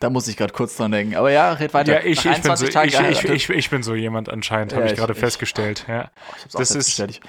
Da 0.00 0.10
muss 0.10 0.26
ich 0.28 0.36
gerade 0.36 0.52
kurz 0.52 0.76
dran 0.76 0.90
denken. 0.90 1.14
Aber 1.16 1.30
ja, 1.30 1.52
red 1.52 1.72
weiter. 1.74 1.92
Ja, 1.94 2.00
ich, 2.00 2.24
ich, 2.26 2.42
bin 2.42 2.56
so, 2.56 2.66
21 2.66 2.70
Tagen 2.70 2.88
ich, 2.88 2.94
ich, 2.94 2.98
geheiratet. 3.00 3.30
ich, 3.30 3.48
ich 3.50 3.70
bin 3.70 3.82
so 3.82 3.94
jemand 3.94 4.28
anscheinend, 4.28 4.72
Ja, 4.72 4.78
habe 4.78 4.88
ich 4.88 4.96
gerade 4.96 5.14
festgestellt. 5.14 5.84
Ja. 5.88 6.10
Oh, 6.14 6.34
ich 6.36 6.42
hab's 6.44 6.54
auch 6.56 6.58
das 6.58 6.70
ist- 6.70 6.76
festgestellt. 6.76 7.10
Ich 7.12 7.20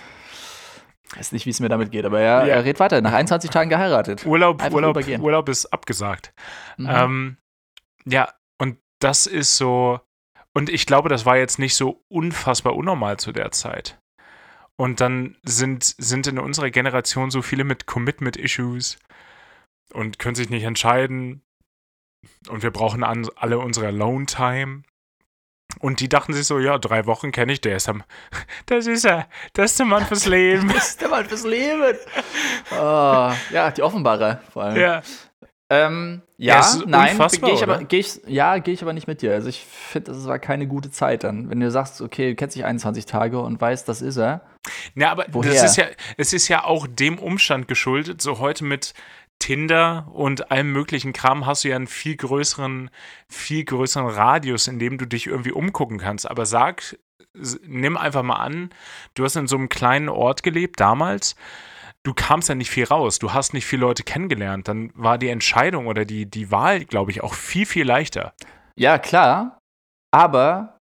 weiß 1.16 1.32
nicht, 1.32 1.46
wie 1.46 1.50
es 1.52 1.60
mir 1.60 1.70
damit 1.70 1.92
geht, 1.92 2.06
aber 2.06 2.22
ja, 2.22 2.46
Ja. 2.46 2.56
äh, 2.56 2.60
red 2.60 2.80
weiter. 2.80 3.02
Nach 3.02 3.14
21 3.14 3.50
Tagen 3.50 3.70
geheiratet. 3.70 4.26
Urlaub, 4.26 4.62
Einfach 4.62 4.76
Urlaub, 4.76 4.92
übergehen. 4.98 5.22
Urlaub 5.22 5.50
ist 5.50 5.68
abgesagt. 5.68 6.34
Mhm. 6.78 6.90
Ähm, 6.90 7.38
ja, 8.06 8.30
und 8.58 8.78
das 9.00 9.26
ist 9.28 9.58
so, 9.58 10.00
und 10.54 10.70
ich 10.70 10.86
glaube, 10.86 11.10
das 11.10 11.26
war 11.26 11.38
jetzt 11.38 11.60
nicht 11.60 11.76
so 11.76 12.04
unfassbar 12.10 12.76
unnormal 12.76 13.18
zu 13.18 13.32
der 13.32 13.52
Zeit. 13.52 14.00
Und 14.76 15.02
dann 15.02 15.38
sind, 15.44 15.84
sind 15.84 16.26
in 16.28 16.40
unserer 16.40 16.72
Generation 16.72 17.30
so 17.32 17.42
viele 17.42 17.64
mit 17.64 17.86
Commitment-Issues 17.86 18.98
und 19.94 20.18
können 20.20 20.36
sich 20.36 20.50
nicht 20.50 20.64
entscheiden. 20.64 21.44
Und 22.50 22.64
wir 22.64 22.72
brauchen 22.72 23.04
alle 23.04 23.60
unsere 23.60 23.88
Alone-Time. 23.88 24.84
Und 25.80 26.00
die 26.00 26.10
dachten 26.10 26.34
sich 26.34 26.46
so, 26.46 26.60
ja, 26.60 26.78
drei 26.78 27.06
Wochen 27.06 27.32
kenne 27.32 27.54
ich, 27.54 27.62
der 27.62 27.78
ist 27.78 27.90
am, 27.90 28.04
das 28.66 28.88
ist 28.88 29.06
er, 29.06 29.28
das 29.54 29.72
ist 29.72 29.80
der 29.80 29.86
Mann 29.86 30.06
fürs 30.06 30.26
Leben. 30.26 30.70
Das 30.74 30.90
ist 30.90 31.02
der 31.02 31.10
Mann 31.10 31.26
fürs 31.26 31.44
Leben. 31.44 31.98
oh, 32.72 33.32
ja, 33.52 33.72
die 33.72 33.82
Offenbarer 33.82 34.42
vor 34.52 34.64
allem. 34.64 34.78
ja. 34.78 35.02
Ähm, 35.70 36.22
Ja, 36.38 36.62
nein, 36.86 37.18
gehe 37.18 37.54
ich 37.54 37.64
aber, 37.64 37.84
geh 37.86 38.00
ich, 38.00 38.22
ja, 38.28 38.58
gehe 38.60 38.74
ich 38.74 38.82
aber 38.84 38.94
nicht 38.94 39.08
mit 39.08 39.22
dir. 39.22 39.32
Also 39.34 39.48
ich 39.48 39.64
finde, 39.64 40.12
das 40.12 40.28
war 40.28 40.38
keine 40.38 40.68
gute 40.68 40.92
Zeit 40.92 41.24
dann. 41.24 41.50
Wenn 41.50 41.62
du 41.62 41.72
sagst, 41.72 42.02
okay, 42.02 42.32
du 42.32 42.36
kennst 42.36 42.56
dich 42.56 42.66
21 42.66 43.06
Tage 43.06 43.40
und 43.40 43.60
weißt, 43.60 43.88
das 43.88 44.02
ist 44.02 44.18
er. 44.18 44.42
Ja, 44.94 45.12
aber 45.12 45.26
Woher? 45.32 45.54
das 45.54 45.64
ist 45.64 45.78
ja, 45.78 45.86
es 46.18 46.34
ist 46.34 46.48
ja 46.48 46.66
auch 46.66 46.86
dem 46.88 47.18
Umstand 47.18 47.68
geschuldet. 47.68 48.22
So 48.22 48.40
heute 48.40 48.66
mit 48.66 48.94
Tinder 49.44 50.08
und 50.14 50.52
allem 50.52 50.72
möglichen 50.72 51.12
Kram 51.12 51.46
hast 51.46 51.66
du 51.66 51.68
ja 51.68 51.76
einen 51.76 51.88
viel 51.88 52.16
größeren, 52.16 52.90
viel 53.28 53.66
größeren 53.66 54.08
Radius, 54.08 54.68
in 54.68 54.80
dem 54.80 54.98
du 54.98 55.06
dich 55.06 55.28
irgendwie 55.28 55.52
umgucken 55.52 55.98
kannst. 55.98 56.32
Aber 56.32 56.46
sag, 56.46 56.98
nimm 57.66 57.98
einfach 57.98 58.24
mal 58.24 58.38
an, 58.38 58.70
du 59.16 59.26
hast 59.26 59.36
in 59.36 59.48
so 59.48 59.58
einem 59.58 59.68
kleinen 59.68 60.08
Ort 60.08 60.44
gelebt 60.44 60.80
damals. 60.80 61.36
Du 62.04 62.14
kamst 62.14 62.48
ja 62.48 62.56
nicht 62.56 62.70
viel 62.70 62.86
raus, 62.86 63.20
du 63.20 63.34
hast 63.34 63.54
nicht 63.54 63.66
viele 63.66 63.82
Leute 63.82 64.04
kennengelernt. 64.04 64.70
Dann 64.70 64.92
war 64.96 65.18
die 65.18 65.28
Entscheidung 65.28 65.88
oder 65.88 66.06
die, 66.06 66.26
die 66.26 66.50
Wahl, 66.50 66.86
glaube 66.86 67.12
ich, 67.12 67.22
auch 67.22 67.34
viel, 67.34 67.66
viel 67.66 67.86
leichter. 67.86 68.34
Ja, 68.78 68.98
klar. 68.98 69.60
Aber 70.12 70.78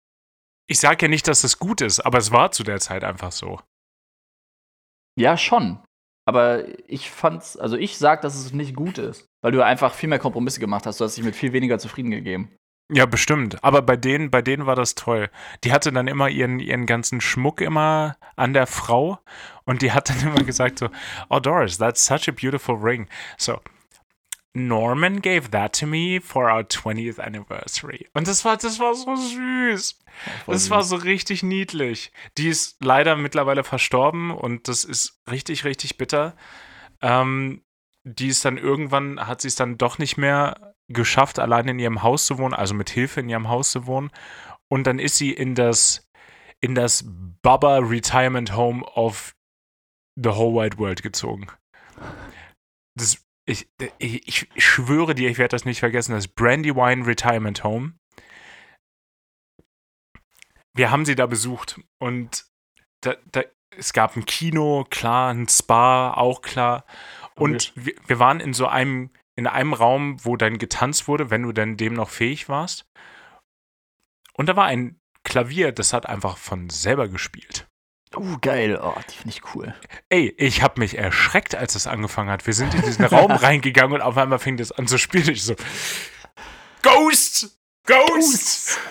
Ich 0.68 0.80
sage 0.80 1.06
ja 1.06 1.08
nicht, 1.08 1.26
dass 1.28 1.40
das 1.40 1.58
gut 1.58 1.80
ist, 1.80 2.00
aber 2.00 2.18
es 2.18 2.30
war 2.30 2.52
zu 2.52 2.62
der 2.62 2.78
Zeit 2.78 3.04
einfach 3.04 3.32
so. 3.32 3.58
ja, 5.18 5.38
schon. 5.38 5.82
Aber 6.26 6.64
ich 6.88 7.10
fand's, 7.10 7.56
also 7.56 7.76
ich 7.76 7.98
sag, 7.98 8.20
dass 8.22 8.36
es 8.36 8.52
nicht 8.52 8.76
gut 8.76 8.98
ist. 8.98 9.26
Weil 9.42 9.52
du 9.52 9.64
einfach 9.64 9.94
viel 9.94 10.08
mehr 10.08 10.18
Kompromisse 10.18 10.60
gemacht 10.60 10.86
hast. 10.86 11.00
Du 11.00 11.04
hast 11.04 11.16
dich 11.16 11.24
mit 11.24 11.34
viel 11.34 11.52
weniger 11.52 11.78
zufrieden 11.78 12.10
gegeben. 12.10 12.50
Ja, 12.92 13.06
bestimmt. 13.06 13.62
Aber 13.62 13.82
bei 13.82 13.96
denen, 13.96 14.30
bei 14.30 14.42
denen 14.42 14.66
war 14.66 14.74
das 14.74 14.96
toll. 14.96 15.30
Die 15.62 15.72
hatte 15.72 15.92
dann 15.92 16.08
immer 16.08 16.28
ihren, 16.28 16.58
ihren 16.58 16.86
ganzen 16.86 17.20
Schmuck 17.20 17.60
immer 17.60 18.16
an 18.34 18.52
der 18.52 18.66
Frau 18.66 19.20
und 19.64 19.82
die 19.82 19.92
hat 19.92 20.10
dann 20.10 20.20
immer 20.32 20.44
gesagt 20.44 20.80
so, 20.80 20.88
oh 21.28 21.38
Doris, 21.38 21.78
that's 21.78 22.04
such 22.04 22.28
a 22.28 22.32
beautiful 22.32 22.74
ring. 22.74 23.06
So, 23.38 23.60
Norman 24.52 25.20
gave 25.20 25.50
that 25.50 25.78
to 25.78 25.86
me 25.86 26.20
for 26.20 26.50
our 26.50 26.62
20th 26.62 27.20
anniversary. 27.20 28.08
Und 28.14 28.26
das 28.26 28.44
war, 28.44 28.56
das 28.56 28.80
war 28.80 28.94
so 28.94 29.14
süß. 29.14 29.98
voll 30.44 30.54
Das 30.54 30.70
war 30.70 30.82
so 30.82 30.96
richtig 30.96 31.42
niedlich. 31.42 32.10
Die 32.36 32.48
ist 32.48 32.76
leider 32.84 33.16
mittlerweile 33.16 33.62
verstorben 33.62 34.32
und 34.32 34.66
das 34.66 34.84
ist 34.84 35.20
richtig, 35.30 35.64
richtig 35.64 35.98
bitter. 35.98 36.36
Ähm, 37.00 37.62
die 38.04 38.28
ist 38.28 38.44
dann 38.44 38.56
irgendwann, 38.56 39.26
hat 39.26 39.40
sie 39.40 39.48
es 39.48 39.54
dann 39.54 39.78
doch 39.78 39.98
nicht 39.98 40.16
mehr 40.16 40.74
geschafft, 40.88 41.38
allein 41.38 41.68
in 41.68 41.78
ihrem 41.78 42.02
Haus 42.02 42.26
zu 42.26 42.38
wohnen, 42.38 42.54
also 42.54 42.74
mit 42.74 42.90
Hilfe 42.90 43.20
in 43.20 43.28
ihrem 43.28 43.48
Haus 43.48 43.70
zu 43.70 43.86
wohnen. 43.86 44.10
Und 44.68 44.86
dann 44.86 44.98
ist 44.98 45.16
sie 45.16 45.32
in 45.32 45.54
das, 45.54 46.08
in 46.60 46.74
das 46.74 47.04
Baba 47.42 47.78
Retirement 47.78 48.56
Home 48.56 48.84
of 48.84 49.34
the 50.16 50.30
whole 50.30 50.60
wide 50.60 50.78
world 50.78 51.02
gezogen. 51.02 51.46
Das, 52.96 53.24
ich, 53.46 53.68
ich, 53.98 54.48
ich 54.54 54.64
schwöre 54.64 55.14
dir, 55.14 55.30
ich 55.30 55.38
werde 55.38 55.52
das 55.52 55.64
nicht 55.64 55.80
vergessen, 55.80 56.12
das 56.12 56.28
Brandywine 56.28 57.06
Retirement 57.06 57.64
Home. 57.64 57.94
Wir 60.74 60.90
haben 60.90 61.04
sie 61.04 61.16
da 61.16 61.26
besucht 61.26 61.80
und 61.98 62.44
da, 63.00 63.16
da, 63.32 63.42
es 63.76 63.92
gab 63.92 64.16
ein 64.16 64.24
Kino, 64.24 64.86
klar, 64.88 65.32
ein 65.32 65.48
Spa, 65.48 66.12
auch 66.12 66.42
klar. 66.42 66.84
Und 67.34 67.72
wir, 67.74 67.94
wir 68.06 68.18
waren 68.18 68.40
in 68.40 68.52
so 68.52 68.66
einem, 68.66 69.10
in 69.36 69.46
einem 69.46 69.72
Raum, 69.72 70.24
wo 70.24 70.36
dann 70.36 70.58
getanzt 70.58 71.08
wurde, 71.08 71.30
wenn 71.30 71.42
du 71.42 71.52
denn 71.52 71.76
dem 71.76 71.94
noch 71.94 72.10
fähig 72.10 72.48
warst. 72.48 72.86
Und 74.34 74.48
da 74.48 74.56
war 74.56 74.66
ein 74.66 75.00
Klavier, 75.24 75.72
das 75.72 75.92
hat 75.92 76.06
einfach 76.06 76.36
von 76.36 76.70
selber 76.70 77.08
gespielt. 77.08 77.69
Uh, 78.16 78.38
geil. 78.40 78.80
Oh, 78.82 78.94
die 79.08 79.14
finde 79.14 79.36
ich 79.36 79.54
cool. 79.54 79.74
Ey, 80.08 80.34
ich 80.36 80.62
habe 80.62 80.80
mich 80.80 80.98
erschreckt, 80.98 81.54
als 81.54 81.74
es 81.74 81.86
angefangen 81.86 82.30
hat. 82.30 82.46
Wir 82.46 82.54
sind 82.54 82.74
in 82.74 82.82
diesen 82.82 83.04
Raum 83.04 83.30
reingegangen 83.30 83.94
und 83.94 84.00
auf 84.02 84.16
einmal 84.16 84.40
fing 84.40 84.56
das 84.56 84.72
an 84.72 84.88
zu 84.88 84.98
spielen. 84.98 85.28
Ich 85.28 85.44
so, 85.44 85.54
Ghost! 86.82 87.58
Ghost! 87.86 88.78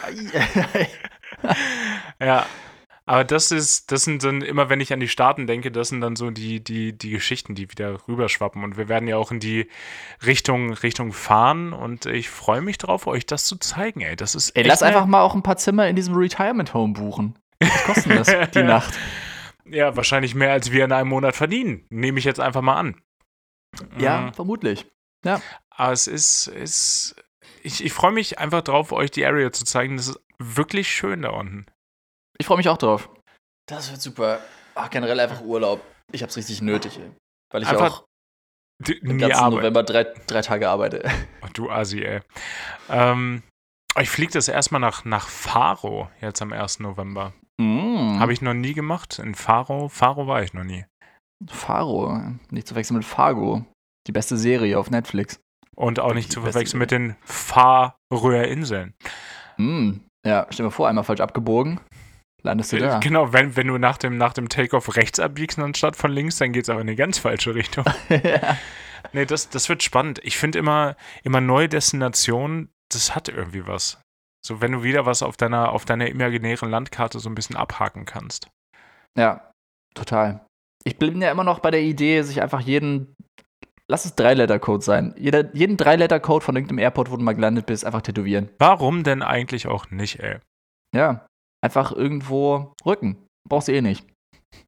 Ja, 2.21 2.45
aber 3.05 3.23
das 3.23 3.51
ist, 3.51 3.91
das 3.91 4.03
sind 4.03 4.23
dann 4.23 4.41
immer, 4.41 4.69
wenn 4.69 4.81
ich 4.81 4.93
an 4.93 4.99
die 4.99 5.07
Staaten 5.07 5.47
denke, 5.47 5.71
das 5.71 5.89
sind 5.89 6.01
dann 6.01 6.15
so 6.15 6.29
die, 6.29 6.63
die, 6.63 6.95
die 6.95 7.09
Geschichten, 7.09 7.55
die 7.55 7.71
wieder 7.71 8.07
rüberschwappen. 8.07 8.63
Und 8.63 8.77
wir 8.77 8.87
werden 8.87 9.07
ja 9.07 9.17
auch 9.17 9.31
in 9.31 9.39
die 9.39 9.67
Richtung, 10.23 10.73
Richtung 10.73 11.11
fahren 11.11 11.73
und 11.73 12.05
ich 12.05 12.29
freue 12.29 12.61
mich 12.61 12.77
drauf, 12.77 13.07
euch 13.07 13.25
das 13.25 13.45
zu 13.45 13.57
zeigen, 13.57 14.01
ey. 14.01 14.15
Das 14.15 14.35
ist 14.35 14.51
Ey, 14.51 14.63
lass 14.63 14.83
einfach 14.83 15.05
mal 15.05 15.21
auch 15.21 15.33
ein 15.33 15.41
paar 15.41 15.57
Zimmer 15.57 15.87
in 15.87 15.95
diesem 15.95 16.13
Retirement 16.13 16.73
Home 16.73 16.93
buchen. 16.93 17.35
Was 17.61 17.83
kostet 17.83 18.27
das 18.27 18.51
die 18.51 18.63
Nacht? 18.63 18.93
Ja, 19.65 19.95
wahrscheinlich 19.95 20.33
mehr, 20.35 20.51
als 20.51 20.71
wir 20.71 20.85
in 20.85 20.91
einem 20.91 21.09
Monat 21.09 21.35
verdienen. 21.35 21.85
Nehme 21.89 22.19
ich 22.19 22.25
jetzt 22.25 22.39
einfach 22.39 22.61
mal 22.61 22.77
an. 22.77 23.01
Ja, 23.97 24.21
Mhm. 24.21 24.33
vermutlich. 24.33 24.87
Aber 25.69 25.91
es 25.91 26.07
ist, 26.07 26.47
ist 26.47 27.15
ich, 27.61 27.83
ich 27.83 27.93
freue 27.93 28.11
mich 28.11 28.39
einfach 28.39 28.61
drauf, 28.61 28.91
euch 28.91 29.11
die 29.11 29.25
Area 29.25 29.51
zu 29.51 29.65
zeigen. 29.65 29.97
Das 29.97 30.07
ist 30.07 30.19
wirklich 30.39 30.91
schön 30.91 31.21
da 31.21 31.29
unten. 31.29 31.65
Ich 32.37 32.47
freue 32.47 32.57
mich 32.57 32.69
auch 32.69 32.77
drauf. 32.77 33.09
Das 33.67 33.91
wird 33.91 34.01
super. 34.01 34.39
Ach, 34.75 34.89
generell 34.89 35.19
einfach 35.19 35.41
Urlaub. 35.41 35.81
Ich 36.11 36.23
hab's 36.23 36.37
richtig 36.37 36.61
nötig, 36.61 36.97
ey. 36.97 37.11
Weil 37.51 37.61
ich 37.63 37.67
Einfach 37.69 38.01
auch 38.01 38.07
nie 38.87 39.17
ganzen 39.17 39.33
arbeiten. 39.37 39.55
November 39.57 39.83
drei, 39.83 40.05
drei 40.25 40.41
Tage 40.41 40.69
arbeite. 40.69 41.03
Oh, 41.43 41.47
du 41.53 41.69
Assi, 41.69 42.01
ey. 42.03 42.21
Ähm, 42.89 43.43
ich 43.99 44.09
fliege 44.09 44.31
das 44.31 44.47
erstmal 44.47 44.79
nach, 44.81 45.03
nach 45.05 45.27
Faro 45.27 46.09
jetzt 46.21 46.41
am 46.41 46.53
1. 46.53 46.79
November. 46.79 47.33
Mm. 47.59 48.19
Habe 48.19 48.33
ich 48.33 48.41
noch 48.41 48.53
nie 48.53 48.73
gemacht. 48.73 49.19
In 49.19 49.35
Faro. 49.35 49.89
Faro 49.89 50.27
war 50.27 50.41
ich 50.41 50.53
noch 50.53 50.63
nie. 50.63 50.85
Faro. 51.47 52.21
Nicht 52.49 52.67
zu 52.67 52.73
verwechseln 52.73 52.97
mit 52.97 53.05
Fargo. 53.05 53.65
Die 54.07 54.11
beste 54.11 54.37
Serie 54.37 54.79
auf 54.79 54.89
Netflix. 54.89 55.39
Und 55.75 55.99
auch 55.99 56.13
nicht 56.13 56.31
zu 56.31 56.41
verwechseln 56.41 56.79
mit 56.79 56.91
den 56.91 57.15
Faröer-Inseln. 57.23 58.93
Mm. 59.57 59.99
Ja, 60.25 60.47
stell 60.49 60.65
dir 60.65 60.71
vor, 60.71 60.87
einmal 60.87 61.03
falsch 61.03 61.21
abgebogen. 61.21 61.79
Landest 62.41 62.71
du 62.71 62.79
da. 62.79 62.99
Genau, 62.99 63.33
wenn, 63.33 63.55
wenn 63.57 63.67
du 63.67 63.77
nach 63.77 63.97
dem, 63.97 64.17
nach 64.17 64.33
dem 64.33 64.47
Takeoff 64.47 64.95
rechts 64.95 65.19
abbiegst 65.19 65.59
anstatt 65.59 65.95
von 65.95 66.11
links, 66.11 66.37
dann 66.37 66.53
geht 66.53 66.63
es 66.63 66.69
aber 66.69 66.81
in 66.81 66.87
eine 66.87 66.95
ganz 66.95 67.17
falsche 67.17 67.55
Richtung. 67.55 67.85
ja. 68.09 68.57
Nee, 69.13 69.25
das, 69.25 69.49
das 69.49 69.67
wird 69.69 69.83
spannend. 69.83 70.19
Ich 70.23 70.37
finde 70.37 70.59
immer, 70.59 70.95
immer 71.23 71.41
neue 71.41 71.67
Destinationen, 71.67 72.69
das 72.89 73.15
hat 73.15 73.27
irgendwie 73.29 73.67
was. 73.67 74.01
So, 74.45 74.61
wenn 74.61 74.71
du 74.71 74.83
wieder 74.83 75.05
was 75.05 75.21
auf 75.21 75.37
deiner, 75.37 75.71
auf 75.71 75.85
deiner 75.85 76.07
imaginären 76.07 76.69
Landkarte 76.69 77.19
so 77.19 77.29
ein 77.29 77.35
bisschen 77.35 77.55
abhaken 77.55 78.05
kannst. 78.05 78.49
ja, 79.17 79.51
total. 79.95 80.45
Ich 80.85 80.97
bin 80.97 81.21
ja 81.21 81.29
immer 81.29 81.43
noch 81.43 81.59
bei 81.59 81.71
der 81.71 81.81
Idee, 81.81 82.21
sich 82.21 82.41
einfach 82.41 82.61
jeden, 82.61 83.13
lass 83.89 84.05
es 84.05 84.15
Drei-Letter-Code 84.15 84.83
sein, 84.83 85.13
Jeder, 85.17 85.53
jeden 85.53 85.75
Drei-Letter-Code 85.75 86.45
von 86.45 86.55
irgendeinem 86.55 86.79
Airport, 86.79 87.11
wo 87.11 87.17
du 87.17 87.23
mal 87.23 87.35
gelandet 87.35 87.65
bist, 87.65 87.83
einfach 87.85 88.01
tätowieren. 88.01 88.49
Warum 88.59 89.03
denn 89.03 89.21
eigentlich 89.21 89.67
auch 89.67 89.91
nicht, 89.91 90.19
ey? 90.19 90.37
Ja, 90.95 91.27
einfach 91.61 91.91
irgendwo 91.91 92.73
Rücken. 92.85 93.17
Brauchst 93.47 93.67
du 93.67 93.73
eh 93.73 93.81
nicht. 93.81 94.07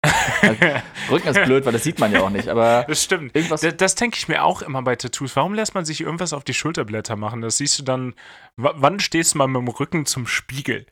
Rücken 1.10 1.28
ist 1.28 1.44
blöd, 1.44 1.66
weil 1.66 1.74
das 1.74 1.84
sieht 1.84 2.00
man 2.00 2.12
ja 2.12 2.22
auch 2.22 2.30
nicht, 2.30 2.48
aber 2.48 2.86
Das 2.88 3.04
stimmt. 3.04 3.36
irgendwas. 3.36 3.62
Das, 3.62 3.78
das 3.78 3.96
denke 3.96 4.18
ich 4.18 4.28
mir 4.28 4.44
auch 4.44 4.62
immer 4.62 4.82
bei 4.82 4.96
Tattoos. 4.96 5.36
Warum 5.36 5.54
lässt 5.54 5.76
man 5.76 5.86
sich 5.86 6.02
irgendwas 6.02 6.34
auf 6.34 6.44
die 6.44 6.54
Schulterblätter 6.54 7.16
machen? 7.16 7.42
Das 7.42 7.58
siehst 7.58 7.80
du 7.80 7.84
dann. 7.84 8.14
Wann 8.58 9.00
stehst 9.00 9.34
du 9.34 9.38
mal 9.38 9.48
mit 9.48 9.62
dem 9.62 9.68
Rücken 9.68 10.06
zum 10.06 10.26
Spiegel? 10.28 10.86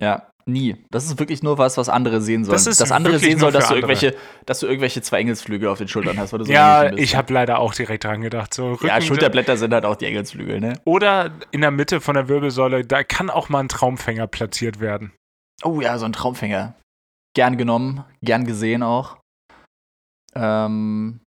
Ja, 0.00 0.30
nie. 0.46 0.76
Das 0.90 1.06
ist 1.06 1.18
wirklich 1.18 1.42
nur 1.42 1.58
was, 1.58 1.76
was 1.76 1.88
andere 1.88 2.20
sehen 2.20 2.44
sollen. 2.44 2.54
Das 2.54 2.66
ist 2.66 2.80
dass 2.80 2.92
andere 2.92 3.18
sehen 3.18 3.38
sollen, 3.38 3.52
dass 3.52 3.68
du, 3.68 3.74
irgendwelche, 3.74 4.14
dass 4.46 4.60
du 4.60 4.66
irgendwelche 4.66 5.02
zwei 5.02 5.18
Engelsflügel 5.20 5.68
auf 5.68 5.78
den 5.78 5.88
Schultern 5.88 6.18
hast. 6.18 6.32
Weil 6.32 6.40
du 6.40 6.44
so 6.44 6.52
ja, 6.52 6.92
ich 6.92 7.16
habe 7.16 7.32
leider 7.32 7.58
auch 7.58 7.74
direkt 7.74 8.04
dran 8.04 8.20
gedacht. 8.20 8.54
So 8.54 8.72
Rücken, 8.72 8.86
Ja, 8.86 9.00
Schulterblätter 9.00 9.56
sind 9.56 9.72
halt 9.74 9.84
auch 9.84 9.96
die 9.96 10.06
Engelsflügel, 10.06 10.60
ne? 10.60 10.74
Oder 10.84 11.32
in 11.50 11.62
der 11.62 11.70
Mitte 11.70 12.00
von 12.00 12.14
der 12.14 12.28
Wirbelsäule, 12.28 12.84
da 12.84 13.02
kann 13.02 13.30
auch 13.30 13.48
mal 13.48 13.60
ein 13.60 13.68
Traumfänger 13.68 14.26
platziert 14.26 14.80
werden. 14.80 15.12
Oh 15.64 15.80
ja, 15.80 15.98
so 15.98 16.04
ein 16.04 16.12
Traumfänger. 16.12 16.74
Gern 17.34 17.56
genommen, 17.56 18.04
gern 18.22 18.44
gesehen 18.44 18.82
auch. 18.82 19.18
Ähm, 20.34 21.20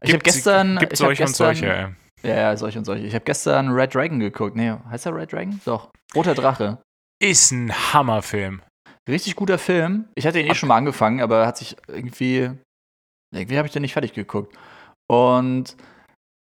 ich 0.00 0.12
habe 0.12 0.22
gestern. 0.22 0.78
Gibt 0.78 0.96
solche 0.96 1.24
und 1.24 1.36
solche, 1.36 1.66
ey. 1.66 1.88
Ja, 2.22 2.34
ja, 2.34 2.56
solche 2.56 2.78
und 2.78 2.84
solche. 2.84 3.06
Ich 3.06 3.14
habe 3.14 3.24
gestern 3.24 3.70
Red 3.70 3.94
Dragon 3.94 4.20
geguckt. 4.20 4.56
Nee, 4.56 4.74
heißt 4.90 5.06
er 5.06 5.14
Red 5.14 5.32
Dragon? 5.32 5.60
Doch. 5.64 5.90
Roter 6.14 6.34
Drache. 6.34 6.78
Ist 7.22 7.50
ein 7.52 7.72
Hammerfilm. 7.92 8.62
Richtig 9.08 9.36
guter 9.36 9.58
Film. 9.58 10.08
Ich 10.14 10.26
hatte 10.26 10.38
ihn 10.40 10.46
eh 10.46 10.50
Ab- 10.50 10.56
schon 10.56 10.68
mal 10.68 10.76
angefangen, 10.76 11.20
aber 11.20 11.46
hat 11.46 11.58
sich 11.58 11.76
irgendwie. 11.88 12.50
Irgendwie 13.34 13.56
habe 13.58 13.66
ich 13.66 13.72
den 13.72 13.82
nicht 13.82 13.92
fertig 13.92 14.12
geguckt. 14.12 14.56
Und 15.10 15.76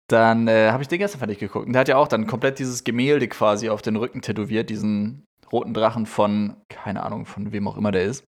dann 0.10 0.47
äh, 0.47 0.72
habe 0.72 0.84
ich 0.84 0.88
den 0.88 0.99
gestern 0.99 1.20
fertig 1.20 1.39
geguckt. 1.39 1.66
Und 1.66 1.74
der 1.74 1.80
hat 1.82 1.88
ja 1.88 1.97
auch 1.97 2.08
dann 2.08 2.28
komplett 2.28 2.60
dieses 2.60 2.84
Gemälde 2.84 3.28
quasi 3.28 3.70
auf 3.70 3.82
den 3.82 3.95
Rücken 3.95 4.22
tätowiert, 4.22 4.70
diesen 4.70 5.26
roten 5.51 5.74
Drachen 5.74 6.06
von, 6.06 6.58
keine 6.70 7.03
Ahnung, 7.03 7.26
von 7.26 7.51
wem 7.51 7.68
auch 7.68 7.78
immer 7.78 7.91
der 7.91 8.03
ist. 8.03 8.24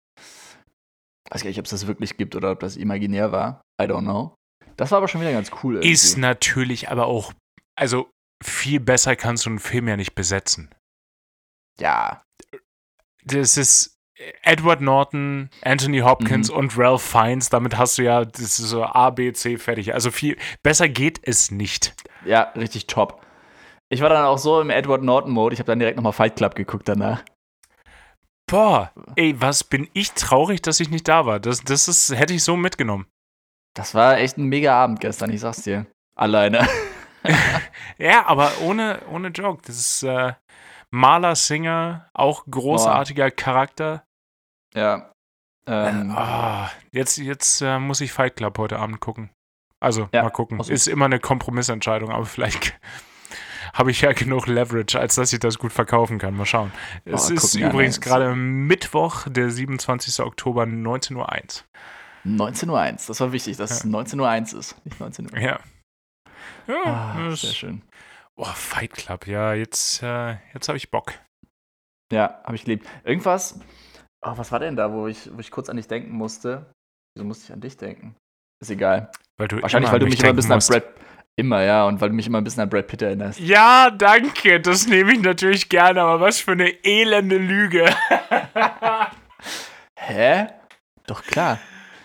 Weiß 1.29 1.41
gar 1.43 1.49
nicht, 1.49 1.59
ob 1.59 1.65
es 1.65 1.71
das 1.71 1.87
wirklich 1.87 2.17
gibt 2.17 2.35
oder 2.35 2.51
ob 2.51 2.59
das 2.59 2.75
imaginär 2.77 3.31
war. 3.31 3.61
I 3.81 3.85
don't 3.85 4.01
know. 4.01 4.35
Das 4.77 4.91
war 4.91 4.97
aber 4.97 5.07
schon 5.07 5.21
wieder 5.21 5.31
ganz 5.31 5.51
cool. 5.63 5.75
Irgendwie. 5.75 5.89
Ist 5.91 6.17
natürlich 6.17 6.89
aber 6.89 7.05
auch, 7.05 7.33
also 7.75 8.09
viel 8.43 8.79
besser 8.79 9.15
kannst 9.15 9.45
du 9.45 9.49
einen 9.51 9.59
Film 9.59 9.87
ja 9.87 9.95
nicht 9.97 10.15
besetzen. 10.15 10.69
ja, 11.79 12.21
Das 13.25 13.57
ist, 13.57 13.95
Edward 14.43 14.81
Norton, 14.81 15.49
Anthony 15.63 15.99
Hopkins 15.99 16.49
Mhm. 16.51 16.57
und 16.57 16.77
Ralph 16.77 17.01
Fiennes, 17.01 17.49
damit 17.49 17.77
hast 17.77 17.97
du 17.97 18.03
ja 18.03 18.25
das 18.25 18.41
ist 18.41 18.57
so 18.57 18.83
A, 18.83 19.09
B, 19.09 19.31
C 19.33 19.57
fertig. 19.57 19.93
Also 19.93 20.11
viel 20.11 20.37
besser 20.61 20.87
geht 20.89 21.19
es 21.23 21.49
nicht. 21.51 21.93
Ja, 22.25 22.51
richtig 22.55 22.87
top. 22.87 23.25
Ich 23.89 24.01
war 24.01 24.09
dann 24.09 24.25
auch 24.25 24.37
so 24.37 24.59
im 24.61 24.69
Edward 24.69 25.03
Norton-Mode, 25.03 25.53
ich 25.53 25.59
habe 25.59 25.67
dann 25.67 25.79
direkt 25.79 25.97
nochmal 25.97 26.13
Fight 26.13 26.35
Club 26.35 26.55
geguckt 26.55 26.87
danach. 26.87 27.23
Boah, 28.47 28.91
ey, 29.15 29.39
was 29.41 29.63
bin 29.63 29.89
ich 29.93 30.11
traurig, 30.11 30.61
dass 30.61 30.79
ich 30.79 30.89
nicht 30.89 31.07
da 31.07 31.25
war. 31.25 31.39
Das, 31.39 31.63
das 31.63 31.87
ist, 31.87 32.15
hätte 32.15 32.33
ich 32.33 32.43
so 32.43 32.55
mitgenommen. 32.55 33.07
Das 33.75 33.95
war 33.95 34.17
echt 34.17 34.37
ein 34.37 34.45
mega 34.45 34.75
Abend 34.75 34.99
gestern, 34.99 35.31
ich 35.31 35.41
sag's 35.41 35.63
dir. 35.63 35.85
Alleine. 36.15 36.67
Ja, 37.97 38.25
aber 38.25 38.51
ohne, 38.63 38.99
ohne 39.09 39.29
Joke. 39.29 39.61
Das 39.65 39.77
ist 39.77 40.03
äh, 40.03 40.33
Maler, 40.91 41.35
Singer, 41.35 42.09
auch 42.13 42.43
großartiger 42.49 43.31
Charakter. 43.31 44.03
ja. 44.75 45.09
Ähm, 45.65 46.11
Ah, 46.13 46.69
jetzt 46.91 47.17
jetzt 47.17 47.61
äh, 47.61 47.79
muss 47.79 48.01
ich 48.01 48.11
Fight 48.11 48.35
Club 48.35 48.57
heute 48.57 48.77
Abend 48.79 48.99
gucken. 48.99 49.29
Also, 49.79 50.09
Ja, 50.13 50.23
mal 50.23 50.31
gucken. 50.31 50.59
Ist 50.59 50.89
immer 50.89 51.05
eine 51.05 51.21
Kompromissentscheidung, 51.21 52.11
aber 52.11 52.25
vielleicht 52.25 52.77
habe 53.73 53.91
ich 53.91 54.01
ja 54.01 54.11
genug 54.13 54.47
Leverage, 54.47 54.99
als 54.99 55.15
dass 55.15 55.33
ich 55.33 55.39
das 55.39 55.57
gut 55.57 55.73
verkaufen 55.73 56.19
kann. 56.19 56.35
Mal 56.35 56.45
schauen. 56.45 56.71
es 57.05 57.23
gucken 57.23 57.37
ist 57.37 57.55
übrigens 57.55 57.97
an. 57.97 58.01
gerade 58.01 58.35
Mittwoch, 58.35 59.27
der 59.27 59.49
27. 59.49 60.19
Oktober, 60.25 60.63
19.01 60.63 61.15
Uhr. 61.15 61.27
19.01 62.25 62.69
Uhr, 62.69 62.97
das 63.07 63.19
war 63.19 63.31
wichtig, 63.33 63.57
dass 63.57 63.71
es 63.71 63.85
19.01 63.85 64.53
Uhr 64.53 64.59
ist, 64.59 64.85
nicht 64.85 64.99
19 64.99 65.31
Uhr. 65.31 65.39
Ja. 65.39 65.59
Ja, 66.67 66.83
Ah, 66.85 67.29
das, 67.29 67.41
sehr 67.41 67.53
schön. 67.53 67.81
Oh, 68.35 68.45
Fight 68.45 68.93
Club, 68.93 69.27
ja, 69.27 69.53
jetzt, 69.53 70.01
äh, 70.01 70.37
jetzt 70.53 70.67
habe 70.69 70.77
ich 70.77 70.89
Bock. 70.89 71.13
Ja, 72.11 72.41
habe 72.43 72.55
ich 72.55 72.63
geliebt. 72.63 72.87
Irgendwas, 73.03 73.59
oh, 74.25 74.33
was 74.37 74.51
war 74.51 74.59
denn 74.59 74.75
da, 74.75 74.91
wo 74.93 75.07
ich, 75.07 75.29
wo 75.33 75.39
ich 75.39 75.51
kurz 75.51 75.69
an 75.69 75.77
dich 75.77 75.87
denken 75.87 76.13
musste? 76.13 76.71
Wieso 77.15 77.25
musste 77.25 77.45
ich 77.45 77.53
an 77.53 77.61
dich 77.61 77.75
denken? 77.77 78.15
Ist 78.61 78.71
egal. 78.71 79.11
Weil 79.37 79.49
du 79.49 79.61
Wahrscheinlich, 79.61 79.91
weil 79.91 79.99
du 79.99 80.05
an 80.05 80.09
mich 80.11 80.19
immer 80.19 80.29
ein 80.29 80.35
bisschen 80.35 80.51
an 80.51 80.57
musst. 80.57 80.69
Brad. 80.69 80.83
Immer, 81.35 81.63
ja, 81.63 81.85
und 81.87 81.99
weil 81.99 82.09
du 82.09 82.15
mich 82.15 82.27
immer 82.27 82.37
ein 82.39 82.43
bisschen 82.43 82.61
an 82.61 82.69
Brad 82.69 82.85
Pitt 82.87 83.01
erinnerst. 83.01 83.39
Ja, 83.39 83.89
danke. 83.89 84.59
Das 84.61 84.85
nehme 84.87 85.13
ich 85.13 85.21
natürlich 85.21 85.67
gerne, 85.67 86.01
aber 86.01 86.19
was 86.21 86.39
für 86.39 86.51
eine 86.51 86.69
elende 86.85 87.37
Lüge. 87.37 87.85
Hä? 89.97 90.47
Doch 91.07 91.23
klar. 91.23 91.59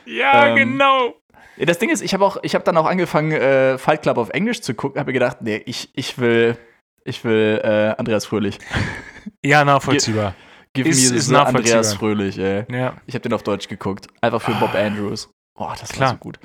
ja, 0.07 0.49
Ähm, 0.49 0.57
genau. 0.57 1.15
Das 1.59 1.79
Ding 1.79 1.91
ist, 1.91 2.03
ich 2.03 2.15
habe 2.15 2.25
auch, 2.25 2.37
ich 2.43 2.55
habe 2.55 2.65
dann 2.65 2.77
auch 2.77 2.87
angefangen, 2.87 3.33
äh, 3.33 3.79
Fight 3.79 4.03
Club 4.03 4.17
auf 4.17 4.31
Englisch 4.31 4.61
zu 4.61 4.75
gucken, 4.75 4.99
habe 5.01 5.09
mir 5.09 5.15
gedacht, 5.15 5.39
nee, 5.41 5.61
ich, 5.67 5.91
ich 5.95 6.17
will, 6.19 6.57
ich 7.05 7.25
will 7.25 7.61
äh, 7.65 7.95
Andreas 7.99 8.27
Fröhlich. 8.27 8.59
Ja, 9.45 9.65
nachvollziehbar. 9.65 10.35
Give 10.73 10.89
Ist- 10.89 11.11
me 11.11 11.17
ist. 11.17 11.33
Andreas 11.33 11.95
Fröhlich, 11.95 12.39
ey. 12.39 12.65
Ja. 12.71 12.95
Ich 13.07 13.15
habe 13.15 13.23
den 13.23 13.33
auf 13.33 13.43
Deutsch 13.43 13.67
geguckt, 13.69 14.07
einfach 14.21 14.41
für 14.41 14.53
Bob 14.53 14.75
Andrews. 14.75 15.29
Boah, 15.57 15.75
das 15.79 15.89
Klar. 15.91 16.11
war 16.11 16.15
so 16.15 16.19
gut. 16.21 16.39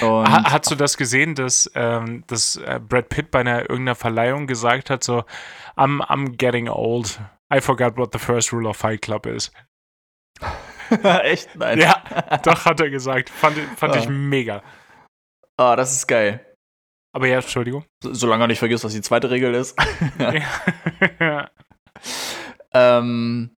Und 0.00 0.28
Ha 0.30 0.52
hast 0.52 0.70
du 0.70 0.74
das 0.74 0.96
gesehen, 0.96 1.34
dass, 1.34 1.70
ähm, 1.74 2.24
dass 2.26 2.56
äh, 2.56 2.78
Brad 2.86 3.08
Pitt 3.08 3.30
bei 3.30 3.40
einer 3.40 3.60
irgendeiner 3.62 3.94
Verleihung 3.94 4.46
gesagt 4.46 4.90
hat, 4.90 5.02
so, 5.02 5.24
I'm, 5.76 6.00
I'm 6.08 6.36
getting 6.36 6.68
old. 6.68 7.20
I 7.52 7.60
forgot 7.60 7.96
what 7.96 8.12
the 8.12 8.18
first 8.18 8.52
rule 8.52 8.68
of 8.68 8.76
Fight 8.76 9.02
Club 9.02 9.26
is. 9.26 9.50
echt 11.22 11.56
nein. 11.56 11.78
Ja, 11.80 12.02
doch, 12.44 12.64
hat 12.64 12.80
er 12.80 12.90
gesagt. 12.90 13.30
Fand, 13.30 13.56
fand 13.76 13.96
ich 13.96 14.06
Ah. 14.06 14.10
mega. 14.10 14.62
Oh, 15.56 15.74
das 15.76 15.92
ist 15.92 16.06
geil. 16.06 16.44
Aber 17.14 17.26
ja, 17.26 17.36
Entschuldigung. 17.36 17.84
So, 18.02 18.14
solange 18.14 18.44
er 18.44 18.48
nicht 18.48 18.58
vergisst, 18.58 18.84
was 18.84 18.92
die 18.92 19.00
zweite 19.00 19.30
Regel 19.30 19.54
ist. 19.54 19.76
ja. 21.20 21.50
ähm, 22.72 23.54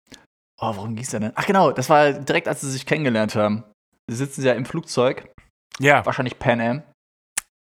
oh, 0.60 0.76
worum 0.76 0.94
ging's 0.94 1.10
denn? 1.10 1.32
Ach 1.34 1.46
genau, 1.46 1.72
das 1.72 1.90
war 1.90 2.12
direkt, 2.12 2.48
als 2.48 2.60
sie 2.62 2.70
sich 2.70 2.86
kennengelernt 2.86 3.34
haben. 3.34 3.64
Sie 4.08 4.16
sitzen 4.16 4.44
ja 4.44 4.52
im 4.52 4.64
Flugzeug, 4.64 5.28
ja, 5.78 6.04
wahrscheinlich 6.06 6.38
Pan 6.38 6.60
Am. 6.60 6.82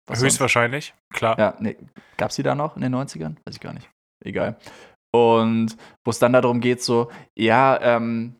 Was 0.07 0.19
sonst? 0.19 0.33
höchstwahrscheinlich, 0.33 0.93
klar. 1.13 1.37
Ja, 1.39 1.55
nee. 1.59 1.77
Gab's 2.17 2.35
die 2.35 2.43
da 2.43 2.55
noch 2.55 2.75
in 2.75 2.81
den 2.81 2.93
90ern? 2.95 3.35
Weiß 3.45 3.55
ich 3.55 3.59
gar 3.61 3.73
nicht. 3.73 3.89
Egal. 4.25 4.57
Und 5.13 5.77
wo 6.05 6.11
es 6.11 6.19
dann 6.19 6.33
darum 6.33 6.59
geht, 6.61 6.81
so, 6.81 7.09
ja, 7.37 7.79
ähm, 7.81 8.35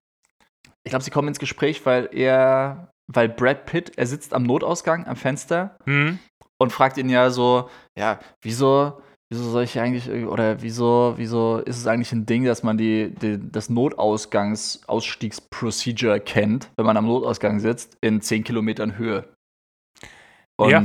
ich 0.84 0.90
glaube, 0.90 1.04
sie 1.04 1.12
kommen 1.12 1.28
ins 1.28 1.40
Gespräch, 1.40 1.86
weil 1.86 2.10
er, 2.12 2.92
weil 3.08 3.30
Brad 3.30 3.66
Pitt, 3.66 3.98
er 3.98 4.08
sitzt 4.08 4.34
am 4.34 4.44
Notausgang, 4.44 5.06
am 5.06 5.16
Fenster 5.16 5.78
Hm? 5.86 6.20
und 6.60 6.72
fragt 6.72 6.98
ihn 6.98 7.10
ja 7.10 7.30
so, 7.30 7.70
ja, 7.98 8.20
wieso, 8.42 9.02
wieso 9.30 9.44
soll 9.50 9.64
ich 9.64 9.80
eigentlich, 9.80 10.10
oder 10.10 10.62
wieso, 10.62 11.14
wieso 11.18 11.60
ist 11.60 11.78
es 11.78 11.88
eigentlich 11.88 12.12
ein 12.14 12.26
Ding, 12.26 12.46
dass 12.46 12.64
man 12.64 12.78
die, 12.78 13.14
die 13.14 13.38
das 13.52 13.70
Notausgangs, 13.70 14.82
Ausstiegsprocedure 14.88 16.20
kennt, 16.20 16.72
wenn 16.78 16.86
man 16.86 16.98
am 16.98 17.06
Notausgang 17.06 17.60
sitzt, 17.60 17.98
in 18.02 18.22
10 18.22 18.44
Kilometern 18.44 18.98
Höhe? 18.98 19.28
Und 20.60 20.70
Ja. 20.72 20.84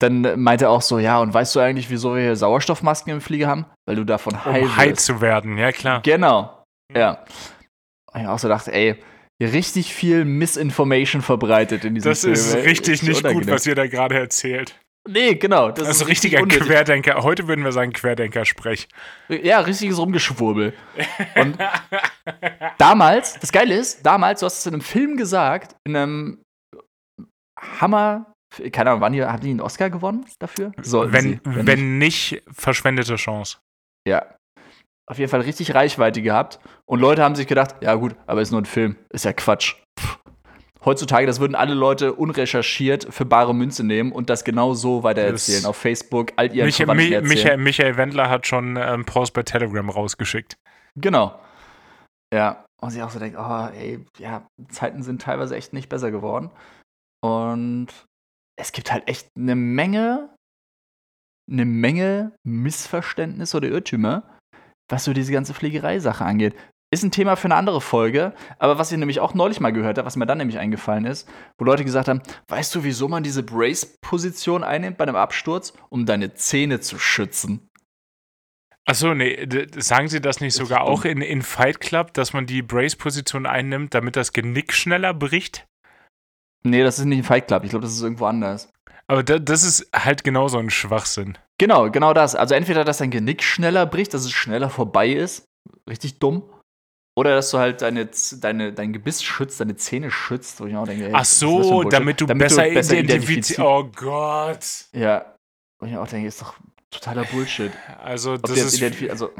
dann 0.00 0.40
meinte 0.40 0.66
er 0.66 0.70
auch 0.70 0.82
so, 0.82 0.98
ja, 0.98 1.20
und 1.20 1.32
weißt 1.32 1.54
du 1.56 1.60
eigentlich, 1.60 1.90
wieso 1.90 2.14
wir 2.14 2.22
hier 2.22 2.36
Sauerstoffmasken 2.36 3.12
im 3.12 3.20
Flieger 3.20 3.46
haben? 3.48 3.66
Weil 3.86 3.96
du 3.96 4.04
davon 4.04 4.44
high 4.44 4.62
Um 4.64 4.76
high 4.76 4.90
wirst. 4.90 5.04
zu 5.06 5.20
werden, 5.20 5.58
ja 5.58 5.72
klar. 5.72 6.00
Genau, 6.02 6.64
ja. 6.94 7.24
Und 8.12 8.20
ich 8.20 8.26
auch 8.26 8.38
so 8.38 8.48
dachte, 8.48 8.72
ey, 8.72 9.02
hier 9.40 9.52
richtig 9.52 9.94
viel 9.94 10.24
Misinformation 10.24 11.22
verbreitet 11.22 11.84
in 11.84 11.94
diesem 11.94 12.10
Das 12.10 12.20
Film. 12.20 12.34
ist 12.34 12.54
ey. 12.54 12.62
richtig 12.62 13.02
nicht 13.02 13.24
gut, 13.24 13.46
was 13.48 13.66
ihr 13.66 13.74
da 13.74 13.86
gerade 13.86 14.18
erzählt. 14.18 14.78
Nee, 15.08 15.34
genau. 15.34 15.70
Das 15.72 15.88
Das 15.88 15.88
ist 15.88 15.88
ein 15.88 15.90
ist 16.02 16.08
richtig 16.10 16.24
richtiger 16.34 16.42
unnötig. 16.42 16.66
Querdenker. 16.68 17.22
Heute 17.24 17.48
würden 17.48 17.64
wir 17.64 17.72
sagen 17.72 17.92
Querdenker-Sprech. 17.92 18.86
Ja, 19.28 19.58
richtiges 19.58 19.98
Rumgeschwurbel. 19.98 20.74
Und 21.34 21.58
damals, 22.78 23.38
das 23.40 23.50
Geile 23.50 23.74
ist, 23.74 24.06
damals, 24.06 24.40
du 24.40 24.46
hast 24.46 24.60
es 24.60 24.66
in 24.66 24.74
einem 24.74 24.80
Film 24.82 25.16
gesagt, 25.16 25.74
in 25.84 25.96
einem 25.96 26.38
Hammer, 27.80 28.31
keine 28.72 28.90
Ahnung, 28.90 29.00
wann 29.00 29.14
haben 29.20 29.40
die 29.42 29.50
einen 29.50 29.60
Oscar 29.60 29.90
gewonnen 29.90 30.26
dafür? 30.38 30.72
Sollten 30.82 31.12
wenn, 31.12 31.22
sie, 31.22 31.40
wenn, 31.44 31.98
nicht. 31.98 32.32
nicht, 32.32 32.42
verschwendete 32.52 33.16
Chance. 33.16 33.58
Ja. 34.06 34.24
Auf 35.10 35.18
jeden 35.18 35.30
Fall 35.30 35.40
richtig 35.42 35.74
Reichweite 35.74 36.22
gehabt. 36.22 36.60
Und 36.86 37.00
Leute 37.00 37.22
haben 37.22 37.34
sich 37.34 37.46
gedacht, 37.46 37.76
ja 37.80 37.94
gut, 37.94 38.14
aber 38.26 38.40
ist 38.40 38.50
nur 38.50 38.60
ein 38.60 38.66
Film. 38.66 38.96
Ist 39.10 39.24
ja 39.24 39.32
Quatsch. 39.32 39.74
Pff. 39.98 40.18
Heutzutage, 40.84 41.26
das 41.26 41.38
würden 41.38 41.54
alle 41.54 41.74
Leute 41.74 42.12
unrecherchiert 42.14 43.06
für 43.10 43.24
bare 43.24 43.54
Münze 43.54 43.84
nehmen 43.84 44.10
und 44.10 44.28
das 44.30 44.42
genau 44.42 44.74
so 44.74 45.02
weitererzählen. 45.04 45.60
Das- 45.62 45.66
Auf 45.68 45.76
Facebook, 45.76 46.32
all 46.36 46.52
ihren 46.52 46.66
Michael, 46.66 46.86
Verwandten 46.86 47.06
Mi- 47.08 47.14
erzählen. 47.14 47.28
Michael, 47.28 47.56
Michael 47.58 47.96
Wendler 47.98 48.28
hat 48.30 48.46
schon 48.48 48.76
ähm, 48.76 49.04
Post 49.04 49.32
bei 49.34 49.42
Telegram 49.44 49.88
rausgeschickt. 49.88 50.56
Genau. 50.96 51.38
Ja. 52.34 52.64
Und 52.80 52.90
sie 52.90 53.00
auch 53.02 53.10
so 53.10 53.20
denkt, 53.20 53.38
oh, 53.38 53.68
ey, 53.76 54.04
ja, 54.18 54.44
Zeiten 54.70 55.04
sind 55.04 55.22
teilweise 55.22 55.54
echt 55.54 55.72
nicht 55.72 55.88
besser 55.88 56.10
geworden. 56.10 56.50
Und 57.24 57.88
es 58.56 58.72
gibt 58.72 58.92
halt 58.92 59.08
echt 59.08 59.28
eine 59.36 59.54
Menge, 59.54 60.34
eine 61.50 61.64
Menge 61.64 62.32
Missverständnisse 62.44 63.56
oder 63.56 63.68
Irrtümer, 63.68 64.38
was 64.90 65.04
so 65.04 65.12
diese 65.12 65.32
ganze 65.32 65.54
Pflegerei-Sache 65.54 66.24
angeht. 66.24 66.54
Ist 66.92 67.04
ein 67.04 67.10
Thema 67.10 67.36
für 67.36 67.46
eine 67.46 67.54
andere 67.54 67.80
Folge, 67.80 68.34
aber 68.58 68.78
was 68.78 68.92
ich 68.92 68.98
nämlich 68.98 69.20
auch 69.20 69.32
neulich 69.32 69.60
mal 69.60 69.72
gehört 69.72 69.96
habe, 69.96 70.04
was 70.04 70.16
mir 70.16 70.26
dann 70.26 70.36
nämlich 70.36 70.58
eingefallen 70.58 71.06
ist, 71.06 71.26
wo 71.58 71.64
Leute 71.64 71.84
gesagt 71.84 72.08
haben, 72.08 72.20
weißt 72.48 72.74
du, 72.74 72.84
wieso 72.84 73.08
man 73.08 73.22
diese 73.22 73.42
Brace-Position 73.42 74.62
einnimmt 74.62 74.98
bei 74.98 75.04
einem 75.04 75.16
Absturz? 75.16 75.72
Um 75.88 76.04
deine 76.04 76.34
Zähne 76.34 76.80
zu 76.80 76.98
schützen. 76.98 77.70
Achso, 78.84 79.14
nee, 79.14 79.48
sagen 79.76 80.08
Sie 80.08 80.20
das 80.20 80.40
nicht 80.40 80.54
sogar 80.54 80.82
auch 80.82 81.06
in, 81.06 81.22
in 81.22 81.40
Fight 81.40 81.80
Club, 81.80 82.12
dass 82.12 82.34
man 82.34 82.46
die 82.46 82.62
Brace-Position 82.62 83.46
einnimmt, 83.46 83.94
damit 83.94 84.16
das 84.16 84.34
Genick 84.34 84.74
schneller 84.74 85.14
bricht? 85.14 85.66
Nee, 86.62 86.82
das 86.82 86.98
ist 86.98 87.04
nicht 87.06 87.18
ein 87.18 87.24
Fight 87.24 87.48
Club, 87.48 87.64
ich 87.64 87.70
glaube, 87.70 87.84
das 87.84 87.92
ist 87.94 88.02
irgendwo 88.02 88.26
anders. 88.26 88.68
Aber 89.08 89.22
da, 89.22 89.38
das 89.38 89.62
ist 89.64 89.88
halt 89.94 90.24
genauso 90.24 90.58
ein 90.58 90.70
Schwachsinn. 90.70 91.36
Genau, 91.58 91.90
genau 91.90 92.14
das. 92.14 92.34
Also 92.34 92.54
entweder, 92.54 92.84
dass 92.84 92.98
dein 92.98 93.10
Genick 93.10 93.42
schneller 93.42 93.84
bricht, 93.86 94.14
dass 94.14 94.24
es 94.24 94.32
schneller 94.32 94.70
vorbei 94.70 95.10
ist, 95.10 95.44
richtig 95.88 96.18
dumm. 96.18 96.42
Oder 97.14 97.34
dass 97.34 97.50
du 97.50 97.58
halt 97.58 97.82
deine, 97.82 98.08
deine, 98.40 98.72
dein 98.72 98.92
Gebiss 98.94 99.22
schützt, 99.22 99.60
deine 99.60 99.76
Zähne 99.76 100.10
schützt. 100.10 100.60
Wo 100.60 100.66
ich 100.66 100.74
auch 100.76 100.86
denke, 100.86 101.06
ey, 101.08 101.12
Ach 101.14 101.24
so, 101.26 101.82
damit 101.84 102.20
du 102.22 102.26
besser, 102.26 102.66
identifizierst. 102.66 103.50
identifizier- 103.50 103.64
Oh 103.64 103.84
Gott. 103.94 104.64
Ja. 104.94 105.34
Wo 105.78 105.86
ich 105.86 105.96
auch 105.96 106.08
denke, 106.08 106.28
ist 106.28 106.40
doch 106.40 106.54
totaler 106.90 107.24
Bullshit. 107.24 107.70
Also, 108.02 108.34
Ob 108.34 108.42
das 108.44 108.52
ist 108.58 108.82
also, 109.10 109.30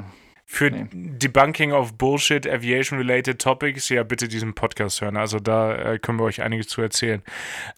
für 0.52 0.70
nee. 0.70 0.86
Debunking 0.92 1.72
of 1.72 1.96
Bullshit 1.96 2.46
Aviation-related 2.46 3.40
Topics, 3.40 3.88
ja, 3.88 4.02
bitte 4.02 4.28
diesen 4.28 4.54
Podcast 4.54 5.00
hören. 5.00 5.16
Also, 5.16 5.38
da 5.38 5.74
äh, 5.74 5.98
können 5.98 6.18
wir 6.18 6.24
euch 6.24 6.42
einiges 6.42 6.68
zu 6.68 6.82
erzählen. 6.82 7.22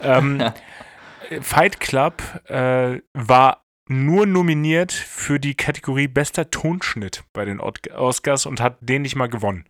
Ähm, 0.00 0.42
Fight 1.40 1.78
Club 1.78 2.20
äh, 2.48 3.00
war 3.12 3.64
nur 3.86 4.26
nominiert 4.26 4.92
für 4.92 5.38
die 5.38 5.54
Kategorie 5.54 6.08
bester 6.08 6.50
Tonschnitt 6.50 7.22
bei 7.32 7.44
den 7.44 7.60
Oscars 7.60 8.44
und 8.44 8.60
hat 8.60 8.78
den 8.80 9.02
nicht 9.02 9.14
mal 9.14 9.28
gewonnen. 9.28 9.66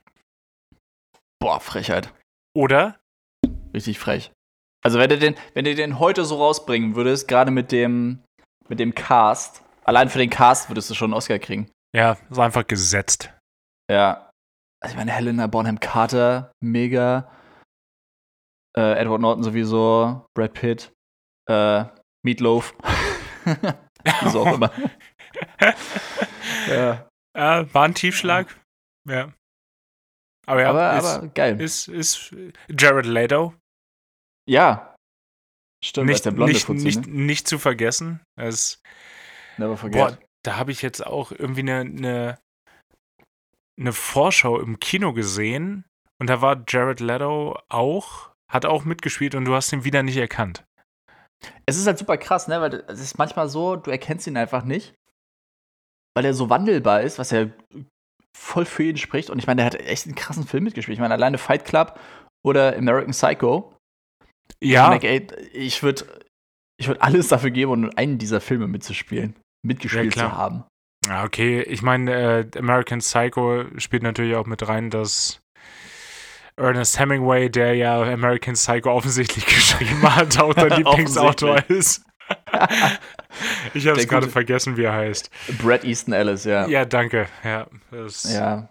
boah, 1.40 1.60
Frechheit. 1.60 2.10
Oder? 2.56 2.98
Richtig 3.74 3.98
frech. 3.98 4.32
Also 4.82 4.98
wenn 4.98 5.10
du 5.10 5.18
den, 5.18 5.34
wenn 5.52 5.66
du 5.66 5.74
den 5.74 5.98
heute 5.98 6.24
so 6.24 6.36
rausbringen 6.36 6.96
würdest, 6.96 7.28
gerade 7.28 7.50
mit 7.50 7.70
dem, 7.70 8.22
mit 8.68 8.80
dem 8.80 8.94
Cast, 8.94 9.62
allein 9.84 10.08
für 10.08 10.18
den 10.18 10.30
Cast 10.30 10.70
würdest 10.70 10.88
du 10.88 10.94
schon 10.94 11.10
einen 11.10 11.18
Oscar 11.18 11.38
kriegen. 11.38 11.68
Ja, 11.94 12.18
ist 12.28 12.38
einfach 12.38 12.66
gesetzt. 12.66 13.32
Ja. 13.90 14.30
also 14.82 14.94
ich 14.94 14.96
meine, 14.96 15.12
Helena 15.12 15.46
Bonham 15.46 15.78
Carter, 15.78 16.52
mega. 16.60 17.30
Äh, 18.76 18.98
Edward 18.98 19.20
Norton 19.20 19.44
sowieso, 19.44 20.26
Brad 20.36 20.54
Pitt, 20.54 20.92
äh, 21.48 21.84
Meatloaf. 22.24 22.74
so 24.32 24.40
auch 24.40 24.54
immer. 24.54 24.72
ja. 26.68 27.08
ja. 27.36 27.74
War 27.74 27.84
ein 27.84 27.94
Tiefschlag. 27.94 28.60
Ja. 29.08 29.32
Aber 30.46 30.60
ja, 30.60 30.70
aber, 30.70 30.98
ist, 30.98 31.04
aber 31.04 31.28
geil. 31.28 31.60
Ist, 31.60 31.88
ist 31.88 32.34
Jared 32.68 33.06
Leto. 33.06 33.54
Ja. 34.48 34.96
Stimmt, 35.84 36.08
nicht, 36.08 36.24
der 36.24 36.32
blonde 36.32 36.54
nicht, 36.54 36.64
Fuzzi, 36.64 36.84
nicht, 36.84 37.06
ne? 37.06 37.12
nicht 37.12 37.46
zu 37.46 37.58
vergessen. 37.58 38.20
Es, 38.36 38.80
Never 39.58 39.76
forget. 39.76 40.18
boah, 40.18 40.18
da 40.44 40.56
habe 40.56 40.72
ich 40.72 40.82
jetzt 40.82 41.04
auch 41.06 41.32
irgendwie 41.32 41.60
eine, 41.60 41.80
eine, 41.80 42.38
eine 43.78 43.92
Vorschau 43.92 44.60
im 44.60 44.78
Kino 44.78 45.12
gesehen 45.12 45.84
und 46.20 46.28
da 46.28 46.40
war 46.40 46.64
Jared 46.68 47.00
Leto 47.00 47.58
auch, 47.68 48.30
hat 48.50 48.66
auch 48.66 48.84
mitgespielt 48.84 49.34
und 49.34 49.44
du 49.44 49.54
hast 49.54 49.72
ihn 49.72 49.84
wieder 49.84 50.02
nicht 50.02 50.16
erkannt. 50.16 50.64
Es 51.66 51.76
ist 51.76 51.86
halt 51.86 51.98
super 51.98 52.16
krass, 52.16 52.48
ne? 52.48 52.60
Weil 52.60 52.84
es 52.88 53.00
ist 53.00 53.18
manchmal 53.18 53.48
so, 53.48 53.76
du 53.76 53.90
erkennst 53.90 54.26
ihn 54.26 54.36
einfach 54.36 54.64
nicht, 54.64 54.94
weil 56.16 56.24
er 56.24 56.34
so 56.34 56.48
wandelbar 56.50 57.02
ist, 57.02 57.18
was 57.18 57.30
ja 57.30 57.48
voll 58.36 58.64
für 58.64 58.84
ihn 58.84 58.96
spricht. 58.96 59.30
Und 59.30 59.38
ich 59.38 59.46
meine, 59.46 59.58
der 59.58 59.66
hat 59.66 59.74
echt 59.74 60.06
einen 60.06 60.14
krassen 60.14 60.46
Film 60.46 60.64
mitgespielt. 60.64 60.94
Ich 60.96 61.00
meine, 61.00 61.14
alleine 61.14 61.38
Fight 61.38 61.64
Club 61.64 61.98
oder 62.44 62.76
American 62.76 63.12
Psycho. 63.12 63.74
Ja. 64.62 64.94
Ich, 64.96 65.04
ich 65.52 65.82
würde 65.82 66.06
ich 66.76 66.88
würd 66.88 67.02
alles 67.02 67.28
dafür 67.28 67.50
geben, 67.50 67.70
um 67.70 67.90
einen 67.96 68.18
dieser 68.18 68.40
Filme 68.40 68.66
mitzuspielen, 68.66 69.36
mitgespielt 69.64 70.14
Ja, 70.16 70.30
zu 70.30 70.32
haben. 70.32 70.64
Ja, 71.06 71.24
okay. 71.24 71.62
Ich 71.62 71.82
meine, 71.82 72.12
äh, 72.12 72.58
American 72.58 73.00
Psycho 73.00 73.64
spielt 73.78 74.02
natürlich 74.02 74.36
auch 74.36 74.46
mit 74.46 74.66
rein, 74.66 74.90
dass 74.90 75.40
Ernest 76.56 76.98
Hemingway, 76.98 77.50
der 77.50 77.74
ja 77.74 78.00
American 78.02 78.54
Psycho 78.54 78.90
offensichtlich 78.92 79.44
geschrieben 79.46 80.02
hat, 80.14 80.38
auch 80.38 80.54
dein 80.54 80.70
Lieblingsautor 80.78 81.58
ist. 81.68 82.04
ich 83.74 83.86
habe 83.86 83.98
es 83.98 84.06
Der 84.06 84.06
gerade 84.06 84.28
vergessen, 84.28 84.76
wie 84.76 84.84
er 84.84 84.94
heißt. 84.94 85.30
Brad 85.60 85.84
Easton 85.84 86.14
Ellis, 86.14 86.44
ja. 86.44 86.66
Ja, 86.66 86.84
danke. 86.84 87.28
Ja, 87.42 87.66
Ja. 88.24 88.70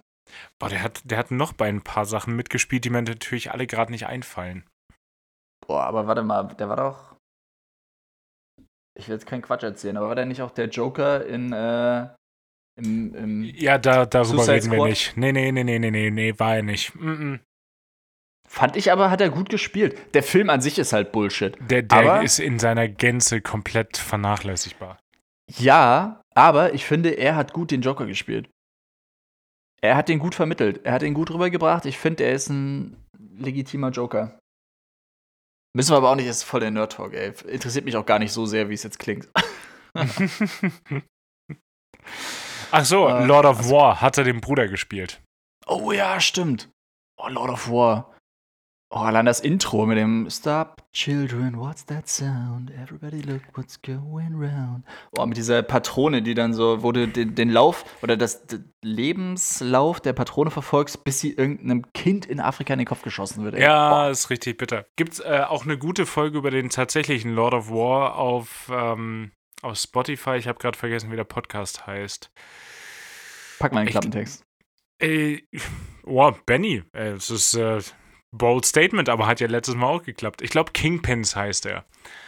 Boah, 0.58 0.70
der 0.70 0.82
hat, 0.82 1.02
der 1.04 1.18
hat 1.20 1.30
noch 1.30 1.54
bei 1.54 1.68
ein 1.68 1.82
paar 1.82 2.06
Sachen 2.06 2.36
mitgespielt, 2.36 2.86
die 2.86 2.90
mir 2.90 3.02
natürlich 3.02 3.52
alle 3.52 3.68
gerade 3.68 3.92
nicht 3.92 4.08
einfallen. 4.08 4.66
Boah, 5.68 5.84
aber 5.84 6.08
warte 6.08 6.24
mal, 6.24 6.48
der 6.48 6.70
war 6.70 6.78
doch. 6.78 7.13
Ich 8.96 9.08
will 9.08 9.16
jetzt 9.16 9.26
keinen 9.26 9.42
Quatsch 9.42 9.64
erzählen, 9.64 9.98
aber 9.98 10.10
war 10.10 10.16
der 10.16 10.26
nicht 10.26 10.42
auch 10.42 10.52
der 10.52 10.68
Joker 10.68 11.26
in 11.26 11.52
äh, 11.52 12.08
im, 12.76 13.14
im 13.16 13.44
Ja, 13.44 13.78
da, 13.78 14.06
darüber 14.06 14.44
Suicide 14.44 14.54
reden 14.54 14.72
wir 14.72 14.78
Squad? 14.78 14.90
nicht. 14.90 15.18
Nee, 15.18 15.32
nee, 15.32 15.52
nee, 15.52 15.64
nee, 15.64 15.80
nee, 15.80 15.92
nee, 15.92 16.10
nee, 16.10 16.40
war 16.40 16.56
er 16.58 16.64
nicht. 16.64 16.96
Mm 16.96 17.10
-mm. 17.10 17.40
Fand 18.48 18.76
ich 18.76 18.92
aber, 18.92 19.10
hat 19.10 19.22
er 19.22 19.30
gut 19.30 19.50
gespielt. 19.50 19.98
Der 20.14 20.22
Film 20.22 20.50
an 20.50 20.62
sich 20.62 20.78
ist 20.78 20.94
halt 20.94 21.12
Bullshit. 21.12 21.58
Der, 21.70 21.82
der 21.82 22.22
ist 22.22 22.40
in 22.40 22.60
seiner 22.60 22.88
Gänze 22.88 23.42
komplett 23.42 23.98
vernachlässigbar. 23.98 25.00
Ja, 25.52 26.22
aber 26.36 26.74
ich 26.74 26.86
finde, 26.86 27.12
er 27.12 27.36
hat 27.36 27.54
gut 27.54 27.72
den 27.72 27.82
Joker 27.82 28.06
gespielt. 28.06 28.50
Er 29.82 29.96
hat 29.96 30.08
den 30.08 30.20
gut 30.20 30.36
vermittelt. 30.36 30.86
Er 30.86 30.94
hat 30.94 31.02
den 31.02 31.14
gut 31.14 31.32
rübergebracht. 31.32 31.86
Ich 31.86 31.98
finde, 31.98 32.24
er 32.24 32.34
ist 32.34 32.50
ein 32.50 32.96
legitimer 33.38 33.90
Joker. 33.90 34.40
Müssen 35.76 35.92
wir 35.92 35.98
aber 35.98 36.12
auch 36.12 36.16
nicht, 36.16 36.30
das 36.30 36.38
ist 36.38 36.44
voll 36.44 36.60
der 36.60 36.70
Nerd-Talk, 36.72 37.14
ey. 37.14 37.34
Interessiert 37.48 37.86
mich 37.86 37.96
auch 37.98 38.06
gar 38.06 38.20
nicht 38.20 38.32
so 38.32 38.46
sehr, 38.46 38.70
wie 38.70 38.76
es 38.76 38.84
jetzt 38.84 39.00
klingt. 39.00 39.28
Ach 42.72 42.86
so, 42.86 43.08
Äh, 43.08 43.26
Lord 43.26 43.46
of 43.46 43.58
also- 43.60 43.72
War 43.76 44.02
hat 44.02 44.18
er 44.18 44.24
den 44.24 44.42
Bruder 44.42 44.68
gespielt. 44.68 45.22
Oh 45.66 45.92
ja, 45.92 46.20
stimmt. 46.20 46.70
Oh, 47.18 47.28
Lord 47.30 47.50
of 47.52 47.70
War. 47.70 48.13
Oh, 48.96 49.00
allein 49.00 49.26
das 49.26 49.40
Intro 49.40 49.88
mit 49.88 49.98
dem 49.98 50.30
Stop, 50.30 50.84
Children, 50.94 51.58
what's 51.58 51.84
that 51.88 52.08
sound? 52.08 52.70
Everybody 52.80 53.22
look 53.22 53.42
what's 53.56 53.82
going 53.82 54.36
round. 54.36 54.86
Oh, 55.18 55.26
mit 55.26 55.36
dieser 55.36 55.64
Patrone, 55.64 56.22
die 56.22 56.36
dann 56.36 56.54
so, 56.54 56.84
wo 56.84 56.92
du 56.92 57.08
den, 57.08 57.34
den 57.34 57.50
Lauf 57.50 57.86
oder 58.04 58.16
das 58.18 58.46
Lebenslauf 58.84 60.00
der 60.00 60.14
Patrone 60.14 60.52
verfolgst, 60.52 61.04
bis 61.04 61.20
sie 61.20 61.34
irgendeinem 61.34 61.92
Kind 61.94 62.28
in 62.28 62.40
Afrika 62.40 62.74
in 62.74 62.78
den 62.78 62.86
Kopf 62.86 63.02
geschossen 63.02 63.44
wird. 63.44 63.56
ey. 63.56 63.64
Ja, 63.64 63.90
Boah. 63.90 64.10
ist 64.12 64.30
richtig 64.30 64.60
bitter. 64.60 64.86
Gibt's 64.96 65.20
äh, 65.20 65.44
auch 65.50 65.64
eine 65.64 65.80
gute 65.80 66.06
Folge 66.06 66.38
über 66.38 66.52
den 66.52 66.70
tatsächlichen 66.70 67.34
Lord 67.34 67.56
of 67.56 67.72
War 67.72 68.18
auf, 68.18 68.70
ähm, 68.72 69.32
auf 69.64 69.76
Spotify. 69.76 70.36
Ich 70.36 70.48
habe 70.48 70.60
gerade 70.60 70.78
vergessen, 70.78 71.12
wie 71.12 71.16
der 71.16 71.24
Podcast 71.24 71.88
heißt. 71.88 72.30
Pack 73.58 73.74
mal 73.74 73.80
einen 73.80 73.90
Klappentext. 73.90 74.46
Ey, 75.00 75.48
wow, 76.04 76.40
Benny, 76.46 76.84
äh, 76.94 77.14
es 77.14 77.32
ist 77.32 77.56
äh, 77.56 77.82
bold 78.34 78.66
Statement, 78.66 79.08
aber 79.10 79.28
hat 79.28 79.40
ja 79.40 79.48
letztes 79.48 79.76
Mal 79.76 79.88
auch 79.88 80.04
geklappt. 80.04 80.42
Ich 80.42 80.50
glaube, 80.50 80.72
Kingpins 80.74 81.36
heißt 81.36 81.66
er. 81.66 81.86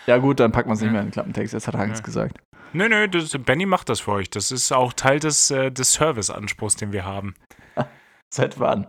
Ja, 0.08 0.18
gut, 0.18 0.39
dann 0.39 0.51
packen 0.51 0.70
wir 0.70 0.74
es 0.74 0.82
nicht 0.82 0.91
mehr 0.91 1.01
in 1.01 1.08
den 1.08 1.14
Klappentext. 1.14 1.53
Jetzt 1.53 1.68
hat 1.68 1.76
Hans 1.76 1.99
Ja. 1.99 2.03
gesagt. 2.06 2.39
Nö, 2.74 2.88
nö, 2.89 3.08
das, 3.08 3.32
Benny 3.39 3.66
macht 3.66 3.89
das 3.89 4.01
für 4.01 4.12
euch. 4.12 4.30
Das 4.30 4.51
ist 4.51 4.72
auch 4.72 4.93
Teil 4.93 5.20
des, 5.20 5.49
äh, 5.51 5.72
des 5.72 5.93
Serviceanspruchs, 5.93 6.76
den 6.76 6.91
wir 6.91 7.06
haben. 7.06 7.36
Seit 8.34 8.60
wann? 8.60 8.88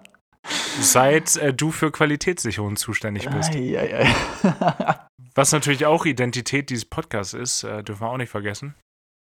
Seit 0.80 1.36
äh, 1.36 1.52
du 1.52 1.70
für 1.70 1.90
Qualitätssicherung 1.90 2.76
zuständig 2.76 3.28
bist. 3.30 3.54
Ei, 3.54 3.78
ei, 3.78 4.06
ei. 4.06 4.96
Was 5.34 5.52
natürlich 5.52 5.86
auch 5.86 6.04
Identität 6.06 6.70
dieses 6.70 6.84
Podcasts 6.84 7.34
ist, 7.34 7.62
äh, 7.64 7.82
dürfen 7.82 8.02
wir 8.02 8.10
auch 8.10 8.16
nicht 8.16 8.30
vergessen. 8.30 8.74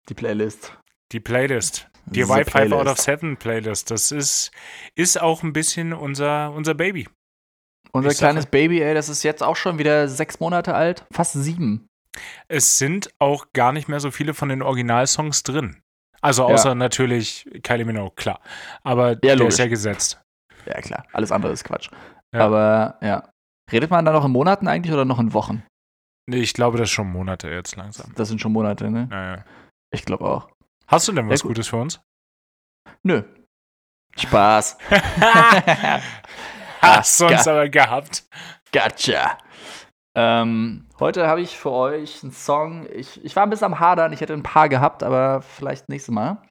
Die 0.09 0.13
Playlist. 0.13 0.77
Die 1.11 1.19
Playlist. 1.19 1.87
Die 2.05 2.27
Wi-Fi 2.27 2.73
Out 2.73 2.87
of. 2.87 2.99
Seven 2.99 3.37
Playlist. 3.37 3.91
Das 3.91 4.11
ist, 4.11 4.51
ist 4.95 5.21
auch 5.21 5.43
ein 5.43 5.53
bisschen 5.53 5.93
unser, 5.93 6.51
unser 6.51 6.73
Baby. 6.73 7.07
Unser 7.93 8.09
Ich 8.11 8.17
sag- 8.17 8.29
kleines 8.29 8.45
Baby, 8.45 8.81
ey, 8.81 8.93
das 8.93 9.09
ist 9.09 9.23
jetzt 9.23 9.43
auch 9.43 9.55
schon 9.55 9.77
wieder 9.77 10.07
sechs 10.07 10.39
Monate 10.39 10.73
alt. 10.73 11.05
Fast 11.11 11.33
sieben. 11.33 11.87
Es 12.47 12.77
sind 12.77 13.09
auch 13.19 13.47
gar 13.53 13.71
nicht 13.71 13.87
mehr 13.87 13.99
so 13.99 14.11
viele 14.11 14.33
von 14.33 14.49
den 14.49 14.61
Originalsongs 14.61 15.43
drin. 15.43 15.81
Also 16.21 16.47
Ja. 16.47 16.53
außer 16.53 16.75
natürlich 16.75 17.49
Kylie 17.63 17.85
Minogue, 17.85 18.13
klar. 18.15 18.39
Aber 18.83 19.15
der 19.15 19.35
logisch. 19.35 19.53
ist 19.55 19.59
ja 19.59 19.67
gesetzt. 19.67 20.21
Ja, 20.65 20.79
klar. 20.81 21.05
Alles 21.13 21.31
andere 21.31 21.51
ist 21.53 21.63
Quatsch. 21.63 21.89
Ja. 22.33 22.41
Aber 22.45 22.97
ja. 23.01 23.29
Redet 23.71 23.89
man 23.89 24.03
da 24.05 24.11
noch 24.11 24.25
in 24.25 24.31
Monaten 24.31 24.67
eigentlich 24.67 24.93
oder 24.93 25.05
noch 25.05 25.19
in 25.19 25.33
Wochen? 25.33 25.63
Nee, 26.29 26.37
ich 26.41 26.53
glaube, 26.53 26.77
das 26.77 26.89
ist 26.89 26.91
schon 26.93 27.09
Monate 27.11 27.49
jetzt 27.49 27.75
langsam. 27.75 28.13
Das 28.15 28.27
sind 28.27 28.39
schon 28.39 28.51
Monate, 28.51 28.91
ne? 28.91 29.07
Naja. 29.09 29.43
Ich 29.91 30.05
glaube 30.05 30.25
auch. 30.25 30.49
Hast 30.87 31.07
du 31.07 31.13
denn 31.13 31.27
was 31.29 31.39
Ja, 31.39 31.43
gut. 31.43 31.55
Gutes 31.55 31.67
für 31.69 31.77
uns? 31.77 31.99
Nö. 33.03 33.23
Spaß. 34.17 34.77
Hast 36.81 37.19
du 37.19 37.27
uns 37.27 37.45
Ga- 37.45 37.51
aber 37.51 37.69
gehabt. 37.69 38.23
Gotcha. 38.73 39.37
Ähm, 40.15 40.85
heute 40.99 41.27
habe 41.27 41.41
ich 41.41 41.57
für 41.57 41.71
euch 41.71 42.21
einen 42.23 42.31
Song. 42.33 42.87
Ich, 42.93 43.23
ich 43.23 43.35
war 43.35 43.43
ein 43.43 43.49
bisschen 43.49 43.65
am 43.67 43.79
Hadern. 43.79 44.11
Ich 44.13 44.21
hätte 44.21 44.33
ein 44.33 44.43
paar 44.43 44.67
gehabt, 44.69 45.03
aber 45.03 45.41
vielleicht 45.41 45.87
nächstes 45.89 46.13
Mal. 46.13 46.41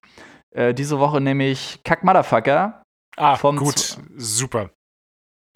Äh, 0.55 0.73
diese 0.75 0.99
Woche 0.99 1.21
nehme 1.21 1.45
ich 1.49 1.81
Kack 1.85 2.03
Motherfucker. 2.05 2.83
Ah, 3.17 3.37
Vom 3.37 3.57
gut. 3.57 3.99
Super. 4.17 4.71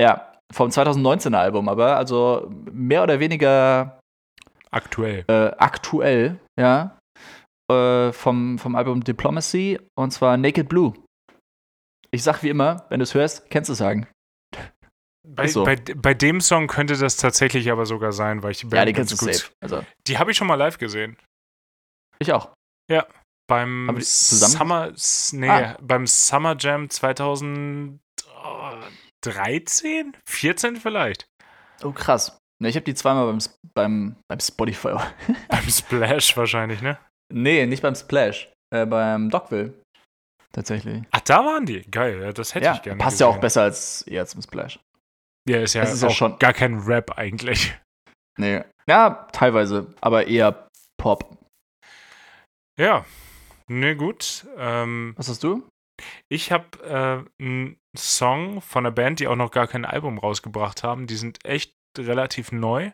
Ja, 0.01 0.33
vom 0.53 0.69
2019er 0.71 1.37
Album, 1.37 1.69
aber 1.69 1.97
also 1.97 2.51
mehr 2.71 3.03
oder 3.05 3.21
weniger 3.21 3.99
Aktuell. 4.71 5.25
äh, 5.29 5.53
aktuell, 5.57 6.41
ja. 6.59 6.99
Äh, 7.73 8.13
vom, 8.13 8.59
vom 8.59 8.75
Album 8.75 9.03
Diplomacy 9.03 9.79
und 9.97 10.11
zwar 10.11 10.37
Naked 10.37 10.69
Blue. 10.69 10.93
Ich 12.11 12.23
sag 12.23 12.43
wie 12.43 12.51
immer, 12.51 12.85
wenn 12.91 12.99
du 12.99 13.05
es 13.05 13.15
hörst, 13.15 13.49
kennst 13.51 13.69
du 13.69 13.73
es 13.73 13.79
sagen. 13.79 14.07
Bei, 15.27 15.47
so. 15.49 15.65
bei, 15.65 15.77
bei 15.77 16.13
dem 16.15 16.41
Song 16.41 16.67
könnte 16.67 16.97
das 16.99 17.17
tatsächlich 17.17 17.71
aber 17.71 17.87
sogar 17.87 18.13
sein, 18.13 18.43
weil 18.43 18.51
ich 18.53 18.59
die 18.59 18.67
Ja, 18.67 18.71
Band 18.71 18.89
die 18.89 18.93
kennst 18.93 19.13
du 19.13 19.17
gut- 19.17 19.35
safe. 19.35 19.51
Also, 19.63 19.85
Die 20.07 20.19
habe 20.19 20.31
ich 20.31 20.37
schon 20.37 20.47
mal 20.47 20.55
live 20.57 20.79
gesehen. 20.79 21.17
ich 22.19 22.33
auch. 22.33 22.51
Beim 23.47 23.95
die 23.99 24.03
zusammen- 24.03 24.95
Summer, 24.97 25.39
nee, 25.39 25.49
Ah. 25.51 25.77
beim 25.83 26.07
Summer 26.07 26.57
Jam 26.59 26.89
2013? 26.89 28.01
14 30.29 30.77
vielleicht? 30.77 31.27
Oh, 31.83 31.93
krass. 31.93 32.39
Ne, 32.63 32.69
ich 32.71 32.77
habe 32.77 32.85
die 32.85 32.95
zweimal 32.95 33.27
beim, 33.27 33.39
beim, 33.75 34.17
beim 34.31 34.41
Spotify. 34.41 34.97
beim 35.49 35.69
Splash 35.69 36.35
wahrscheinlich, 36.37 36.81
ne? 36.81 36.99
nee, 37.33 37.67
nicht 37.67 37.83
beim 37.83 37.95
Splash. 37.95 38.51
Äh, 38.75 38.87
beim 38.87 39.29
Dogville. 39.29 39.75
Tatsächlich. 40.53 41.03
Ach, 41.11 41.21
da 41.21 41.45
waren 41.45 41.67
die. 41.67 41.83
Geil, 41.91 42.23
ja, 42.23 42.33
das 42.33 42.55
hätte 42.55 42.65
Ja, 42.67 42.75
ich 42.77 42.83
gerne 42.83 42.99
passt 42.99 43.19
gesehen. 43.19 43.29
ja 43.31 43.37
auch 43.37 43.41
besser 43.41 43.63
als 43.63 44.03
eher 44.03 44.25
zum 44.27 44.41
Splash. 44.41 44.79
Ja, 45.49 45.61
ist 45.61 45.75
ja, 45.75 45.83
ist 45.83 46.03
ja 46.03 46.09
auch 46.09 46.13
schon- 46.15 46.39
gar 46.39 46.53
kein 46.53 46.79
Rap 46.79 47.19
eigentlich. 47.19 47.75
Nee. 48.39 48.63
Ja, 48.89 49.29
teilweise, 49.33 49.95
aber 50.01 50.27
eher 50.27 50.69
Pop. 51.01 51.37
Ja, 52.79 53.05
ne, 53.71 53.97
gut. 53.97 54.47
Ähm, 54.57 55.15
Was 55.17 55.29
hast 55.29 55.43
du? 55.45 55.69
ich 56.29 56.51
habe 56.51 56.67
äh, 57.39 57.43
einen 57.43 57.79
Song 57.97 58.61
von 58.61 58.85
einer 58.85 58.95
Band, 58.95 59.21
die 59.21 59.29
auch 59.29 59.37
noch 59.37 59.53
gar 59.53 59.69
kein 59.69 59.85
Album 59.85 60.19
rausgebracht 60.19 60.83
haben. 60.83 61.07
Die 61.07 61.15
sind 61.17 61.39
echt 61.45 61.73
relativ 61.97 62.51
neu. 62.51 62.91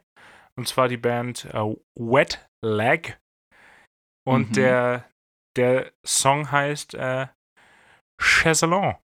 Und 0.58 0.68
zwar 0.68 0.88
die 0.88 0.98
Band 0.98 1.46
äh, 1.46 1.74
Wet 1.98 2.46
Leg. 2.62 3.18
Und 4.28 4.50
Mhm. 4.50 4.54
der, 4.54 5.10
der 5.56 5.92
Song 6.06 6.50
heißt 6.50 6.92
äh, 6.94 7.28
Chaiselon. 8.20 8.96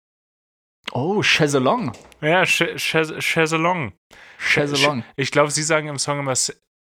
Oh, 0.91 1.21
Chaiselong. 1.21 1.91
Ja, 2.21 2.45
Ch 2.45 2.63
Ch 2.77 3.19
Chaiselong. 3.19 3.93
Chaiselong. 4.39 5.03
Ich 5.15 5.31
glaube, 5.31 5.51
sie 5.51 5.63
sagen 5.63 5.87
im 5.87 5.97
Song 5.97 6.19
immer 6.19 6.33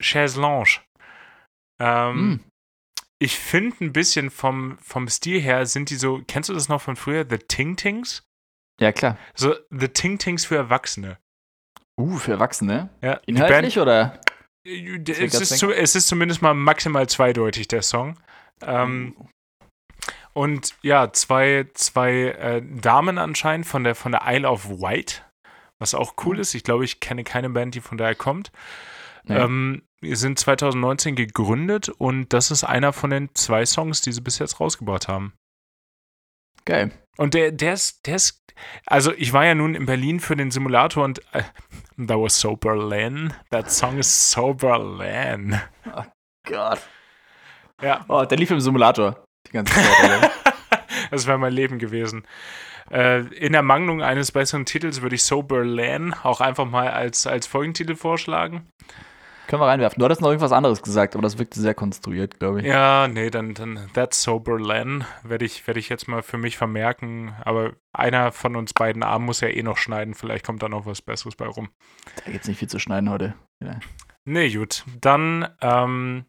Chaiselange. 0.02 0.80
Ähm, 1.80 2.30
Mm. 2.34 2.40
Ich 3.20 3.38
finde 3.38 3.86
ein 3.86 3.94
bisschen 3.94 4.32
vom, 4.32 4.80
vom 4.80 5.08
Stil 5.08 5.40
her 5.40 5.68
sind 5.68 5.92
die 5.92 5.96
so, 5.96 6.24
kennst 6.28 6.50
du 6.50 6.54
das 6.56 6.70
noch 6.70 6.82
von 6.82 6.96
früher? 6.96 7.24
The 7.30 7.38
Ting 7.38 7.76
Tings? 7.76 8.24
Ja, 8.80 8.92
klar. 8.92 9.16
So 9.36 9.54
The 9.70 9.90
Ting 9.90 10.18
Tings 10.18 10.44
für 10.46 10.56
Erwachsene. 10.56 11.20
Uh, 12.00 12.18
für 12.18 12.32
Erwachsene. 12.32 12.90
Ja, 13.02 13.20
Inhaltlich 13.28 13.78
oder? 13.78 14.20
Band, 14.64 15.08
es, 15.08 15.40
ist 15.40 15.58
zu, 15.60 15.72
es 15.72 15.96
ist 15.96 16.08
zumindest 16.08 16.42
mal 16.42 16.56
maximal 16.56 17.08
zweideutig, 17.08 17.68
der 17.68 17.84
Song. 17.84 18.20
Ähm, 18.64 19.16
Und 20.34 20.76
ja, 20.82 21.12
zwei, 21.12 21.68
zwei 21.74 22.12
äh, 22.12 22.62
Damen 22.64 23.18
anscheinend 23.18 23.66
von 23.68 23.84
der, 23.84 23.96
von 23.96 24.12
der 24.14 24.22
Isle 24.26 24.50
of 24.50 24.70
Wight, 24.70 25.26
was 25.80 25.94
auch 25.94 26.14
cool 26.26 26.40
ist. 26.40 26.54
Ich 26.56 26.64
glaube, 26.64 26.86
ich 26.86 27.00
kenne 27.00 27.24
keine 27.24 27.50
Band, 27.50 27.76
die 27.76 27.82
von 27.82 27.98
daher 27.98 28.16
kommt. 28.16 28.52
Nee. 29.24 29.36
Ähm, 29.36 29.84
wir 30.00 30.18
sind 30.18 30.40
2019 30.40 31.16
gegründet 31.16 31.90
und 31.90 32.34
das 32.34 32.50
ist 32.50 32.64
einer 32.64 32.92
von 32.94 33.10
den 33.10 33.30
zwei 33.36 33.66
Songs, 33.66 34.02
die 34.02 34.12
sie 34.12 34.22
bis 34.22 34.40
jetzt 34.40 34.60
rausgebracht 34.60 35.08
haben. 35.08 35.34
Geil. 36.66 36.92
Und 37.18 37.34
der, 37.34 37.52
der 37.52 37.74
ist, 37.74 38.08
der 38.08 38.16
ist, 38.16 38.42
also 38.86 39.14
ich 39.14 39.34
war 39.34 39.46
ja 39.46 39.54
nun 39.54 39.76
in 39.76 39.86
Berlin 39.86 40.20
für 40.20 40.36
den 40.36 40.50
Simulator 40.50 41.04
und 41.04 41.20
äh, 41.34 41.44
that 41.98 42.18
was 42.18 42.40
so 42.40 42.56
Berlin. 42.56 43.34
That 43.52 43.72
song 43.72 43.98
is 43.98 44.32
so 44.32 44.54
Berlin. 44.54 45.60
Gott. 46.48 46.82
Ja, 47.82 48.06
Oh, 48.08 48.24
der 48.26 48.38
lief 48.38 48.52
im 48.52 48.62
Simulator. 48.62 49.24
Die 49.52 49.54
ganze 49.54 49.74
Zeit. 49.74 50.32
Das 51.10 51.28
wäre 51.28 51.38
mein 51.38 51.52
Leben 51.52 51.78
gewesen. 51.78 52.26
Äh, 52.90 53.22
in 53.36 53.54
Ermangelung 53.54 54.02
eines 54.02 54.32
besseren 54.32 54.66
Titels 54.66 55.02
würde 55.02 55.16
ich 55.16 55.24
So 55.24 55.44
Berlin 55.44 56.14
auch 56.24 56.40
einfach 56.40 56.66
mal 56.66 56.90
als, 56.90 57.28
als 57.28 57.48
Folgentitel 57.48 57.96
vorschlagen. 57.96 58.68
Können 59.48 59.62
wir 59.62 59.68
reinwerfen. 59.68 60.00
Du 60.00 60.06
hattest 60.06 60.22
noch 60.22 60.30
irgendwas 60.30 60.54
anderes 60.54 60.82
gesagt, 60.82 61.14
aber 61.14 61.24
das 61.24 61.38
wirkte 61.38 61.60
sehr 61.60 61.74
konstruiert, 61.74 62.40
glaube 62.40 62.62
ich. 62.62 62.66
Ja, 62.66 63.10
nee, 63.10 63.30
dann, 63.30 63.54
dann 63.54 63.90
That's 63.94 64.24
So 64.24 64.40
Berlin 64.40 65.04
werde 65.24 65.44
ich, 65.44 65.68
werd 65.68 65.78
ich 65.78 65.90
jetzt 65.90 66.08
mal 66.08 66.22
für 66.24 66.38
mich 66.38 66.58
vermerken. 66.58 67.34
Aber 67.44 67.74
einer 67.92 68.32
von 68.32 68.56
uns 68.56 68.74
beiden 68.74 69.04
Armen 69.04 69.26
muss 69.26 69.42
ja 69.42 69.50
eh 69.50 69.64
noch 69.64 69.78
schneiden. 69.78 70.14
Vielleicht 70.14 70.46
kommt 70.46 70.64
da 70.64 70.70
noch 70.70 70.86
was 70.86 71.02
Besseres 71.02 71.36
bei 71.36 71.48
rum. 71.48 71.70
Da 72.24 72.32
gibt's 72.32 72.48
nicht 72.48 72.60
viel 72.60 72.70
zu 72.70 72.80
schneiden 72.80 73.10
heute. 73.10 73.34
Ja. 73.62 73.80
Nee, 74.24 74.50
gut. 74.54 74.86
Dann 75.02 75.50
ähm, 75.62 76.26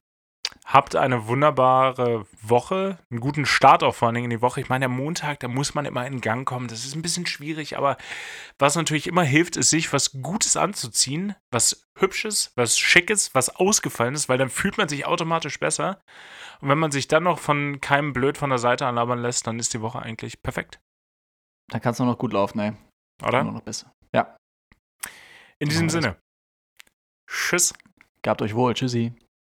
habt 0.64 0.94
eine 0.96 1.26
wunderbare 1.26 2.26
Woche, 2.40 2.98
einen 3.10 3.20
guten 3.20 3.46
Start 3.46 3.82
auch 3.82 3.94
vor 3.94 4.06
allen 4.06 4.14
Dingen 4.14 4.30
in 4.30 4.38
die 4.38 4.42
Woche. 4.42 4.60
Ich 4.60 4.68
meine, 4.68 4.84
der 4.84 4.88
Montag, 4.88 5.40
da 5.40 5.48
muss 5.48 5.74
man 5.74 5.84
immer 5.84 6.06
in 6.06 6.20
Gang 6.20 6.46
kommen. 6.46 6.68
Das 6.68 6.84
ist 6.84 6.94
ein 6.94 7.02
bisschen 7.02 7.26
schwierig, 7.26 7.76
aber 7.76 7.96
was 8.58 8.76
natürlich 8.76 9.06
immer 9.06 9.24
hilft, 9.24 9.56
ist, 9.56 9.70
sich 9.70 9.92
was 9.92 10.12
Gutes 10.22 10.56
anzuziehen, 10.56 11.34
was 11.50 11.88
Hübsches, 11.98 12.52
was 12.54 12.78
Schickes, 12.78 13.34
was 13.34 13.54
Ausgefallenes, 13.56 14.28
weil 14.28 14.38
dann 14.38 14.50
fühlt 14.50 14.78
man 14.78 14.88
sich 14.88 15.04
automatisch 15.04 15.58
besser. 15.58 16.00
Und 16.60 16.68
wenn 16.68 16.78
man 16.78 16.92
sich 16.92 17.08
dann 17.08 17.24
noch 17.24 17.40
von 17.40 17.80
keinem 17.80 18.12
Blöd 18.12 18.38
von 18.38 18.50
der 18.50 18.58
Seite 18.58 18.86
anlabern 18.86 19.20
lässt, 19.20 19.46
dann 19.46 19.58
ist 19.58 19.74
die 19.74 19.80
Woche 19.80 20.00
eigentlich 20.00 20.42
perfekt, 20.42 20.80
Da 21.70 21.80
kannst 21.80 21.98
du 22.00 22.04
noch 22.04 22.18
gut 22.18 22.32
laufen, 22.32 22.60
ey. 22.60 22.72
Nur 23.20 23.28
oder? 23.28 23.44
noch 23.44 23.62
besser. 23.62 23.92
Ja. 24.14 24.36
In 25.58 25.68
diesem 25.68 25.88
Sinne. 25.88 26.16
Tschüss. 27.28 27.74
Gabt 28.22 28.42
euch 28.42 28.54
wohl. 28.54 28.74
Tschüssi. 28.74 29.12